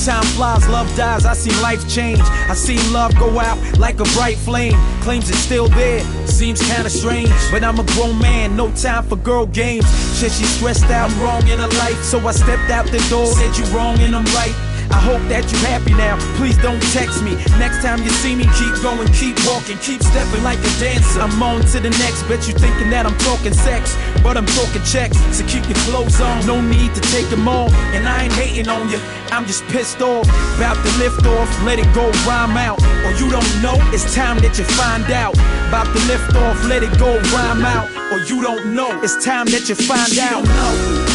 Time 0.05 0.25
flies, 0.35 0.67
love 0.69 0.89
dies. 0.97 1.27
I 1.27 1.35
seen 1.35 1.61
life 1.61 1.87
change. 1.87 2.21
I 2.49 2.55
seen 2.55 2.81
love 2.91 3.15
go 3.19 3.39
out 3.39 3.59
like 3.79 4.01
a 4.01 4.05
bright 4.17 4.39
flame. 4.39 4.73
Claims 5.03 5.29
it's 5.29 5.39
still 5.39 5.69
there. 5.69 6.01
Seems 6.27 6.63
kinda 6.63 6.89
strange, 6.89 7.31
but 7.51 7.63
I'm 7.63 7.79
a 7.79 7.85
grown 7.95 8.19
man. 8.19 8.57
No 8.57 8.71
time 8.71 9.05
for 9.05 9.17
girl 9.17 9.45
games. 9.45 9.85
Shit, 10.19 10.33
she's 10.33 10.49
stressed 10.57 10.85
out, 10.85 11.11
I'm 11.11 11.21
wrong 11.21 11.47
in 11.47 11.59
her 11.59 11.69
life. 11.85 12.03
So 12.03 12.19
I 12.27 12.33
stepped 12.33 12.71
out 12.71 12.87
the 12.87 12.99
door, 13.11 13.27
said 13.27 13.55
you 13.59 13.65
wrong 13.77 13.99
and 13.99 14.17
I'm 14.17 14.25
right. 14.37 14.70
I 14.91 14.99
hope 14.99 15.23
that 15.31 15.47
you 15.51 15.59
happy 15.65 15.95
now. 15.95 16.19
Please 16.37 16.59
don't 16.59 16.83
text 16.91 17.23
me. 17.23 17.39
Next 17.59 17.83
time 17.83 18.03
you 18.03 18.11
see 18.11 18.35
me, 18.35 18.45
keep 18.59 18.75
going, 18.83 19.07
keep 19.15 19.39
walking, 19.47 19.79
keep 19.79 20.03
stepping 20.03 20.43
like 20.43 20.59
a 20.59 20.73
dancer. 20.83 21.21
I'm 21.21 21.43
on 21.43 21.63
to 21.73 21.79
the 21.81 21.91
next. 22.03 22.27
Bet 22.27 22.47
you 22.47 22.55
thinking 22.55 22.91
that 22.91 23.07
I'm 23.07 23.17
talking 23.23 23.55
sex, 23.55 23.97
but 24.23 24.37
I'm 24.37 24.47
talking 24.59 24.83
checks. 24.83 25.17
So 25.31 25.47
keep 25.47 25.65
your 25.71 25.79
clothes 25.87 26.21
on. 26.21 26.45
No 26.47 26.61
need 26.61 26.95
to 26.95 27.03
take 27.15 27.29
them 27.31 27.47
off. 27.49 27.73
And 27.95 28.09
I 28.09 28.25
ain't 28.25 28.35
hating 28.35 28.69
on 28.69 28.91
you. 28.91 28.99
I'm 29.31 29.47
just 29.47 29.65
pissed 29.71 30.03
off. 30.03 30.27
About 30.59 30.77
to 30.83 30.91
lift 30.99 31.25
off. 31.27 31.49
Let 31.63 31.79
it 31.79 31.89
go, 31.95 32.11
rhyme 32.27 32.59
out. 32.59 32.83
Or 33.07 33.13
you 33.15 33.31
don't 33.31 33.51
know. 33.63 33.79
It's 33.95 34.15
time 34.15 34.39
that 34.43 34.59
you 34.59 34.65
find 34.75 35.07
out. 35.11 35.35
About 35.71 35.87
to 35.87 36.01
lift 36.11 36.35
off. 36.35 36.59
Let 36.67 36.83
it 36.83 36.99
go, 36.99 37.15
rhyme 37.31 37.65
out. 37.65 37.89
Or 38.13 38.19
you 38.27 38.43
don't 38.43 38.75
know. 38.75 38.91
It's 39.03 39.25
time 39.25 39.47
that 39.47 39.69
you 39.69 39.75
find 39.75 40.19
out. 40.19 41.10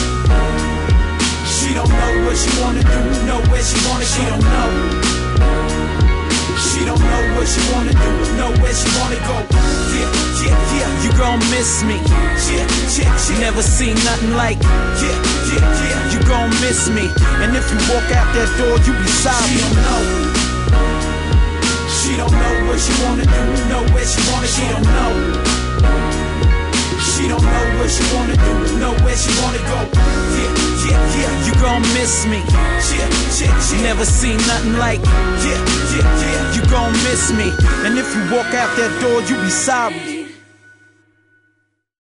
She 1.66 1.74
don't 1.74 1.90
know 1.90 2.26
what 2.30 2.38
she 2.38 2.62
wanna 2.62 2.84
do, 2.86 3.00
know 3.26 3.42
where 3.50 3.64
she 3.64 3.74
wanna. 3.90 4.06
She 4.06 4.22
don't 4.30 4.46
know. 4.54 4.70
She 6.62 6.86
don't 6.86 7.02
know 7.02 7.22
what 7.34 7.48
she 7.50 7.62
wanna 7.74 7.90
do, 7.90 8.12
know 8.38 8.52
where 8.62 8.72
she 8.72 8.86
wanna 9.02 9.18
go. 9.26 9.34
Yeah, 9.90 10.06
yeah, 10.46 10.78
yeah. 10.78 11.04
You 11.04 11.10
gon' 11.18 11.40
miss 11.50 11.82
me. 11.82 11.98
Yeah, 12.06 12.70
yeah. 13.02 13.18
She 13.18 13.34
never 13.42 13.64
seen 13.64 13.96
nothing 14.06 14.36
like. 14.38 14.62
Yeah, 14.62 15.18
yeah, 15.50 15.90
yeah. 15.90 16.14
You 16.14 16.22
gon' 16.30 16.52
miss 16.62 16.88
me. 16.88 17.10
And 17.42 17.58
if 17.58 17.66
you 17.74 17.82
walk 17.90 18.14
out 18.14 18.30
that 18.38 18.50
door, 18.62 18.78
you 18.86 18.94
be 19.02 19.10
sorry. 19.26 19.50
She 19.50 19.58
don't 19.66 19.82
know. 19.90 20.02
She 21.90 22.12
don't 22.16 22.32
know 22.32 22.54
what 22.70 22.78
she 22.78 22.94
wanna 23.02 23.26
do, 23.26 23.42
know 23.74 23.82
where 23.90 24.06
she 24.06 24.22
wanna. 24.30 24.46
She 24.46 24.62
don't 24.70 24.86
know. 24.86 26.15
She 27.16 27.30
don't 27.30 27.42
know 27.42 27.80
what 27.80 27.90
she 27.90 28.04
wanna 28.14 28.36
do, 28.36 28.78
know 28.78 28.94
where 29.06 29.16
she 29.16 29.32
wanna 29.42 29.64
go. 29.72 29.80
Yeah, 30.36 30.52
yeah, 30.84 31.16
yeah. 31.16 31.46
You 31.48 31.54
gon' 31.62 31.82
miss 31.96 32.26
me. 32.26 32.44
Yeah, 32.44 33.08
yeah, 33.40 33.72
yeah. 33.72 33.82
Never 33.84 34.04
seen 34.04 34.38
nothing 34.52 34.74
like. 34.74 35.00
Yeah, 35.46 35.62
yeah, 35.96 36.22
yeah. 36.22 36.56
You 36.56 36.62
gon' 36.70 36.92
miss 37.08 37.32
me. 37.32 37.54
And 37.86 37.98
if 37.98 38.14
you 38.16 38.22
walk 38.36 38.54
out 38.54 38.76
that 38.76 38.92
door, 39.00 39.22
you 39.22 39.42
be 39.42 39.50
sorry. 39.50 40.15